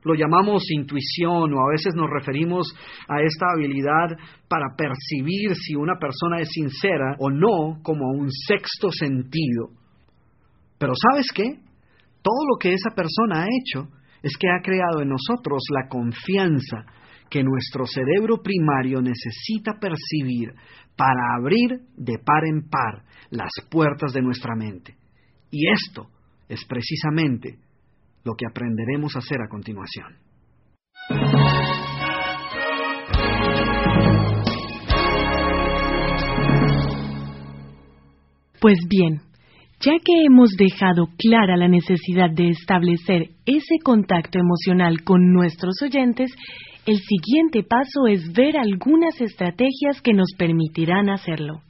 Lo 0.08 0.16
llamamos 0.16 0.64
intuición 0.72 1.53
o 1.53 1.60
a 1.60 1.72
veces 1.72 1.93
nos 1.93 2.10
referimos 2.10 2.74
a 3.10 3.22
esta 3.22 3.47
habilidad 3.53 4.16
para 4.47 4.74
percibir 4.78 5.53
si 5.53 5.76
una 5.76 5.99
persona 5.99 6.39
es 6.39 6.47
sincera 6.49 7.18
o 7.20 7.30
no 7.30 7.82
como 7.84 8.08
un 8.12 8.32
sexto 8.32 8.89
sentido. 8.89 9.72
Pero 10.80 10.93
¿sabes 10.95 11.28
qué? 11.36 11.60
Todo 12.22 12.45
lo 12.49 12.58
que 12.58 12.74
esa 12.74 12.91
persona 12.95 13.43
ha 13.43 13.47
hecho 13.47 13.89
es 14.24 14.38
que 14.38 14.47
ha 14.47 14.62
creado 14.64 15.01
en 15.01 15.10
nosotros 15.10 15.62
la 15.72 15.89
confianza 15.89 16.86
que 17.30 17.43
nuestro 17.43 17.86
cerebro 17.86 18.41
primario 18.41 19.01
necesita 19.01 19.74
percibir 19.78 20.53
para 20.95 21.36
abrir 21.38 21.82
de 21.97 22.18
par 22.20 22.45
en 22.45 22.70
par 22.70 23.03
las 23.30 23.51
puertas 23.70 24.14
de 24.14 24.22
nuestra 24.22 24.55
mente. 24.55 24.95
Y 25.51 25.68
esto 25.70 26.08
es 26.47 26.64
precisamente 26.66 27.60
lo 28.28 28.36
que 28.36 28.45
aprenderemos 28.45 29.15
a 29.15 29.19
hacer 29.19 29.38
a 29.41 29.47
continuación. 29.47 30.17
Pues 38.59 38.80
bien, 38.89 39.21
Ya 39.80 39.93
que 40.03 40.25
hemos 40.25 40.49
dejado 40.57 41.07
clara 41.19 41.55
la 41.55 41.67
necesidad 41.67 42.32
de 42.32 42.49
establecer 42.49 43.30
ese 43.45 43.78
contacto 43.84 44.39
emocional 44.39 45.03
con 45.03 45.32
nuestros 45.32 45.75
oyentes, 45.84 46.32
el 46.88 46.97
siguiente 46.97 47.61
paso 47.61 48.07
es 48.07 48.34
ver 48.34 48.57
algunas 48.57 49.21
estrategias 49.21 50.01
que 50.01 50.13
nos 50.13 50.30
permitirán 50.36 51.11
hacerlo. 51.11 51.61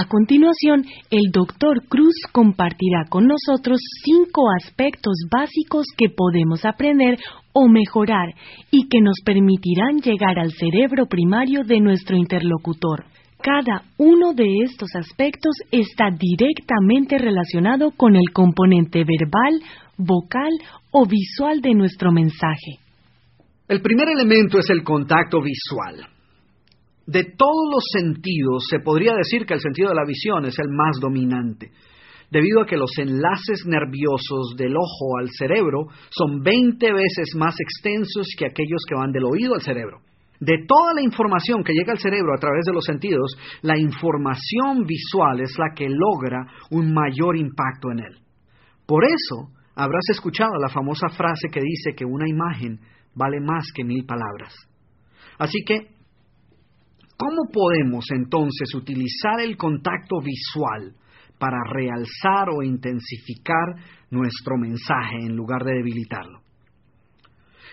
A 0.00 0.06
continuación, 0.06 0.84
el 1.10 1.32
Dr. 1.32 1.82
Cruz 1.88 2.14
compartirá 2.30 3.06
con 3.10 3.26
nosotros 3.26 3.80
cinco 4.04 4.44
aspectos 4.62 5.14
básicos 5.28 5.86
que 5.96 6.08
podemos 6.08 6.64
aprender 6.64 7.18
o 7.52 7.66
mejorar 7.66 8.28
y 8.70 8.86
que 8.88 9.00
nos 9.00 9.16
permitirán 9.24 9.96
llegar 9.96 10.38
al 10.38 10.52
cerebro 10.52 11.06
primario 11.06 11.64
de 11.64 11.80
nuestro 11.80 12.16
interlocutor. 12.16 13.06
Cada 13.42 13.82
uno 13.96 14.34
de 14.34 14.62
estos 14.62 14.88
aspectos 14.94 15.56
está 15.72 16.10
directamente 16.16 17.18
relacionado 17.18 17.90
con 17.90 18.14
el 18.14 18.30
componente 18.32 19.02
verbal, 19.02 19.60
vocal 19.96 20.52
o 20.92 21.06
visual 21.06 21.60
de 21.60 21.74
nuestro 21.74 22.12
mensaje. 22.12 22.78
El 23.66 23.82
primer 23.82 24.10
elemento 24.10 24.60
es 24.60 24.70
el 24.70 24.84
contacto 24.84 25.40
visual. 25.42 26.17
De 27.08 27.24
todos 27.24 27.72
los 27.72 27.84
sentidos, 27.90 28.64
se 28.68 28.80
podría 28.80 29.14
decir 29.14 29.46
que 29.46 29.54
el 29.54 29.60
sentido 29.60 29.88
de 29.88 29.94
la 29.94 30.04
visión 30.04 30.44
es 30.44 30.58
el 30.58 30.68
más 30.68 31.00
dominante, 31.00 31.70
debido 32.30 32.60
a 32.60 32.66
que 32.66 32.76
los 32.76 32.90
enlaces 32.98 33.64
nerviosos 33.64 34.54
del 34.58 34.76
ojo 34.76 35.16
al 35.18 35.30
cerebro 35.30 35.86
son 36.10 36.42
20 36.42 36.92
veces 36.92 37.34
más 37.34 37.56
extensos 37.58 38.26
que 38.36 38.44
aquellos 38.44 38.82
que 38.86 38.94
van 38.94 39.10
del 39.10 39.24
oído 39.24 39.54
al 39.54 39.62
cerebro. 39.62 40.02
De 40.38 40.66
toda 40.68 40.92
la 40.92 41.00
información 41.00 41.64
que 41.64 41.72
llega 41.72 41.92
al 41.92 41.98
cerebro 41.98 42.34
a 42.36 42.40
través 42.40 42.66
de 42.66 42.74
los 42.74 42.84
sentidos, 42.84 43.38
la 43.62 43.78
información 43.78 44.84
visual 44.84 45.40
es 45.40 45.56
la 45.58 45.74
que 45.74 45.88
logra 45.88 46.46
un 46.72 46.92
mayor 46.92 47.38
impacto 47.38 47.90
en 47.90 48.00
él. 48.00 48.18
Por 48.84 49.06
eso, 49.06 49.48
habrás 49.74 50.04
escuchado 50.10 50.52
la 50.60 50.68
famosa 50.68 51.08
frase 51.08 51.48
que 51.50 51.62
dice 51.62 51.94
que 51.96 52.04
una 52.04 52.28
imagen 52.28 52.80
vale 53.14 53.40
más 53.40 53.72
que 53.74 53.82
mil 53.82 54.04
palabras. 54.04 54.52
Así 55.38 55.64
que, 55.66 55.96
¿cómo 57.18 57.50
podemos 57.52 58.06
entonces 58.10 58.72
utilizar 58.74 59.40
el 59.40 59.56
contacto 59.56 60.20
visual 60.22 60.94
para 61.38 61.58
realzar 61.70 62.48
o 62.48 62.62
intensificar 62.62 63.74
nuestro 64.10 64.56
mensaje 64.56 65.16
en 65.20 65.36
lugar 65.36 65.64
de 65.64 65.74
debilitarlo? 65.74 66.40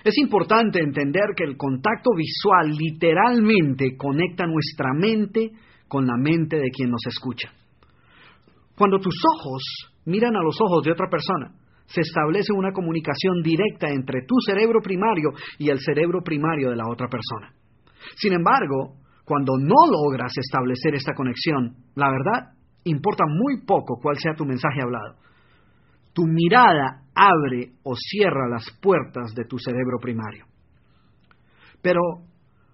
Es 0.03 0.17
importante 0.17 0.79
entender 0.79 1.33
que 1.35 1.45
el 1.45 1.57
contacto 1.57 2.11
visual 2.15 2.75
literalmente 2.75 3.95
conecta 3.97 4.45
nuestra 4.45 4.93
mente 4.93 5.51
con 5.87 6.05
la 6.05 6.17
mente 6.17 6.57
de 6.57 6.69
quien 6.69 6.89
nos 6.89 7.05
escucha. 7.07 7.51
Cuando 8.75 8.99
tus 8.99 9.15
ojos 9.37 9.63
miran 10.05 10.35
a 10.35 10.43
los 10.43 10.57
ojos 10.61 10.83
de 10.83 10.91
otra 10.91 11.07
persona, 11.09 11.55
se 11.87 12.01
establece 12.01 12.51
una 12.53 12.71
comunicación 12.71 13.41
directa 13.43 13.89
entre 13.89 14.21
tu 14.27 14.35
cerebro 14.45 14.81
primario 14.81 15.29
y 15.57 15.69
el 15.69 15.79
cerebro 15.79 16.21
primario 16.23 16.69
de 16.71 16.75
la 16.75 16.87
otra 16.87 17.07
persona. 17.07 17.53
Sin 18.15 18.33
embargo, 18.33 18.97
cuando 19.25 19.57
no 19.57 19.91
logras 19.91 20.31
establecer 20.37 20.93
esta 20.95 21.13
conexión, 21.13 21.75
la 21.95 22.09
verdad 22.09 22.53
importa 22.83 23.23
muy 23.27 23.65
poco 23.65 23.99
cuál 23.99 24.17
sea 24.17 24.35
tu 24.35 24.45
mensaje 24.45 24.81
hablado. 24.81 25.15
Tu 26.13 26.23
mirada 26.27 27.01
abre 27.15 27.73
o 27.83 27.95
cierra 27.95 28.47
las 28.47 28.65
puertas 28.81 29.33
de 29.33 29.45
tu 29.45 29.57
cerebro 29.57 29.97
primario. 29.99 30.45
Pero, 31.81 31.99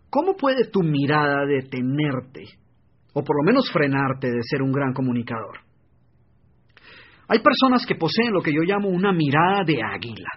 ¿cómo 0.09 0.35
puede 0.35 0.69
tu 0.69 0.83
mirada 0.83 1.45
detenerte, 1.45 2.43
o 3.13 3.23
por 3.23 3.37
lo 3.37 3.43
menos 3.43 3.71
frenarte 3.71 4.29
de 4.29 4.43
ser 4.43 4.61
un 4.61 4.71
gran 4.71 4.93
comunicador? 4.93 5.59
Hay 7.29 7.39
personas 7.39 7.85
que 7.85 7.95
poseen 7.95 8.33
lo 8.33 8.41
que 8.41 8.53
yo 8.53 8.61
llamo 8.61 8.89
una 8.89 9.13
mirada 9.13 9.63
de 9.65 9.81
águila. 9.81 10.29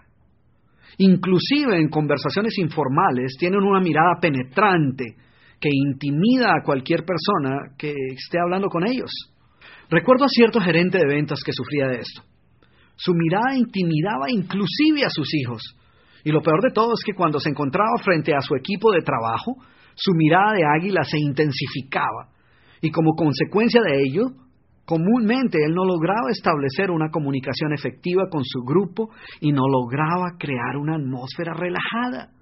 Inclusive 0.99 1.77
en 1.77 1.89
conversaciones 1.89 2.57
informales 2.59 3.35
tienen 3.37 3.61
una 3.65 3.81
mirada 3.81 4.21
penetrante 4.21 5.17
que 5.65 5.71
intimida 5.73 6.53
a 6.53 6.63
cualquier 6.63 7.07
persona 7.07 7.75
que 7.79 7.95
esté 8.13 8.39
hablando 8.39 8.69
con 8.69 8.87
ellos. 8.87 9.11
Recuerdo 9.89 10.27
a 10.27 10.29
cierto 10.29 10.61
gerente 10.61 10.99
de 10.99 11.07
ventas 11.07 11.41
que 11.43 11.55
sufría 11.55 11.89
de 11.89 12.01
esto. 12.01 12.21
Su 12.97 13.15
mirada 13.15 13.57
intimidaba 13.57 14.29
inclusive 14.29 15.07
a 15.07 15.09
sus 15.09 15.33
hijos. 15.33 15.63
Y 16.23 16.33
lo 16.33 16.43
peor 16.43 16.61
de 16.61 16.71
todo 16.71 16.93
es 16.93 17.03
que 17.03 17.15
cuando 17.15 17.41
se 17.41 17.49
encontraba 17.49 17.97
frente 18.05 18.35
a 18.35 18.43
su 18.43 18.55
equipo 18.57 18.93
de 18.93 19.01
trabajo, 19.01 19.57
su 19.95 20.13
mirada 20.15 20.53
de 20.53 20.67
águila 20.67 21.03
se 21.03 21.17
intensificaba. 21.19 22.29
Y 22.83 22.91
como 22.91 23.15
consecuencia 23.15 23.81
de 23.81 24.03
ello, 24.03 24.25
comúnmente 24.85 25.57
él 25.65 25.73
no 25.73 25.87
lograba 25.87 26.29
establecer 26.31 26.91
una 26.91 27.09
comunicación 27.09 27.73
efectiva 27.73 28.25
con 28.31 28.45
su 28.45 28.61
grupo 28.65 29.09
y 29.41 29.51
no 29.51 29.63
lograba 29.67 30.37
crear 30.39 30.77
una 30.77 30.97
atmósfera 30.97 31.55
relajada. 31.55 32.33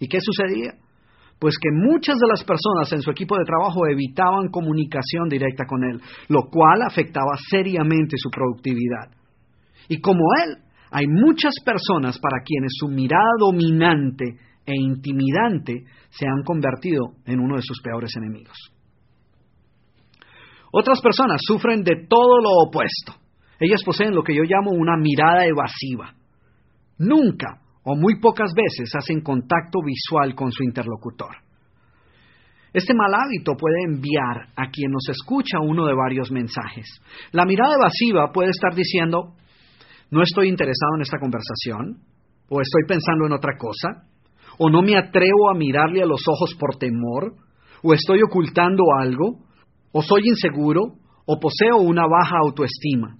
¿Y 0.00 0.08
qué 0.08 0.18
sucedía? 0.20 0.81
Pues 1.42 1.56
que 1.60 1.70
muchas 1.72 2.14
de 2.20 2.28
las 2.28 2.44
personas 2.44 2.92
en 2.92 3.02
su 3.02 3.10
equipo 3.10 3.36
de 3.36 3.44
trabajo 3.44 3.80
evitaban 3.90 4.46
comunicación 4.46 5.28
directa 5.28 5.64
con 5.66 5.82
él, 5.82 6.00
lo 6.28 6.42
cual 6.44 6.82
afectaba 6.86 7.32
seriamente 7.50 8.14
su 8.16 8.30
productividad. 8.30 9.10
Y 9.88 10.00
como 10.00 10.22
él, 10.44 10.58
hay 10.92 11.08
muchas 11.08 11.54
personas 11.64 12.16
para 12.20 12.44
quienes 12.44 12.70
su 12.78 12.86
mirada 12.86 13.32
dominante 13.40 14.36
e 14.64 14.72
intimidante 14.72 15.82
se 16.10 16.28
han 16.28 16.44
convertido 16.44 17.14
en 17.26 17.40
uno 17.40 17.56
de 17.56 17.62
sus 17.62 17.82
peores 17.82 18.14
enemigos. 18.16 18.56
Otras 20.70 21.00
personas 21.00 21.40
sufren 21.44 21.82
de 21.82 22.06
todo 22.08 22.40
lo 22.40 22.50
opuesto. 22.68 23.14
Ellas 23.58 23.82
poseen 23.84 24.14
lo 24.14 24.22
que 24.22 24.36
yo 24.36 24.44
llamo 24.44 24.70
una 24.70 24.96
mirada 24.96 25.44
evasiva. 25.44 26.14
Nunca 26.98 27.61
o 27.84 27.96
muy 27.96 28.20
pocas 28.20 28.52
veces 28.54 28.94
hacen 28.94 29.22
contacto 29.22 29.80
visual 29.84 30.34
con 30.34 30.52
su 30.52 30.62
interlocutor. 30.62 31.36
Este 32.72 32.94
mal 32.94 33.12
hábito 33.12 33.52
puede 33.58 33.84
enviar 33.84 34.48
a 34.56 34.70
quien 34.70 34.90
nos 34.90 35.06
escucha 35.10 35.60
uno 35.60 35.86
de 35.86 35.94
varios 35.94 36.30
mensajes. 36.30 36.86
La 37.32 37.44
mirada 37.44 37.74
evasiva 37.74 38.32
puede 38.32 38.50
estar 38.50 38.74
diciendo, 38.74 39.34
no 40.10 40.22
estoy 40.22 40.48
interesado 40.48 40.94
en 40.96 41.02
esta 41.02 41.18
conversación, 41.18 42.00
o 42.48 42.60
estoy 42.60 42.82
pensando 42.86 43.26
en 43.26 43.32
otra 43.32 43.56
cosa, 43.58 44.06
o 44.58 44.70
no 44.70 44.82
me 44.82 44.96
atrevo 44.96 45.50
a 45.50 45.54
mirarle 45.54 46.02
a 46.02 46.06
los 46.06 46.22
ojos 46.28 46.54
por 46.58 46.76
temor, 46.76 47.34
o 47.82 47.92
estoy 47.92 48.20
ocultando 48.22 48.84
algo, 48.98 49.40
o 49.92 50.02
soy 50.02 50.22
inseguro, 50.28 50.80
o 51.26 51.40
poseo 51.40 51.76
una 51.78 52.06
baja 52.06 52.36
autoestima. 52.42 53.18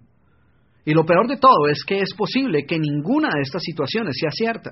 Y 0.85 0.95
lo 0.95 1.05
peor 1.05 1.29
de 1.29 1.37
todo 1.37 1.69
es 1.71 1.85
que 1.85 1.99
es 1.99 2.15
posible 2.17 2.65
que 2.67 2.79
ninguna 2.79 3.29
de 3.35 3.43
estas 3.43 3.63
situaciones 3.63 4.17
sea 4.19 4.31
cierta. 4.31 4.71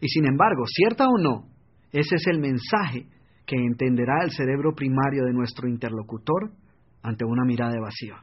Y 0.00 0.08
sin 0.08 0.26
embargo, 0.26 0.64
cierta 0.66 1.06
o 1.06 1.18
no, 1.18 1.44
ese 1.92 2.16
es 2.16 2.26
el 2.26 2.38
mensaje 2.38 3.06
que 3.46 3.56
entenderá 3.56 4.24
el 4.24 4.30
cerebro 4.30 4.74
primario 4.74 5.24
de 5.24 5.32
nuestro 5.32 5.68
interlocutor 5.68 6.50
ante 7.02 7.24
una 7.24 7.44
mirada 7.44 7.74
evasiva. 7.76 8.22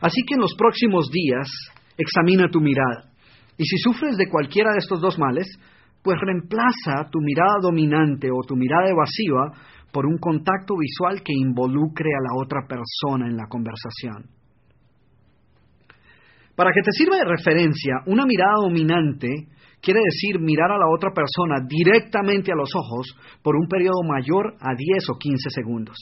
Así 0.00 0.22
que 0.26 0.34
en 0.34 0.40
los 0.40 0.54
próximos 0.56 1.10
días 1.10 1.48
examina 1.96 2.48
tu 2.50 2.60
mirada. 2.60 3.10
Y 3.56 3.64
si 3.64 3.78
sufres 3.78 4.16
de 4.16 4.28
cualquiera 4.28 4.72
de 4.72 4.78
estos 4.78 5.00
dos 5.00 5.18
males, 5.18 5.46
pues 6.02 6.18
reemplaza 6.20 7.10
tu 7.10 7.20
mirada 7.20 7.58
dominante 7.60 8.28
o 8.30 8.40
tu 8.46 8.56
mirada 8.56 8.88
evasiva 8.88 9.52
por 9.92 10.06
un 10.06 10.18
contacto 10.18 10.74
visual 10.76 11.22
que 11.22 11.32
involucre 11.34 12.08
a 12.16 12.22
la 12.22 12.42
otra 12.42 12.60
persona 12.66 13.26
en 13.26 13.36
la 13.36 13.46
conversación. 13.48 14.39
Para 16.60 16.72
que 16.74 16.82
te 16.82 16.92
sirva 16.92 17.16
de 17.16 17.24
referencia, 17.24 18.02
una 18.04 18.26
mirada 18.26 18.56
dominante 18.60 19.48
quiere 19.80 20.00
decir 20.04 20.38
mirar 20.38 20.70
a 20.70 20.76
la 20.76 20.92
otra 20.94 21.08
persona 21.10 21.64
directamente 21.66 22.52
a 22.52 22.54
los 22.54 22.68
ojos 22.76 23.16
por 23.42 23.56
un 23.56 23.66
periodo 23.66 24.02
mayor 24.06 24.56
a 24.60 24.74
10 24.76 25.08
o 25.08 25.16
15 25.16 25.48
segundos. 25.48 25.96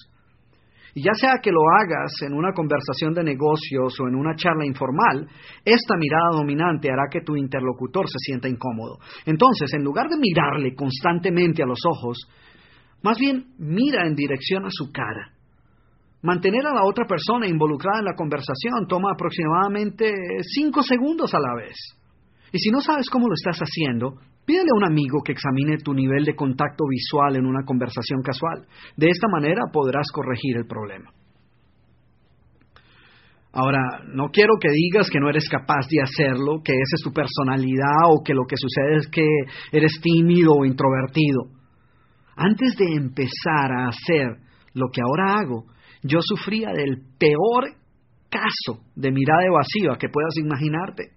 Y 0.97 1.03
ya 1.05 1.15
sea 1.15 1.39
que 1.41 1.53
lo 1.53 1.61
hagas 1.79 2.11
en 2.27 2.35
una 2.35 2.53
conversación 2.53 3.15
de 3.15 3.23
negocios 3.23 4.01
o 4.01 4.09
en 4.09 4.17
una 4.17 4.35
charla 4.35 4.67
informal, 4.67 5.29
esta 5.65 5.95
mirada 5.97 6.31
dominante 6.33 6.91
hará 6.91 7.07
que 7.09 7.21
tu 7.21 7.37
interlocutor 7.37 8.09
se 8.09 8.19
sienta 8.19 8.49
incómodo. 8.49 8.99
Entonces, 9.27 9.73
en 9.75 9.85
lugar 9.85 10.09
de 10.09 10.19
mirarle 10.19 10.75
constantemente 10.75 11.63
a 11.63 11.67
los 11.67 11.79
ojos, 11.87 12.19
más 13.05 13.17
bien 13.17 13.55
mira 13.59 14.09
en 14.09 14.17
dirección 14.17 14.67
a 14.67 14.71
su 14.73 14.91
cara. 14.91 15.38
Mantener 16.23 16.67
a 16.67 16.75
la 16.75 16.85
otra 16.85 17.07
persona 17.07 17.47
involucrada 17.47 18.01
en 18.01 18.07
la 18.07 18.15
conversación 18.15 18.87
toma 18.89 19.13
aproximadamente 19.13 20.13
cinco 20.43 20.83
segundos 20.83 21.33
a 21.35 21.39
la 21.39 21.55
vez. 21.55 21.77
Y 22.53 22.59
si 22.59 22.71
no 22.71 22.81
sabes 22.81 23.09
cómo 23.11 23.29
lo 23.29 23.35
estás 23.35 23.59
haciendo, 23.59 24.17
Pídele 24.49 24.71
a 24.73 24.79
un 24.79 24.85
amigo 24.85 25.21
que 25.23 25.33
examine 25.33 25.77
tu 25.77 25.93
nivel 25.93 26.25
de 26.25 26.35
contacto 26.35 26.85
visual 26.89 27.37
en 27.37 27.45
una 27.45 27.67
conversación 27.67 28.23
casual. 28.23 28.65
De 28.97 29.11
esta 29.11 29.29
manera 29.29 29.65
podrás 29.71 30.11
corregir 30.11 30.57
el 30.57 30.67
problema. 30.67 31.13
Ahora, 33.53 34.01
no 34.07 34.31
quiero 34.31 34.55
que 34.59 34.71
digas 34.71 35.11
que 35.11 35.21
no 35.21 35.29
eres 35.29 35.51
capaz 35.51 35.87
de 35.91 36.01
hacerlo, 36.01 36.63
que 36.65 36.73
esa 36.73 36.97
es 36.97 37.03
tu 37.05 37.13
personalidad 37.13 38.09
o 38.09 38.23
que 38.25 38.33
lo 38.33 38.47
que 38.49 38.57
sucede 38.57 38.97
es 38.97 39.09
que 39.09 39.27
eres 39.71 40.01
tímido 40.01 40.55
o 40.55 40.65
introvertido. 40.65 41.53
Antes 42.35 42.75
de 42.79 42.87
empezar 42.95 43.71
a 43.71 43.89
hacer 43.89 44.29
lo 44.73 44.87
que 44.91 45.03
ahora 45.03 45.41
hago, 45.41 45.67
yo 46.03 46.19
sufría 46.21 46.71
del 46.73 47.03
peor 47.19 47.75
caso 48.31 48.85
de 48.95 49.11
mirada 49.11 49.45
evasiva 49.47 49.97
que 49.99 50.09
puedas 50.09 50.37
imaginarte. 50.37 51.13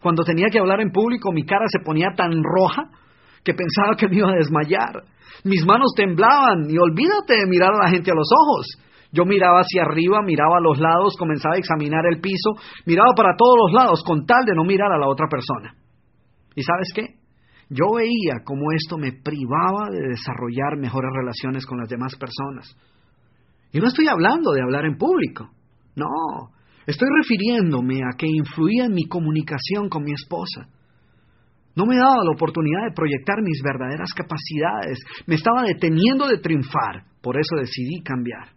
Cuando 0.00 0.22
tenía 0.24 0.46
que 0.50 0.58
hablar 0.58 0.80
en 0.80 0.92
público, 0.92 1.32
mi 1.32 1.44
cara 1.44 1.64
se 1.66 1.84
ponía 1.84 2.08
tan 2.16 2.30
roja 2.42 2.90
que 3.44 3.54
pensaba 3.54 3.96
que 3.96 4.08
me 4.08 4.16
iba 4.16 4.30
a 4.30 4.36
desmayar. 4.36 5.02
Mis 5.44 5.64
manos 5.64 5.92
temblaban 5.96 6.70
y 6.70 6.78
olvídate 6.78 7.34
de 7.40 7.46
mirar 7.46 7.74
a 7.74 7.84
la 7.84 7.90
gente 7.90 8.10
a 8.10 8.14
los 8.14 8.28
ojos. 8.32 8.66
Yo 9.10 9.24
miraba 9.24 9.60
hacia 9.60 9.82
arriba, 9.82 10.20
miraba 10.22 10.58
a 10.58 10.60
los 10.60 10.78
lados, 10.78 11.16
comenzaba 11.18 11.54
a 11.54 11.58
examinar 11.58 12.04
el 12.06 12.20
piso, 12.20 12.54
miraba 12.84 13.14
para 13.16 13.36
todos 13.36 13.56
los 13.56 13.72
lados 13.72 14.02
con 14.04 14.26
tal 14.26 14.44
de 14.44 14.54
no 14.54 14.64
mirar 14.64 14.92
a 14.92 14.98
la 14.98 15.08
otra 15.08 15.26
persona. 15.28 15.74
¿Y 16.54 16.62
sabes 16.62 16.92
qué? 16.94 17.18
Yo 17.70 17.94
veía 17.96 18.44
cómo 18.44 18.72
esto 18.72 18.96
me 18.98 19.12
privaba 19.12 19.90
de 19.90 20.08
desarrollar 20.08 20.76
mejores 20.78 21.10
relaciones 21.14 21.66
con 21.66 21.78
las 21.78 21.88
demás 21.88 22.14
personas. 22.16 22.76
Y 23.72 23.80
no 23.80 23.88
estoy 23.88 24.08
hablando 24.08 24.52
de 24.52 24.62
hablar 24.62 24.84
en 24.86 24.96
público. 24.96 25.50
No, 25.94 26.52
estoy 26.86 27.08
refiriéndome 27.20 28.00
a 28.02 28.16
que 28.16 28.26
influía 28.26 28.86
en 28.86 28.94
mi 28.94 29.04
comunicación 29.04 29.88
con 29.88 30.04
mi 30.04 30.12
esposa. 30.12 30.68
No 31.74 31.86
me 31.86 31.96
daba 31.96 32.24
la 32.24 32.32
oportunidad 32.34 32.88
de 32.88 32.94
proyectar 32.94 33.36
mis 33.40 33.62
verdaderas 33.62 34.12
capacidades. 34.12 34.98
Me 35.26 35.36
estaba 35.36 35.62
deteniendo 35.62 36.26
de 36.26 36.38
triunfar. 36.38 37.04
Por 37.22 37.38
eso 37.38 37.54
decidí 37.56 38.02
cambiar. 38.02 38.48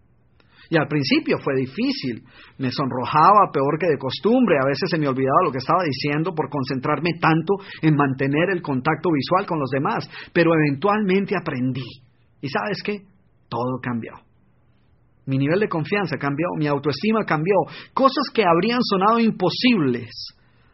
Y 0.71 0.77
al 0.77 0.87
principio 0.87 1.37
fue 1.43 1.53
difícil. 1.55 2.23
Me 2.57 2.71
sonrojaba 2.71 3.51
peor 3.53 3.77
que 3.77 3.89
de 3.89 3.97
costumbre. 3.99 4.55
A 4.57 4.65
veces 4.65 4.89
se 4.89 4.97
me 4.97 5.07
olvidaba 5.07 5.43
lo 5.43 5.51
que 5.51 5.59
estaba 5.59 5.83
diciendo 5.83 6.33
por 6.33 6.49
concentrarme 6.49 7.11
tanto 7.19 7.55
en 7.81 7.95
mantener 7.95 8.49
el 8.53 8.61
contacto 8.61 9.09
visual 9.11 9.45
con 9.45 9.59
los 9.59 9.69
demás. 9.69 10.09
Pero 10.33 10.51
eventualmente 10.55 11.35
aprendí. 11.39 11.85
¿Y 12.41 12.49
sabes 12.49 12.81
qué? 12.83 13.01
Todo 13.49 13.79
cambió. 13.83 14.13
Mi 15.25 15.37
nivel 15.37 15.59
de 15.59 15.69
confianza 15.69 16.17
cambió, 16.17 16.47
mi 16.57 16.67
autoestima 16.67 17.23
cambió. 17.25 17.55
Cosas 17.93 18.25
que 18.33 18.43
habrían 18.43 18.79
sonado 18.81 19.19
imposibles 19.19 20.09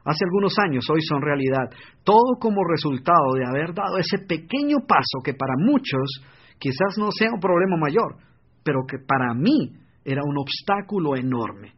hace 0.08 0.24
algunos 0.24 0.58
años 0.60 0.90
hoy 0.90 1.02
son 1.02 1.22
realidad. 1.22 1.70
Todo 2.04 2.40
como 2.40 2.64
resultado 2.64 3.34
de 3.36 3.46
haber 3.46 3.74
dado 3.74 3.98
ese 3.98 4.20
pequeño 4.26 4.78
paso 4.88 5.20
que 5.24 5.34
para 5.34 5.54
muchos 5.58 6.24
quizás 6.58 6.98
no 6.98 7.12
sea 7.12 7.30
un 7.34 7.40
problema 7.40 7.76
mayor, 7.78 8.16
pero 8.64 8.80
que 8.88 8.98
para 9.06 9.34
mí 9.34 9.74
era 10.06 10.22
un 10.24 10.38
obstáculo 10.38 11.18
enorme. 11.18 11.74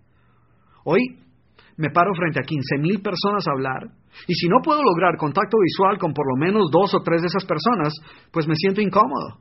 Hoy 0.86 1.02
me 1.78 1.90
paro 1.90 2.14
frente 2.14 2.40
a 2.40 2.44
15.000 2.44 3.02
personas 3.02 3.48
a 3.48 3.52
hablar 3.52 3.90
y 4.28 4.34
si 4.34 4.48
no 4.48 4.58
puedo 4.64 4.84
lograr 4.84 5.18
contacto 5.18 5.58
visual 5.58 5.98
con 5.98 6.14
por 6.14 6.28
lo 6.28 6.38
menos 6.38 6.70
dos 6.72 6.94
o 6.94 7.02
tres 7.02 7.22
de 7.22 7.28
esas 7.28 7.46
personas, 7.46 7.94
pues 8.32 8.48
me 8.48 8.56
siento 8.56 8.82
incómodo. 8.82 9.40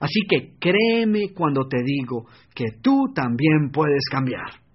Así 0.00 0.20
que 0.28 0.54
créeme 0.58 1.32
cuando 1.34 1.66
te 1.68 1.82
digo 1.82 2.26
que 2.54 2.64
tú 2.82 3.12
también 3.14 3.70
puedes 3.72 4.04
cambiar. 4.10 4.66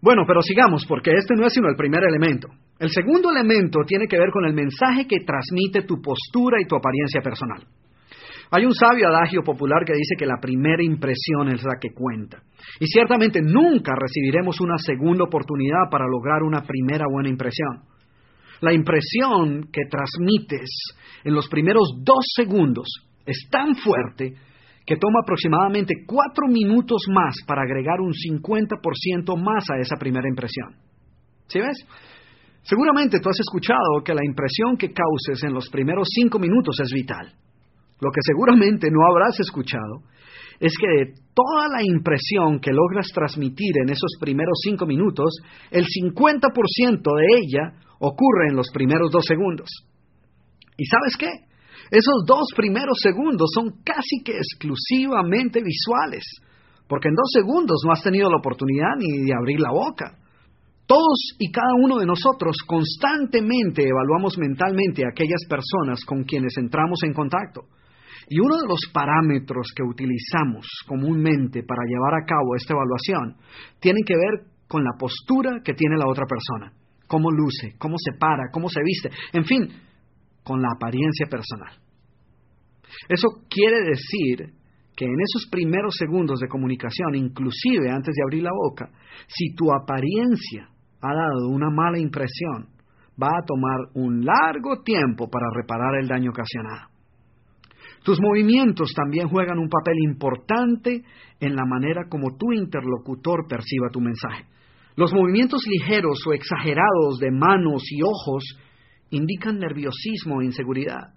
Bueno, 0.00 0.24
pero 0.26 0.42
sigamos, 0.42 0.84
porque 0.86 1.12
este 1.12 1.34
no 1.36 1.46
es 1.46 1.52
sino 1.52 1.68
el 1.68 1.76
primer 1.76 2.02
elemento. 2.02 2.48
El 2.80 2.90
segundo 2.90 3.30
elemento 3.30 3.80
tiene 3.86 4.08
que 4.08 4.18
ver 4.18 4.30
con 4.32 4.44
el 4.44 4.52
mensaje 4.52 5.06
que 5.06 5.24
transmite 5.24 5.82
tu 5.82 6.02
postura 6.02 6.60
y 6.60 6.66
tu 6.66 6.74
apariencia 6.74 7.20
personal. 7.22 7.64
Hay 8.54 8.66
un 8.66 8.74
sabio 8.74 9.08
adagio 9.08 9.42
popular 9.42 9.82
que 9.86 9.94
dice 9.94 10.14
que 10.18 10.26
la 10.26 10.36
primera 10.38 10.84
impresión 10.84 11.48
es 11.48 11.64
la 11.64 11.78
que 11.80 11.88
cuenta. 11.94 12.42
Y 12.78 12.86
ciertamente 12.86 13.40
nunca 13.40 13.94
recibiremos 13.98 14.60
una 14.60 14.76
segunda 14.76 15.24
oportunidad 15.24 15.88
para 15.90 16.04
lograr 16.06 16.42
una 16.42 16.60
primera 16.60 17.06
buena 17.10 17.30
impresión. 17.30 17.80
La 18.60 18.74
impresión 18.74 19.70
que 19.72 19.88
transmites 19.90 20.68
en 21.24 21.34
los 21.34 21.48
primeros 21.48 21.94
dos 22.04 22.26
segundos 22.36 22.86
es 23.24 23.48
tan 23.50 23.74
fuerte 23.74 24.34
que 24.84 24.96
toma 24.98 25.20
aproximadamente 25.22 26.04
cuatro 26.06 26.46
minutos 26.46 27.06
más 27.08 27.34
para 27.46 27.62
agregar 27.62 28.02
un 28.02 28.12
50% 28.12 29.34
más 29.42 29.64
a 29.70 29.80
esa 29.80 29.96
primera 29.96 30.28
impresión. 30.28 30.76
¿Sí 31.46 31.58
ves? 31.58 31.86
Seguramente 32.64 33.18
tú 33.18 33.30
has 33.30 33.40
escuchado 33.40 34.04
que 34.04 34.14
la 34.14 34.24
impresión 34.26 34.76
que 34.76 34.92
causes 34.92 35.42
en 35.42 35.54
los 35.54 35.70
primeros 35.70 36.06
cinco 36.12 36.38
minutos 36.38 36.78
es 36.80 36.92
vital. 36.92 37.32
Lo 38.02 38.10
que 38.10 38.18
seguramente 38.26 38.90
no 38.90 39.06
habrás 39.06 39.38
escuchado 39.38 40.02
es 40.58 40.72
que 40.76 40.88
de 40.88 41.14
toda 41.34 41.68
la 41.68 41.84
impresión 41.84 42.58
que 42.58 42.72
logras 42.72 43.06
transmitir 43.14 43.78
en 43.80 43.90
esos 43.90 44.18
primeros 44.18 44.58
cinco 44.64 44.86
minutos, 44.86 45.38
el 45.70 45.84
50% 45.86 47.00
de 47.00 47.26
ella 47.38 47.78
ocurre 48.00 48.48
en 48.48 48.56
los 48.56 48.66
primeros 48.74 49.08
dos 49.12 49.24
segundos. 49.24 49.68
¿Y 50.76 50.84
sabes 50.86 51.16
qué? 51.16 51.30
Esos 51.92 52.24
dos 52.26 52.48
primeros 52.56 52.98
segundos 53.00 53.50
son 53.54 53.70
casi 53.84 54.22
que 54.24 54.36
exclusivamente 54.36 55.62
visuales, 55.62 56.24
porque 56.88 57.08
en 57.08 57.14
dos 57.14 57.30
segundos 57.32 57.82
no 57.86 57.92
has 57.92 58.02
tenido 58.02 58.28
la 58.30 58.38
oportunidad 58.38 58.96
ni 58.98 59.26
de 59.26 59.32
abrir 59.32 59.60
la 59.60 59.70
boca. 59.70 60.18
Todos 60.86 61.36
y 61.38 61.52
cada 61.52 61.74
uno 61.78 61.98
de 61.98 62.06
nosotros 62.06 62.56
constantemente 62.66 63.86
evaluamos 63.86 64.38
mentalmente 64.38 65.04
a 65.04 65.10
aquellas 65.10 65.44
personas 65.48 66.04
con 66.04 66.24
quienes 66.24 66.56
entramos 66.56 66.98
en 67.04 67.12
contacto. 67.12 67.62
Y 68.32 68.40
uno 68.40 68.56
de 68.56 68.66
los 68.66 68.80
parámetros 68.94 69.74
que 69.76 69.82
utilizamos 69.82 70.66
comúnmente 70.88 71.62
para 71.64 71.82
llevar 71.84 72.14
a 72.14 72.24
cabo 72.24 72.56
esta 72.56 72.72
evaluación 72.72 73.36
tiene 73.78 74.00
que 74.06 74.16
ver 74.16 74.48
con 74.66 74.82
la 74.82 74.92
postura 74.98 75.60
que 75.62 75.74
tiene 75.74 75.98
la 75.98 76.08
otra 76.08 76.24
persona, 76.24 76.72
cómo 77.06 77.30
luce, 77.30 77.76
cómo 77.76 77.96
se 77.98 78.16
para, 78.18 78.44
cómo 78.50 78.70
se 78.70 78.80
viste, 78.82 79.10
en 79.34 79.44
fin, 79.44 79.68
con 80.42 80.62
la 80.62 80.68
apariencia 80.74 81.26
personal. 81.26 81.76
Eso 83.06 83.28
quiere 83.50 83.82
decir 83.82 84.54
que 84.96 85.04
en 85.04 85.20
esos 85.20 85.50
primeros 85.50 85.94
segundos 85.98 86.40
de 86.40 86.48
comunicación, 86.48 87.14
inclusive 87.14 87.90
antes 87.90 88.14
de 88.14 88.22
abrir 88.22 88.44
la 88.44 88.52
boca, 88.54 88.88
si 89.26 89.54
tu 89.54 89.70
apariencia 89.74 90.70
ha 91.02 91.14
dado 91.14 91.48
una 91.50 91.68
mala 91.68 91.98
impresión, 91.98 92.70
va 93.22 93.28
a 93.28 93.44
tomar 93.46 93.92
un 93.92 94.24
largo 94.24 94.82
tiempo 94.82 95.28
para 95.28 95.48
reparar 95.54 96.00
el 96.00 96.08
daño 96.08 96.30
ocasionado. 96.30 96.91
Tus 98.04 98.20
movimientos 98.20 98.92
también 98.96 99.28
juegan 99.28 99.58
un 99.58 99.68
papel 99.68 99.94
importante 100.02 101.02
en 101.38 101.54
la 101.54 101.64
manera 101.64 102.08
como 102.08 102.36
tu 102.36 102.52
interlocutor 102.52 103.46
perciba 103.48 103.90
tu 103.92 104.00
mensaje. 104.00 104.46
Los 104.96 105.12
movimientos 105.12 105.62
ligeros 105.66 106.18
o 106.26 106.32
exagerados 106.32 107.18
de 107.20 107.30
manos 107.30 107.82
y 107.90 108.02
ojos 108.02 108.44
indican 109.10 109.58
nerviosismo 109.58 110.40
e 110.40 110.46
inseguridad. 110.46 111.14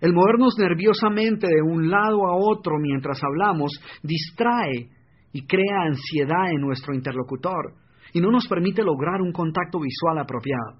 El 0.00 0.14
movernos 0.14 0.54
nerviosamente 0.58 1.48
de 1.48 1.62
un 1.62 1.90
lado 1.90 2.26
a 2.28 2.36
otro 2.36 2.78
mientras 2.78 3.20
hablamos 3.22 3.72
distrae 4.02 4.90
y 5.32 5.46
crea 5.46 5.82
ansiedad 5.86 6.50
en 6.50 6.60
nuestro 6.60 6.94
interlocutor 6.94 7.74
y 8.12 8.20
no 8.20 8.30
nos 8.30 8.46
permite 8.46 8.84
lograr 8.84 9.20
un 9.20 9.32
contacto 9.32 9.80
visual 9.80 10.18
apropiado. 10.18 10.78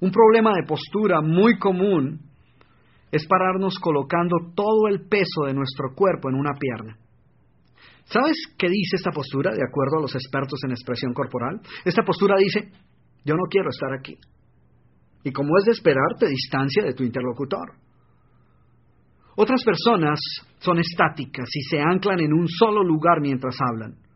Un 0.00 0.10
problema 0.10 0.52
de 0.54 0.66
postura 0.66 1.20
muy 1.20 1.58
común 1.58 2.27
es 3.10 3.26
pararnos 3.26 3.78
colocando 3.78 4.36
todo 4.54 4.88
el 4.88 5.08
peso 5.08 5.44
de 5.46 5.54
nuestro 5.54 5.94
cuerpo 5.94 6.28
en 6.28 6.36
una 6.36 6.54
pierna. 6.54 6.96
¿Sabes 8.04 8.36
qué 8.56 8.68
dice 8.68 8.96
esta 8.96 9.10
postura 9.10 9.52
de 9.52 9.62
acuerdo 9.62 9.98
a 9.98 10.02
los 10.02 10.14
expertos 10.14 10.60
en 10.64 10.70
expresión 10.70 11.12
corporal? 11.12 11.60
Esta 11.84 12.02
postura 12.02 12.36
dice, 12.38 12.70
yo 13.24 13.34
no 13.34 13.44
quiero 13.50 13.68
estar 13.68 13.92
aquí. 13.92 14.16
Y 15.24 15.32
como 15.32 15.58
es 15.58 15.64
de 15.66 15.72
esperar, 15.72 16.16
te 16.18 16.28
distancia 16.28 16.84
de 16.84 16.94
tu 16.94 17.02
interlocutor. 17.02 17.72
Otras 19.36 19.62
personas 19.62 20.18
son 20.58 20.78
estáticas 20.78 21.48
y 21.54 21.62
se 21.62 21.80
anclan 21.80 22.20
en 22.20 22.32
un 22.32 22.48
solo 22.48 22.82
lugar 22.82 23.20
mientras 23.20 23.56
hablan 23.60 24.07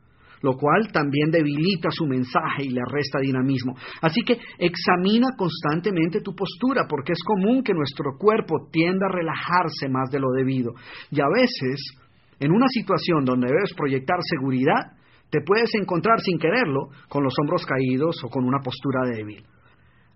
lo 0.43 0.57
cual 0.57 0.91
también 0.93 1.31
debilita 1.31 1.89
su 1.91 2.07
mensaje 2.07 2.65
y 2.65 2.71
le 2.71 2.83
resta 2.87 3.19
dinamismo. 3.21 3.75
Así 4.01 4.23
que 4.23 4.39
examina 4.59 5.29
constantemente 5.37 6.21
tu 6.21 6.35
postura, 6.35 6.87
porque 6.89 7.13
es 7.13 7.23
común 7.25 7.63
que 7.63 7.75
nuestro 7.75 8.17
cuerpo 8.19 8.69
tienda 8.71 9.07
a 9.07 9.17
relajarse 9.17 9.89
más 9.89 10.11
de 10.11 10.21
lo 10.21 10.31
debido. 10.31 10.73
Y 11.11 11.21
a 11.21 11.29
veces, 11.33 11.93
en 12.41 12.53
una 12.53 12.67
situación 12.69 13.25
donde 13.25 13.49
debes 13.49 13.73
proyectar 13.75 14.19
seguridad, 14.23 14.99
te 15.31 15.41
puedes 15.41 15.71
encontrar 15.81 16.21
sin 16.21 16.39
quererlo 16.39 16.89
con 17.09 17.25
los 17.25 17.35
hombros 17.41 17.65
caídos 17.65 18.23
o 18.25 18.29
con 18.29 18.45
una 18.45 18.61
postura 18.63 19.01
débil. 19.11 19.45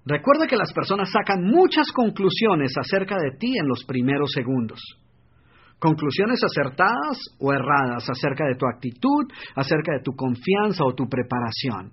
Recuerda 0.04 0.46
que 0.46 0.56
las 0.56 0.72
personas 0.72 1.10
sacan 1.10 1.42
muchas 1.42 1.90
conclusiones 1.92 2.72
acerca 2.78 3.16
de 3.16 3.36
ti 3.38 3.58
en 3.58 3.66
los 3.66 3.84
primeros 3.84 4.30
segundos 4.32 4.80
conclusiones 5.78 6.40
acertadas 6.42 7.18
o 7.38 7.52
erradas 7.52 8.08
acerca 8.08 8.46
de 8.46 8.56
tu 8.56 8.66
actitud, 8.66 9.24
acerca 9.54 9.92
de 9.92 10.02
tu 10.02 10.12
confianza 10.12 10.84
o 10.84 10.94
tu 10.94 11.08
preparación. 11.08 11.92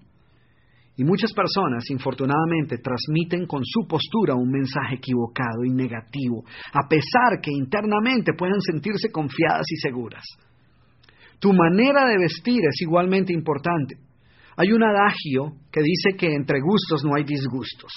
Y 0.95 1.03
muchas 1.03 1.33
personas, 1.33 1.89
infortunadamente, 1.89 2.77
transmiten 2.77 3.47
con 3.47 3.61
su 3.63 3.87
postura 3.87 4.35
un 4.35 4.51
mensaje 4.51 4.95
equivocado 4.95 5.65
y 5.65 5.73
negativo, 5.73 6.43
a 6.71 6.87
pesar 6.87 7.41
que 7.41 7.51
internamente 7.51 8.33
puedan 8.37 8.61
sentirse 8.61 9.11
confiadas 9.11 9.65
y 9.71 9.75
seguras. 9.77 10.23
Tu 11.39 11.51
manera 11.51 12.05
de 12.05 12.19
vestir 12.19 12.61
es 12.69 12.81
igualmente 12.81 13.33
importante. 13.33 13.95
Hay 14.55 14.71
un 14.71 14.83
adagio 14.83 15.57
que 15.71 15.81
dice 15.81 16.15
que 16.15 16.27
entre 16.27 16.61
gustos 16.61 17.03
no 17.03 17.15
hay 17.15 17.23
disgustos. 17.23 17.91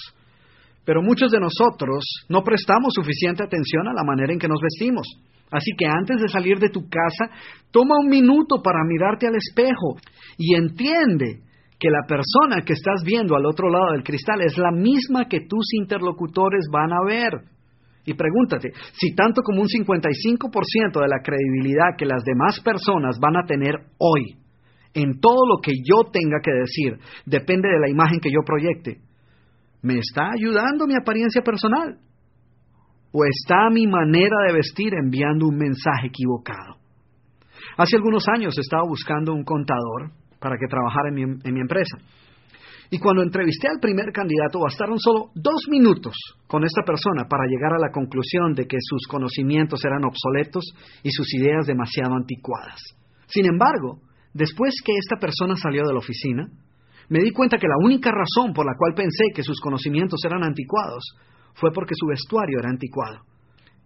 Pero 0.83 1.03
muchos 1.03 1.31
de 1.31 1.39
nosotros 1.39 2.03
no 2.29 2.43
prestamos 2.43 2.93
suficiente 2.95 3.43
atención 3.43 3.87
a 3.87 3.93
la 3.93 4.03
manera 4.03 4.33
en 4.33 4.39
que 4.39 4.47
nos 4.47 4.59
vestimos. 4.59 5.05
Así 5.51 5.71
que 5.77 5.85
antes 5.85 6.21
de 6.21 6.27
salir 6.27 6.59
de 6.59 6.69
tu 6.69 6.89
casa, 6.89 7.31
toma 7.71 7.95
un 7.99 8.09
minuto 8.09 8.61
para 8.61 8.83
mirarte 8.85 9.27
al 9.27 9.35
espejo 9.35 9.95
y 10.37 10.55
entiende 10.55 11.41
que 11.79 11.89
la 11.89 12.05
persona 12.07 12.63
que 12.65 12.73
estás 12.73 13.03
viendo 13.05 13.35
al 13.35 13.45
otro 13.45 13.69
lado 13.69 13.91
del 13.91 14.03
cristal 14.03 14.41
es 14.41 14.57
la 14.57 14.71
misma 14.71 15.25
que 15.25 15.41
tus 15.41 15.73
interlocutores 15.73 16.65
van 16.71 16.91
a 16.91 17.05
ver. 17.05 17.57
Y 18.05 18.13
pregúntate, 18.13 18.71
si 18.93 19.13
tanto 19.13 19.41
como 19.41 19.61
un 19.61 19.67
55% 19.67 21.01
de 21.01 21.07
la 21.07 21.21
credibilidad 21.21 21.97
que 21.97 22.05
las 22.05 22.23
demás 22.23 22.59
personas 22.61 23.17
van 23.19 23.37
a 23.37 23.45
tener 23.45 23.75
hoy 23.99 24.37
en 24.93 25.19
todo 25.19 25.45
lo 25.45 25.57
que 25.61 25.73
yo 25.83 26.09
tenga 26.11 26.37
que 26.41 26.51
decir 26.51 26.97
depende 27.25 27.67
de 27.69 27.79
la 27.79 27.89
imagen 27.89 28.19
que 28.19 28.31
yo 28.31 28.39
proyecte, 28.45 29.01
¿me 29.81 29.99
está 29.99 30.31
ayudando 30.31 30.87
mi 30.87 30.95
apariencia 30.95 31.41
personal? 31.41 31.99
¿O 33.11 33.23
está 33.25 33.69
mi 33.69 33.87
manera 33.87 34.35
de 34.47 34.53
vestir 34.53 34.93
enviando 34.93 35.47
un 35.47 35.57
mensaje 35.57 36.07
equivocado? 36.07 36.77
Hace 37.77 37.95
algunos 37.95 38.27
años 38.27 38.57
estaba 38.57 38.83
buscando 38.83 39.33
un 39.33 39.43
contador 39.43 40.11
para 40.39 40.57
que 40.57 40.67
trabajara 40.67 41.09
en 41.09 41.15
mi, 41.15 41.21
en 41.23 41.53
mi 41.53 41.61
empresa. 41.61 41.97
Y 42.89 42.99
cuando 42.99 43.21
entrevisté 43.21 43.67
al 43.67 43.79
primer 43.81 44.11
candidato, 44.13 44.59
bastaron 44.59 44.97
solo 44.97 45.31
dos 45.35 45.67
minutos 45.69 46.15
con 46.47 46.63
esta 46.63 46.83
persona 46.83 47.25
para 47.29 47.45
llegar 47.45 47.73
a 47.73 47.79
la 47.79 47.91
conclusión 47.91 48.53
de 48.53 48.65
que 48.65 48.77
sus 48.79 49.07
conocimientos 49.07 49.83
eran 49.83 50.05
obsoletos 50.05 50.63
y 51.03 51.11
sus 51.11 51.33
ideas 51.33 51.67
demasiado 51.67 52.15
anticuadas. 52.15 52.79
Sin 53.27 53.45
embargo, 53.45 53.99
después 54.33 54.75
que 54.85 54.93
esta 54.97 55.17
persona 55.17 55.55
salió 55.57 55.85
de 55.85 55.93
la 55.93 55.99
oficina, 55.99 56.47
me 57.09 57.19
di 57.19 57.31
cuenta 57.31 57.57
que 57.57 57.67
la 57.67 57.77
única 57.83 58.11
razón 58.11 58.53
por 58.53 58.65
la 58.65 58.75
cual 58.77 58.93
pensé 58.93 59.25
que 59.35 59.43
sus 59.43 59.59
conocimientos 59.59 60.19
eran 60.25 60.43
anticuados 60.43 61.03
fue 61.59 61.71
porque 61.73 61.95
su 61.95 62.07
vestuario 62.07 62.59
era 62.59 62.69
anticuado. 62.69 63.25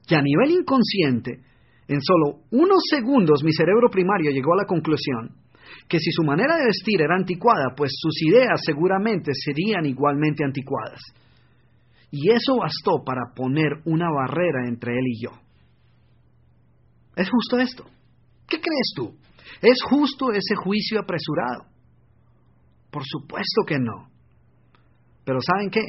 Y 0.07 0.15
a 0.15 0.21
nivel 0.21 0.51
inconsciente, 0.51 1.39
en 1.87 2.01
solo 2.01 2.43
unos 2.51 2.83
segundos 2.89 3.43
mi 3.43 3.53
cerebro 3.53 3.89
primario 3.89 4.31
llegó 4.31 4.53
a 4.53 4.63
la 4.63 4.65
conclusión 4.65 5.41
que 5.87 5.99
si 5.99 6.11
su 6.11 6.23
manera 6.23 6.57
de 6.57 6.65
vestir 6.65 7.01
era 7.01 7.15
anticuada, 7.15 7.73
pues 7.75 7.91
sus 7.95 8.21
ideas 8.23 8.59
seguramente 8.65 9.31
serían 9.33 9.85
igualmente 9.85 10.43
anticuadas. 10.43 11.01
Y 12.11 12.29
eso 12.29 12.57
bastó 12.57 13.03
para 13.05 13.33
poner 13.35 13.81
una 13.85 14.09
barrera 14.11 14.67
entre 14.67 14.93
él 14.93 15.05
y 15.05 15.23
yo. 15.23 15.31
¿Es 17.15 17.29
justo 17.29 17.57
esto? 17.57 17.85
¿Qué 18.47 18.57
crees 18.59 18.93
tú? 18.95 19.15
¿Es 19.61 19.81
justo 19.83 20.31
ese 20.31 20.55
juicio 20.55 20.99
apresurado? 20.99 21.65
Por 22.89 23.03
supuesto 23.05 23.61
que 23.65 23.77
no. 23.79 24.09
Pero 25.23 25.39
¿saben 25.41 25.69
qué? 25.69 25.81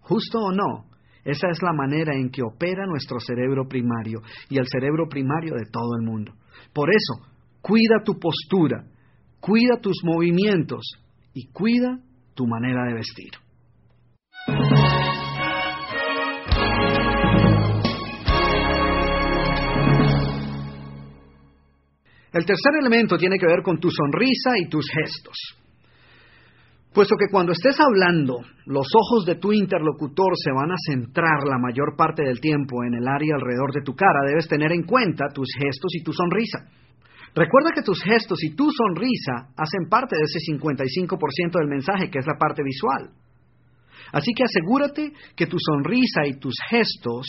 Justo 0.00 0.38
o 0.38 0.52
no, 0.52 0.86
esa 1.24 1.48
es 1.48 1.62
la 1.62 1.72
manera 1.72 2.14
en 2.14 2.30
que 2.30 2.42
opera 2.42 2.86
nuestro 2.86 3.18
cerebro 3.20 3.66
primario 3.68 4.20
y 4.48 4.58
el 4.58 4.66
cerebro 4.66 5.08
primario 5.08 5.54
de 5.54 5.66
todo 5.70 5.96
el 5.98 6.06
mundo. 6.06 6.32
Por 6.72 6.88
eso, 6.90 7.26
cuida 7.60 8.02
tu 8.04 8.18
postura, 8.18 8.84
cuida 9.40 9.80
tus 9.80 9.96
movimientos 10.04 10.84
y 11.34 11.48
cuida 11.52 11.98
tu 12.34 12.46
manera 12.46 12.84
de 12.86 12.94
vestir. 12.94 13.30
El 22.32 22.44
tercer 22.44 22.72
elemento 22.80 23.16
tiene 23.16 23.38
que 23.38 23.46
ver 23.46 23.62
con 23.62 23.78
tu 23.78 23.90
sonrisa 23.90 24.50
y 24.58 24.68
tus 24.68 24.86
gestos. 24.90 25.36
Puesto 26.92 27.16
que 27.16 27.30
cuando 27.30 27.52
estés 27.52 27.76
hablando, 27.80 28.40
los 28.64 28.86
ojos 28.94 29.26
de 29.26 29.36
tu 29.36 29.52
interlocutor 29.52 30.32
se 30.36 30.50
van 30.52 30.72
a 30.72 30.80
centrar 30.88 31.44
la 31.44 31.58
mayor 31.58 31.94
parte 31.96 32.24
del 32.24 32.40
tiempo 32.40 32.82
en 32.82 32.94
el 32.94 33.06
área 33.06 33.34
alrededor 33.36 33.72
de 33.72 33.82
tu 33.82 33.94
cara, 33.94 34.26
debes 34.26 34.48
tener 34.48 34.72
en 34.72 34.84
cuenta 34.84 35.28
tus 35.32 35.48
gestos 35.54 35.94
y 35.94 36.02
tu 36.02 36.12
sonrisa. 36.12 36.64
Recuerda 37.34 37.72
que 37.74 37.82
tus 37.82 38.02
gestos 38.02 38.42
y 38.42 38.56
tu 38.56 38.70
sonrisa 38.72 39.52
hacen 39.56 39.88
parte 39.88 40.16
de 40.16 40.24
ese 40.24 40.40
55% 40.50 41.58
del 41.58 41.68
mensaje 41.68 42.10
que 42.10 42.18
es 42.18 42.26
la 42.26 42.38
parte 42.38 42.62
visual. 42.64 43.10
Así 44.12 44.32
que 44.34 44.44
asegúrate 44.44 45.12
que 45.36 45.46
tu 45.46 45.58
sonrisa 45.60 46.26
y 46.26 46.38
tus 46.38 46.54
gestos 46.70 47.26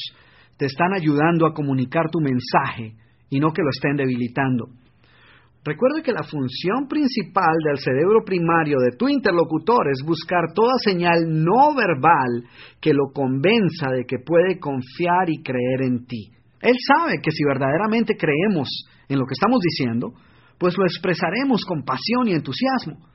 te 0.57 0.65
están 0.65 0.93
ayudando 0.93 1.45
a 1.45 1.53
comunicar 1.53 2.09
tu 2.09 2.19
mensaje 2.21 2.95
y 3.29 3.39
no 3.39 3.51
que 3.51 3.61
lo 3.61 3.69
estén 3.69 3.97
debilitando. 3.97 4.67
Recuerda 5.63 6.01
que 6.01 6.13
la 6.13 6.23
función 6.23 6.87
principal 6.87 7.55
del 7.65 7.77
cerebro 7.77 8.23
primario 8.25 8.77
de 8.79 8.95
tu 8.97 9.09
interlocutor 9.09 9.89
es 9.91 10.01
buscar 10.05 10.53
toda 10.55 10.73
señal 10.83 11.27
no 11.27 11.75
verbal 11.75 12.47
que 12.79 12.93
lo 12.93 13.11
convenza 13.13 13.91
de 13.91 14.05
que 14.05 14.19
puede 14.25 14.57
confiar 14.57 15.29
y 15.29 15.43
creer 15.43 15.81
en 15.83 16.05
ti. 16.05 16.31
Él 16.61 16.75
sabe 16.79 17.19
que 17.21 17.31
si 17.31 17.43
verdaderamente 17.43 18.15
creemos 18.15 18.69
en 19.09 19.19
lo 19.19 19.25
que 19.25 19.33
estamos 19.33 19.59
diciendo, 19.59 20.13
pues 20.57 20.77
lo 20.77 20.85
expresaremos 20.85 21.65
con 21.65 21.83
pasión 21.83 22.27
y 22.27 22.33
entusiasmo. 22.33 23.09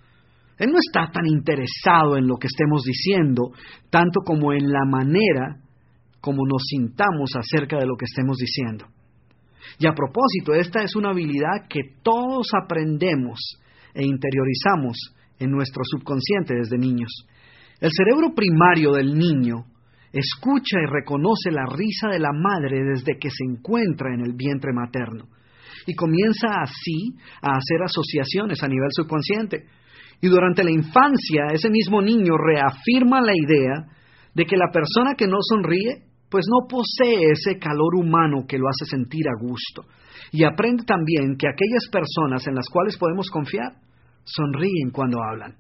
Él 0.59 0.70
no 0.70 0.78
está 0.78 1.11
tan 1.11 1.26
interesado 1.26 2.16
en 2.16 2.26
lo 2.26 2.36
que 2.36 2.47
estemos 2.47 2.84
diciendo, 2.84 3.53
tanto 3.90 4.20
como 4.24 4.53
en 4.53 4.70
la 4.70 4.84
manera 4.86 5.61
como 6.20 6.47
nos 6.47 6.62
sintamos 6.68 7.30
acerca 7.36 7.78
de 7.78 7.86
lo 7.86 7.97
que 7.97 8.05
estemos 8.05 8.36
diciendo. 8.36 8.86
Y 9.78 9.86
a 9.86 9.92
propósito, 9.92 10.54
esta 10.54 10.82
es 10.82 10.94
una 10.96 11.10
habilidad 11.10 11.66
que 11.68 11.80
todos 12.02 12.48
aprendemos 12.60 13.38
e 13.92 14.04
interiorizamos 14.04 14.96
en 15.38 15.50
nuestro 15.50 15.82
subconsciente 15.84 16.54
desde 16.54 16.78
niños. 16.78 17.26
El 17.80 17.90
cerebro 17.92 18.34
primario 18.34 18.92
del 18.92 19.18
niño 19.18 19.66
escucha 20.12 20.78
y 20.80 20.86
reconoce 20.86 21.50
la 21.50 21.66
risa 21.66 22.08
de 22.08 22.20
la 22.20 22.32
madre 22.32 22.82
desde 22.84 23.18
que 23.18 23.30
se 23.30 23.44
encuentra 23.44 24.14
en 24.14 24.20
el 24.20 24.34
vientre 24.34 24.72
materno 24.72 25.26
y 25.86 25.94
comienza 25.94 26.60
así 26.62 27.14
a 27.42 27.56
hacer 27.56 27.82
asociaciones 27.84 28.62
a 28.62 28.68
nivel 28.68 28.88
subconsciente. 28.90 29.64
Y 30.20 30.28
durante 30.28 30.64
la 30.64 30.70
infancia 30.70 31.46
ese 31.52 31.68
mismo 31.68 32.00
niño 32.00 32.36
reafirma 32.38 33.20
la 33.20 33.32
idea 33.34 33.86
de 34.34 34.46
que 34.46 34.56
la 34.56 34.70
persona 34.72 35.14
que 35.16 35.26
no 35.26 35.38
sonríe 35.40 36.04
pues 36.35 36.47
no 36.51 36.66
posee 36.66 37.30
ese 37.30 37.61
calor 37.61 37.95
humano 37.95 38.45
que 38.49 38.59
lo 38.59 38.66
hace 38.66 38.91
sentir 38.91 39.22
a 39.28 39.41
gusto. 39.41 39.85
Y 40.32 40.43
aprende 40.43 40.82
también 40.85 41.37
que 41.39 41.47
aquellas 41.47 41.87
personas 41.93 42.45
en 42.49 42.57
las 42.57 42.68
cuales 42.68 42.99
podemos 42.99 43.30
confiar 43.30 43.76
sonríen 44.24 44.91
cuando 44.91 45.18
hablan. 45.22 45.55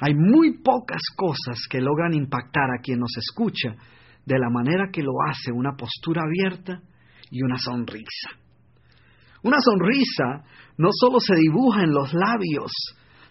Hay 0.00 0.12
muy 0.14 0.58
pocas 0.58 1.00
cosas 1.16 1.60
que 1.70 1.80
logran 1.80 2.12
impactar 2.12 2.68
a 2.76 2.82
quien 2.82 2.98
nos 2.98 3.16
escucha 3.16 3.74
de 4.26 4.38
la 4.38 4.50
manera 4.50 4.90
que 4.92 5.02
lo 5.02 5.12
hace 5.26 5.50
una 5.50 5.72
postura 5.78 6.24
abierta 6.26 6.82
y 7.30 7.42
una 7.42 7.56
sonrisa. 7.56 8.36
Una 9.44 9.56
sonrisa 9.60 10.44
no 10.76 10.90
solo 10.92 11.20
se 11.20 11.36
dibuja 11.36 11.84
en 11.84 11.94
los 11.94 12.12
labios, 12.12 12.70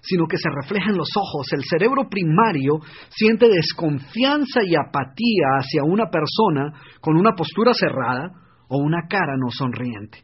sino 0.03 0.27
que 0.27 0.37
se 0.37 0.49
refleja 0.49 0.91
en 0.91 0.97
los 0.97 1.09
ojos. 1.15 1.47
El 1.53 1.63
cerebro 1.63 2.09
primario 2.09 2.79
siente 3.09 3.47
desconfianza 3.47 4.59
y 4.63 4.75
apatía 4.75 5.57
hacia 5.59 5.83
una 5.83 6.09
persona 6.09 6.73
con 6.99 7.15
una 7.15 7.33
postura 7.33 7.73
cerrada 7.73 8.31
o 8.67 8.77
una 8.77 9.07
cara 9.09 9.37
no 9.37 9.49
sonriente. 9.49 10.19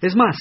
Es 0.00 0.14
más, 0.14 0.36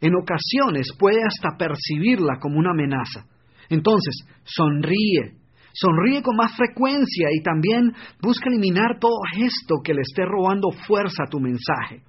en 0.00 0.14
ocasiones 0.14 0.88
puede 0.98 1.20
hasta 1.22 1.56
percibirla 1.58 2.38
como 2.40 2.58
una 2.58 2.70
amenaza. 2.70 3.26
Entonces, 3.68 4.24
sonríe, 4.44 5.36
sonríe 5.74 6.22
con 6.22 6.36
más 6.36 6.56
frecuencia 6.56 7.28
y 7.32 7.42
también 7.42 7.92
busca 8.22 8.48
eliminar 8.48 8.98
todo 8.98 9.20
gesto 9.34 9.76
que 9.84 9.92
le 9.92 10.00
esté 10.00 10.24
robando 10.24 10.70
fuerza 10.86 11.24
a 11.24 11.30
tu 11.30 11.40
mensaje. 11.40 12.02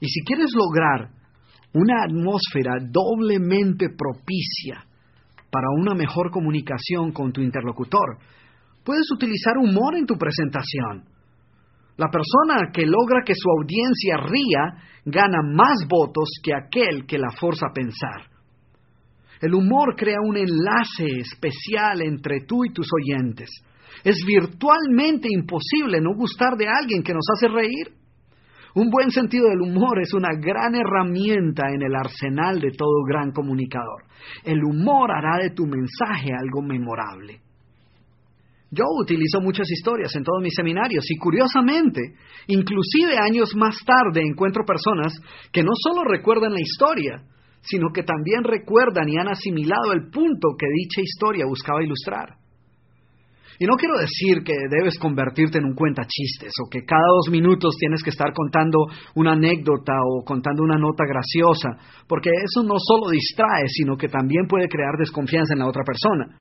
Y 0.00 0.08
si 0.08 0.22
quieres 0.24 0.50
lograr 0.54 1.08
una 1.72 2.04
atmósfera 2.04 2.76
doblemente 2.90 3.88
propicia 3.88 4.84
para 5.54 5.70
una 5.70 5.94
mejor 5.94 6.32
comunicación 6.32 7.12
con 7.12 7.30
tu 7.30 7.40
interlocutor. 7.40 8.18
Puedes 8.84 9.06
utilizar 9.14 9.56
humor 9.56 9.94
en 9.94 10.04
tu 10.04 10.16
presentación. 10.16 11.04
La 11.96 12.08
persona 12.10 12.72
que 12.72 12.84
logra 12.84 13.22
que 13.24 13.36
su 13.36 13.48
audiencia 13.48 14.16
ría 14.16 14.82
gana 15.04 15.42
más 15.44 15.86
votos 15.88 16.28
que 16.42 16.52
aquel 16.52 17.06
que 17.06 17.18
la 17.18 17.30
forza 17.30 17.66
a 17.70 17.72
pensar. 17.72 18.28
El 19.40 19.54
humor 19.54 19.94
crea 19.96 20.18
un 20.24 20.36
enlace 20.36 21.20
especial 21.20 22.02
entre 22.02 22.40
tú 22.48 22.64
y 22.64 22.72
tus 22.72 22.88
oyentes. 22.92 23.48
Es 24.02 24.24
virtualmente 24.26 25.28
imposible 25.30 26.00
no 26.00 26.16
gustar 26.16 26.56
de 26.56 26.66
alguien 26.66 27.04
que 27.04 27.14
nos 27.14 27.26
hace 27.32 27.46
reír. 27.46 27.94
Un 28.74 28.90
buen 28.90 29.10
sentido 29.10 29.48
del 29.48 29.60
humor 29.60 30.00
es 30.00 30.12
una 30.14 30.34
gran 30.34 30.74
herramienta 30.74 31.68
en 31.72 31.82
el 31.82 31.94
arsenal 31.94 32.58
de 32.60 32.72
todo 32.76 33.04
gran 33.06 33.30
comunicador. 33.30 34.02
El 34.42 34.64
humor 34.64 35.12
hará 35.12 35.42
de 35.42 35.50
tu 35.50 35.64
mensaje 35.64 36.32
algo 36.32 36.60
memorable. 36.60 37.40
Yo 38.72 38.84
utilizo 39.00 39.40
muchas 39.40 39.70
historias 39.70 40.14
en 40.16 40.24
todos 40.24 40.42
mis 40.42 40.54
seminarios 40.54 41.08
y 41.08 41.16
curiosamente, 41.16 42.00
inclusive 42.48 43.16
años 43.16 43.54
más 43.54 43.76
tarde 43.86 44.20
encuentro 44.20 44.64
personas 44.64 45.14
que 45.52 45.62
no 45.62 45.70
solo 45.76 46.02
recuerdan 46.02 46.52
la 46.52 46.60
historia, 46.60 47.22
sino 47.60 47.90
que 47.94 48.02
también 48.02 48.42
recuerdan 48.42 49.08
y 49.08 49.16
han 49.16 49.28
asimilado 49.28 49.92
el 49.92 50.10
punto 50.10 50.56
que 50.58 50.66
dicha 50.66 51.00
historia 51.00 51.46
buscaba 51.46 51.84
ilustrar. 51.84 52.43
Y 53.58 53.66
no 53.66 53.74
quiero 53.76 53.94
decir 53.98 54.42
que 54.42 54.54
debes 54.68 54.98
convertirte 54.98 55.58
en 55.58 55.64
un 55.64 55.74
cuenta 55.74 56.02
chistes 56.06 56.52
o 56.64 56.68
que 56.68 56.84
cada 56.84 57.06
dos 57.06 57.30
minutos 57.30 57.76
tienes 57.78 58.02
que 58.02 58.10
estar 58.10 58.32
contando 58.32 58.78
una 59.14 59.32
anécdota 59.32 59.92
o 60.04 60.24
contando 60.24 60.62
una 60.62 60.76
nota 60.76 61.04
graciosa, 61.06 61.78
porque 62.08 62.30
eso 62.30 62.62
no 62.62 62.74
solo 62.78 63.10
distrae, 63.10 63.68
sino 63.68 63.96
que 63.96 64.08
también 64.08 64.46
puede 64.48 64.68
crear 64.68 64.96
desconfianza 64.98 65.54
en 65.54 65.60
la 65.60 65.68
otra 65.68 65.84
persona. 65.84 66.38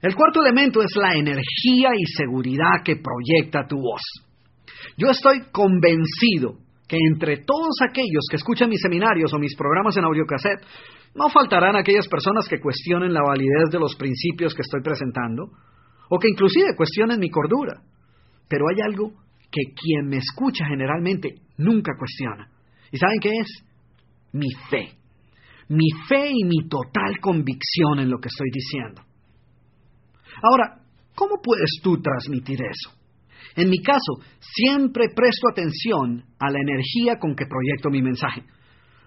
El 0.00 0.14
cuarto 0.14 0.42
elemento 0.42 0.80
es 0.80 0.94
la 0.94 1.14
energía 1.14 1.90
y 1.98 2.06
seguridad 2.16 2.84
que 2.84 2.96
proyecta 2.96 3.66
tu 3.66 3.76
voz. 3.78 4.00
Yo 4.96 5.10
estoy 5.10 5.50
convencido 5.50 6.67
que 6.88 6.96
entre 7.12 7.44
todos 7.44 7.76
aquellos 7.86 8.24
que 8.30 8.36
escuchan 8.36 8.70
mis 8.70 8.80
seminarios 8.80 9.32
o 9.34 9.38
mis 9.38 9.54
programas 9.54 9.96
en 9.98 10.04
audiocassette, 10.04 10.64
no 11.14 11.28
faltarán 11.28 11.76
aquellas 11.76 12.08
personas 12.08 12.48
que 12.48 12.60
cuestionen 12.60 13.12
la 13.12 13.22
validez 13.22 13.68
de 13.70 13.78
los 13.78 13.94
principios 13.96 14.54
que 14.54 14.62
estoy 14.62 14.80
presentando, 14.82 15.50
o 16.08 16.18
que 16.18 16.28
inclusive 16.28 16.74
cuestionen 16.74 17.20
mi 17.20 17.28
cordura. 17.28 17.82
Pero 18.48 18.64
hay 18.68 18.80
algo 18.80 19.12
que 19.50 19.72
quien 19.74 20.08
me 20.08 20.16
escucha 20.16 20.64
generalmente 20.66 21.34
nunca 21.58 21.92
cuestiona. 21.98 22.50
¿Y 22.90 22.96
saben 22.96 23.20
qué 23.20 23.30
es? 23.30 23.64
Mi 24.32 24.48
fe. 24.70 24.96
Mi 25.68 25.90
fe 26.08 26.30
y 26.30 26.44
mi 26.44 26.66
total 26.68 27.18
convicción 27.20 27.98
en 27.98 28.10
lo 28.10 28.18
que 28.18 28.28
estoy 28.28 28.48
diciendo. 28.50 29.02
Ahora, 30.42 30.80
¿cómo 31.14 31.36
puedes 31.42 31.80
tú 31.82 32.00
transmitir 32.00 32.58
eso? 32.62 32.97
En 33.58 33.68
mi 33.70 33.82
caso, 33.82 34.22
siempre 34.38 35.06
presto 35.16 35.48
atención 35.50 36.22
a 36.38 36.48
la 36.48 36.60
energía 36.60 37.16
con 37.18 37.34
que 37.34 37.44
proyecto 37.44 37.90
mi 37.90 38.00
mensaje, 38.00 38.44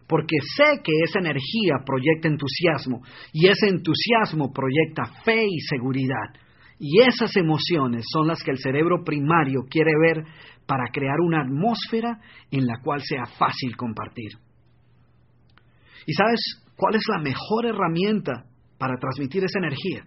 porque 0.10 0.36
sé 0.58 0.82
que 0.84 0.92
esa 1.06 1.20
energía 1.20 1.76
proyecta 1.86 2.28
entusiasmo 2.28 3.02
y 3.32 3.48
ese 3.48 3.70
entusiasmo 3.70 4.52
proyecta 4.52 5.06
fe 5.24 5.46
y 5.48 5.58
seguridad. 5.62 6.36
Y 6.80 7.00
esas 7.00 7.34
emociones 7.38 8.04
son 8.12 8.28
las 8.28 8.44
que 8.44 8.52
el 8.52 8.58
cerebro 8.58 9.06
primario 9.06 9.62
quiere 9.70 9.94
ver 9.98 10.26
para 10.66 10.92
crear 10.92 11.22
una 11.26 11.44
atmósfera 11.44 12.20
en 12.52 12.68
la 12.68 12.82
cual 12.84 13.00
sea 13.02 13.24
fácil 13.38 13.78
compartir. 13.78 14.32
¿Y 16.06 16.12
sabes 16.12 16.42
cuál 16.76 16.96
es 16.96 17.04
la 17.08 17.22
mejor 17.22 17.68
herramienta 17.68 18.48
para 18.78 18.98
transmitir 19.00 19.46
esa 19.46 19.60
energía? 19.60 20.04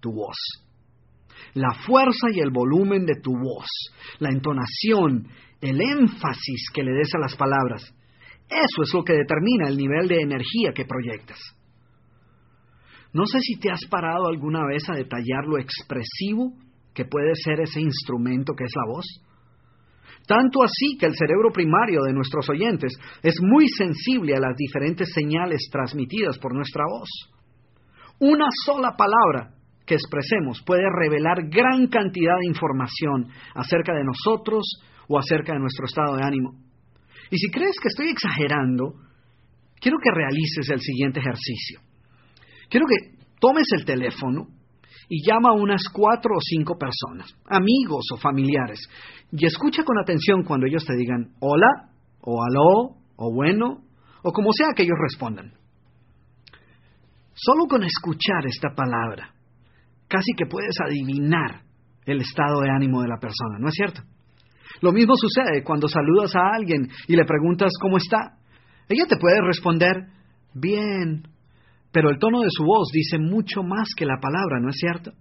Tu 0.00 0.12
voz 0.12 0.65
la 1.54 1.72
fuerza 1.86 2.28
y 2.32 2.40
el 2.40 2.50
volumen 2.50 3.06
de 3.06 3.20
tu 3.20 3.32
voz, 3.32 3.68
la 4.18 4.30
entonación, 4.30 5.28
el 5.60 5.80
énfasis 5.80 6.70
que 6.72 6.82
le 6.82 6.92
des 6.92 7.14
a 7.14 7.18
las 7.18 7.36
palabras. 7.36 7.82
Eso 8.48 8.82
es 8.82 8.94
lo 8.94 9.02
que 9.02 9.14
determina 9.14 9.68
el 9.68 9.76
nivel 9.76 10.08
de 10.08 10.20
energía 10.20 10.72
que 10.74 10.84
proyectas. 10.84 11.38
No 13.12 13.24
sé 13.26 13.40
si 13.40 13.58
te 13.58 13.70
has 13.70 13.80
parado 13.90 14.26
alguna 14.26 14.66
vez 14.66 14.88
a 14.88 14.94
detallar 14.94 15.46
lo 15.46 15.58
expresivo 15.58 16.52
que 16.94 17.04
puede 17.04 17.34
ser 17.34 17.60
ese 17.60 17.80
instrumento 17.80 18.54
que 18.54 18.64
es 18.64 18.72
la 18.76 18.92
voz. 18.92 19.06
Tanto 20.26 20.62
así 20.62 20.96
que 20.98 21.06
el 21.06 21.14
cerebro 21.14 21.50
primario 21.52 22.02
de 22.02 22.12
nuestros 22.12 22.48
oyentes 22.50 22.92
es 23.22 23.36
muy 23.40 23.68
sensible 23.68 24.34
a 24.34 24.40
las 24.40 24.56
diferentes 24.56 25.12
señales 25.12 25.68
transmitidas 25.70 26.38
por 26.38 26.54
nuestra 26.54 26.84
voz. 26.90 27.08
Una 28.18 28.46
sola 28.64 28.96
palabra 28.96 29.55
que 29.86 29.94
expresemos 29.94 30.62
puede 30.66 30.82
revelar 30.90 31.48
gran 31.48 31.86
cantidad 31.86 32.34
de 32.40 32.48
información 32.48 33.28
acerca 33.54 33.94
de 33.94 34.04
nosotros 34.04 34.64
o 35.08 35.18
acerca 35.18 35.52
de 35.52 35.60
nuestro 35.60 35.86
estado 35.86 36.16
de 36.16 36.24
ánimo. 36.24 36.58
Y 37.30 37.38
si 37.38 37.50
crees 37.50 37.76
que 37.80 37.88
estoy 37.88 38.08
exagerando, 38.08 38.94
quiero 39.80 39.98
que 40.02 40.10
realices 40.10 40.68
el 40.70 40.80
siguiente 40.80 41.20
ejercicio. 41.20 41.80
Quiero 42.68 42.86
que 42.86 43.16
tomes 43.40 43.66
el 43.78 43.84
teléfono 43.84 44.48
y 45.08 45.24
llama 45.24 45.50
a 45.50 45.54
unas 45.54 45.88
cuatro 45.92 46.32
o 46.36 46.40
cinco 46.40 46.76
personas, 46.76 47.32
amigos 47.46 48.04
o 48.12 48.16
familiares, 48.16 48.80
y 49.30 49.46
escucha 49.46 49.84
con 49.84 49.98
atención 49.98 50.42
cuando 50.42 50.66
ellos 50.66 50.84
te 50.84 50.96
digan 50.96 51.32
hola, 51.40 51.90
o 52.20 52.42
aló, 52.42 52.96
o 53.16 53.32
bueno, 53.32 53.84
o 54.22 54.32
como 54.32 54.50
sea 54.52 54.74
que 54.74 54.82
ellos 54.82 54.98
respondan. 55.00 55.52
Solo 57.34 57.66
con 57.68 57.84
escuchar 57.84 58.46
esta 58.46 58.74
palabra, 58.74 59.35
casi 60.08 60.32
que 60.36 60.46
puedes 60.46 60.76
adivinar 60.84 61.62
el 62.04 62.20
estado 62.20 62.60
de 62.60 62.70
ánimo 62.70 63.02
de 63.02 63.08
la 63.08 63.18
persona, 63.18 63.58
¿no 63.58 63.68
es 63.68 63.74
cierto? 63.74 64.02
Lo 64.80 64.92
mismo 64.92 65.14
sucede 65.16 65.62
cuando 65.64 65.88
saludas 65.88 66.34
a 66.36 66.54
alguien 66.54 66.88
y 67.08 67.16
le 67.16 67.24
preguntas 67.24 67.72
cómo 67.80 67.96
está. 67.96 68.36
Ella 68.88 69.06
te 69.08 69.16
puede 69.16 69.40
responder, 69.42 69.96
bien, 70.54 71.22
pero 71.90 72.10
el 72.10 72.18
tono 72.18 72.42
de 72.42 72.50
su 72.50 72.64
voz 72.64 72.88
dice 72.92 73.18
mucho 73.18 73.62
más 73.62 73.88
que 73.96 74.04
la 74.04 74.18
palabra, 74.20 74.60
¿no 74.60 74.68
es 74.68 74.76
cierto? 74.76 75.12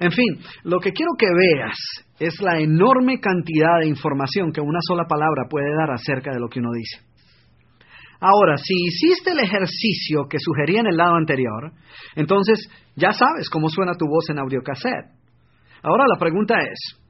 En 0.00 0.10
fin, 0.10 0.38
lo 0.64 0.80
que 0.80 0.92
quiero 0.92 1.12
que 1.18 1.26
veas 1.26 1.76
es 2.18 2.40
la 2.40 2.58
enorme 2.58 3.20
cantidad 3.20 3.80
de 3.80 3.88
información 3.88 4.52
que 4.52 4.60
una 4.60 4.78
sola 4.80 5.04
palabra 5.06 5.44
puede 5.50 5.68
dar 5.76 5.90
acerca 5.92 6.32
de 6.32 6.40
lo 6.40 6.48
que 6.48 6.60
uno 6.60 6.70
dice. 6.72 7.04
Ahora, 8.20 8.56
si 8.56 8.74
hiciste 8.74 9.32
el 9.32 9.40
ejercicio 9.40 10.26
que 10.28 10.38
sugerí 10.40 10.76
en 10.76 10.86
el 10.86 10.96
lado 10.96 11.16
anterior, 11.16 11.72
entonces 12.14 12.68
ya 12.94 13.12
sabes 13.12 13.50
cómo 13.50 13.68
suena 13.68 13.94
tu 13.94 14.06
voz 14.06 14.30
en 14.30 14.38
audiocassette. 14.38 15.12
Ahora 15.82 16.04
la 16.12 16.18
pregunta 16.18 16.56
es, 16.58 17.00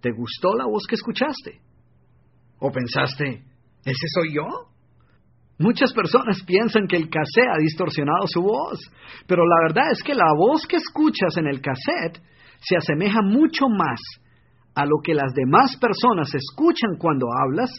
¿te 0.00 0.10
gustó 0.10 0.54
la 0.56 0.66
voz 0.66 0.84
que 0.88 0.96
escuchaste? 0.96 1.60
¿O 2.58 2.70
pensaste, 2.72 3.44
ese 3.84 4.06
soy 4.14 4.34
yo? 4.34 4.46
Muchas 5.58 5.92
personas 5.94 6.42
piensan 6.44 6.86
que 6.86 6.96
el 6.96 7.08
cassette 7.08 7.48
ha 7.48 7.58
distorsionado 7.58 8.26
su 8.26 8.42
voz, 8.42 8.78
pero 9.26 9.44
la 9.46 9.56
verdad 9.68 9.90
es 9.92 10.02
que 10.02 10.14
la 10.14 10.32
voz 10.36 10.66
que 10.66 10.76
escuchas 10.76 11.36
en 11.38 11.46
el 11.46 11.60
cassette 11.62 12.20
se 12.60 12.76
asemeja 12.76 13.22
mucho 13.22 13.66
más 13.68 14.00
a 14.74 14.84
lo 14.84 14.96
que 15.02 15.14
las 15.14 15.32
demás 15.32 15.76
personas 15.80 16.34
escuchan 16.34 16.96
cuando 16.98 17.28
hablas 17.32 17.70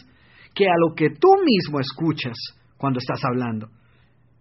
que 0.54 0.66
a 0.66 0.74
lo 0.78 0.94
que 0.94 1.10
tú 1.10 1.28
mismo 1.44 1.80
escuchas 1.80 2.36
cuando 2.76 2.98
estás 2.98 3.20
hablando. 3.24 3.68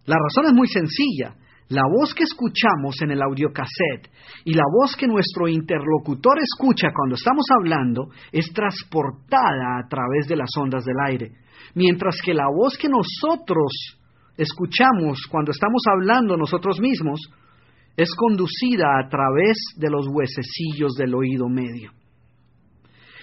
La 0.05 0.17
razón 0.17 0.45
es 0.45 0.53
muy 0.53 0.67
sencilla. 0.67 1.35
La 1.69 1.83
voz 1.91 2.13
que 2.13 2.23
escuchamos 2.23 2.95
en 3.01 3.11
el 3.11 3.21
audiocassette 3.21 4.09
y 4.45 4.53
la 4.53 4.63
voz 4.71 4.95
que 4.95 5.05
nuestro 5.05 5.49
interlocutor 5.49 6.39
escucha 6.39 6.87
cuando 6.95 7.15
estamos 7.15 7.43
hablando 7.59 8.07
es 8.31 8.53
transportada 8.53 9.77
a 9.77 9.87
través 9.89 10.27
de 10.29 10.37
las 10.37 10.49
ondas 10.57 10.85
del 10.85 10.95
aire, 11.05 11.31
mientras 11.75 12.21
que 12.23 12.33
la 12.33 12.45
voz 12.47 12.77
que 12.77 12.87
nosotros 12.87 13.99
escuchamos 14.37 15.27
cuando 15.29 15.51
estamos 15.51 15.81
hablando 15.91 16.37
nosotros 16.37 16.79
mismos 16.79 17.19
es 17.97 18.15
conducida 18.15 18.99
a 19.03 19.09
través 19.09 19.57
de 19.75 19.89
los 19.89 20.07
huesecillos 20.07 20.93
del 20.93 21.15
oído 21.15 21.49
medio. 21.49 21.91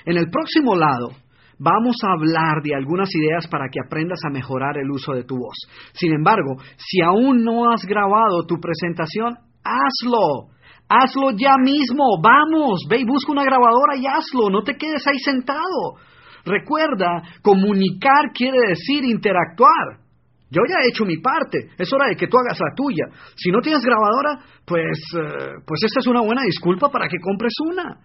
En 0.05 0.19
el 0.19 0.29
próximo 0.29 0.77
lado 0.77 1.13
Vamos 1.59 1.97
a 2.05 2.13
hablar 2.13 2.63
de 2.63 2.75
algunas 2.75 3.09
ideas 3.15 3.47
para 3.49 3.69
que 3.71 3.81
aprendas 3.85 4.21
a 4.27 4.31
mejorar 4.31 4.77
el 4.79 4.91
uso 4.91 5.13
de 5.13 5.25
tu 5.25 5.37
voz. 5.37 5.57
Sin 5.93 6.13
embargo, 6.13 6.57
si 6.77 7.01
aún 7.01 7.45
no 7.45 7.71
has 7.71 7.85
grabado 7.87 8.45
tu 8.47 8.57
presentación, 8.61 9.37
hazlo. 9.63 10.51
Hazlo 10.89 11.31
ya 11.37 11.57
mismo. 11.63 12.21
Vamos, 12.23 12.87
ve 12.89 13.01
y 13.01 13.05
busca 13.05 13.33
una 13.33 13.45
grabadora 13.45 13.97
y 13.97 14.07
hazlo. 14.07 14.51
No 14.51 14.63
te 14.63 14.77
quedes 14.77 15.07
ahí 15.07 15.19
sentado. 15.19 15.97
Recuerda, 16.45 17.23
comunicar 17.43 18.33
quiere 18.35 18.59
decir 18.69 19.05
interactuar. 19.05 20.05
Yo 20.51 20.61
ya 20.69 20.77
he 20.85 20.89
hecho 20.89 21.05
mi 21.05 21.17
parte, 21.17 21.71
es 21.77 21.93
hora 21.93 22.07
de 22.09 22.17
que 22.17 22.29
tú 22.29 22.37
hagas 22.39 22.59
la 22.61 22.75
tuya. 22.77 23.07
Si 23.35 23.51
no 23.51 23.61
tienes 23.61 23.85
grabadora, 23.85 24.39
pues, 24.65 24.99
eh, 25.19 25.63
pues 25.67 25.83
esta 25.85 26.01
es 26.01 26.07
una 26.07 26.21
buena 26.21 26.43
disculpa 26.43 26.91
para 26.91 27.09
que 27.09 27.19
compres 27.19 27.55
una. 27.67 27.99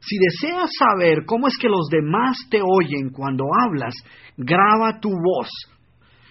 Si 0.00 0.16
deseas 0.18 0.70
saber 0.78 1.24
cómo 1.26 1.46
es 1.46 1.56
que 1.60 1.68
los 1.68 1.88
demás 1.90 2.36
te 2.50 2.60
oyen 2.62 3.10
cuando 3.10 3.44
hablas, 3.62 3.94
graba 4.36 4.98
tu 4.98 5.10
voz. 5.10 5.48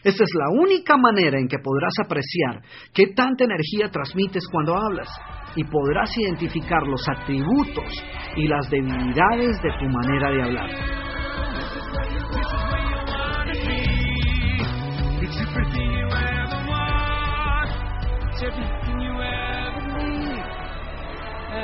Esta 0.03 0.24
es 0.24 0.30
la 0.34 0.49
única 0.49 0.95
manera 0.97 1.39
en 1.39 1.47
que 1.47 1.59
podrás 1.59 1.93
apreciar 2.03 2.61
qué 2.93 3.13
tanta 3.15 3.43
energía 3.43 3.89
transmites 3.91 4.47
cuando 4.49 4.76
hablas 4.76 5.09
y 5.55 5.63
podrás 5.65 6.09
identificar 6.17 6.84
los 6.88 7.01
atributos 7.09 7.91
y 8.36 8.47
las 8.47 8.70
debilidades 8.70 9.61
de 9.61 9.70
tu 9.78 9.86
manera 9.86 10.32
de 10.32 10.41
hablar. 10.41 10.70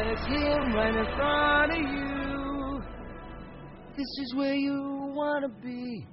It's 0.08 0.26
him 0.28 0.74
right 0.76 0.96
in 0.96 1.06
front 1.16 1.72
of 1.72 1.78
you. 1.78 2.82
This 3.98 4.12
is 4.24 4.36
where 4.36 4.54
you 4.54 5.12
wanna 5.16 5.50
be. 5.50 6.06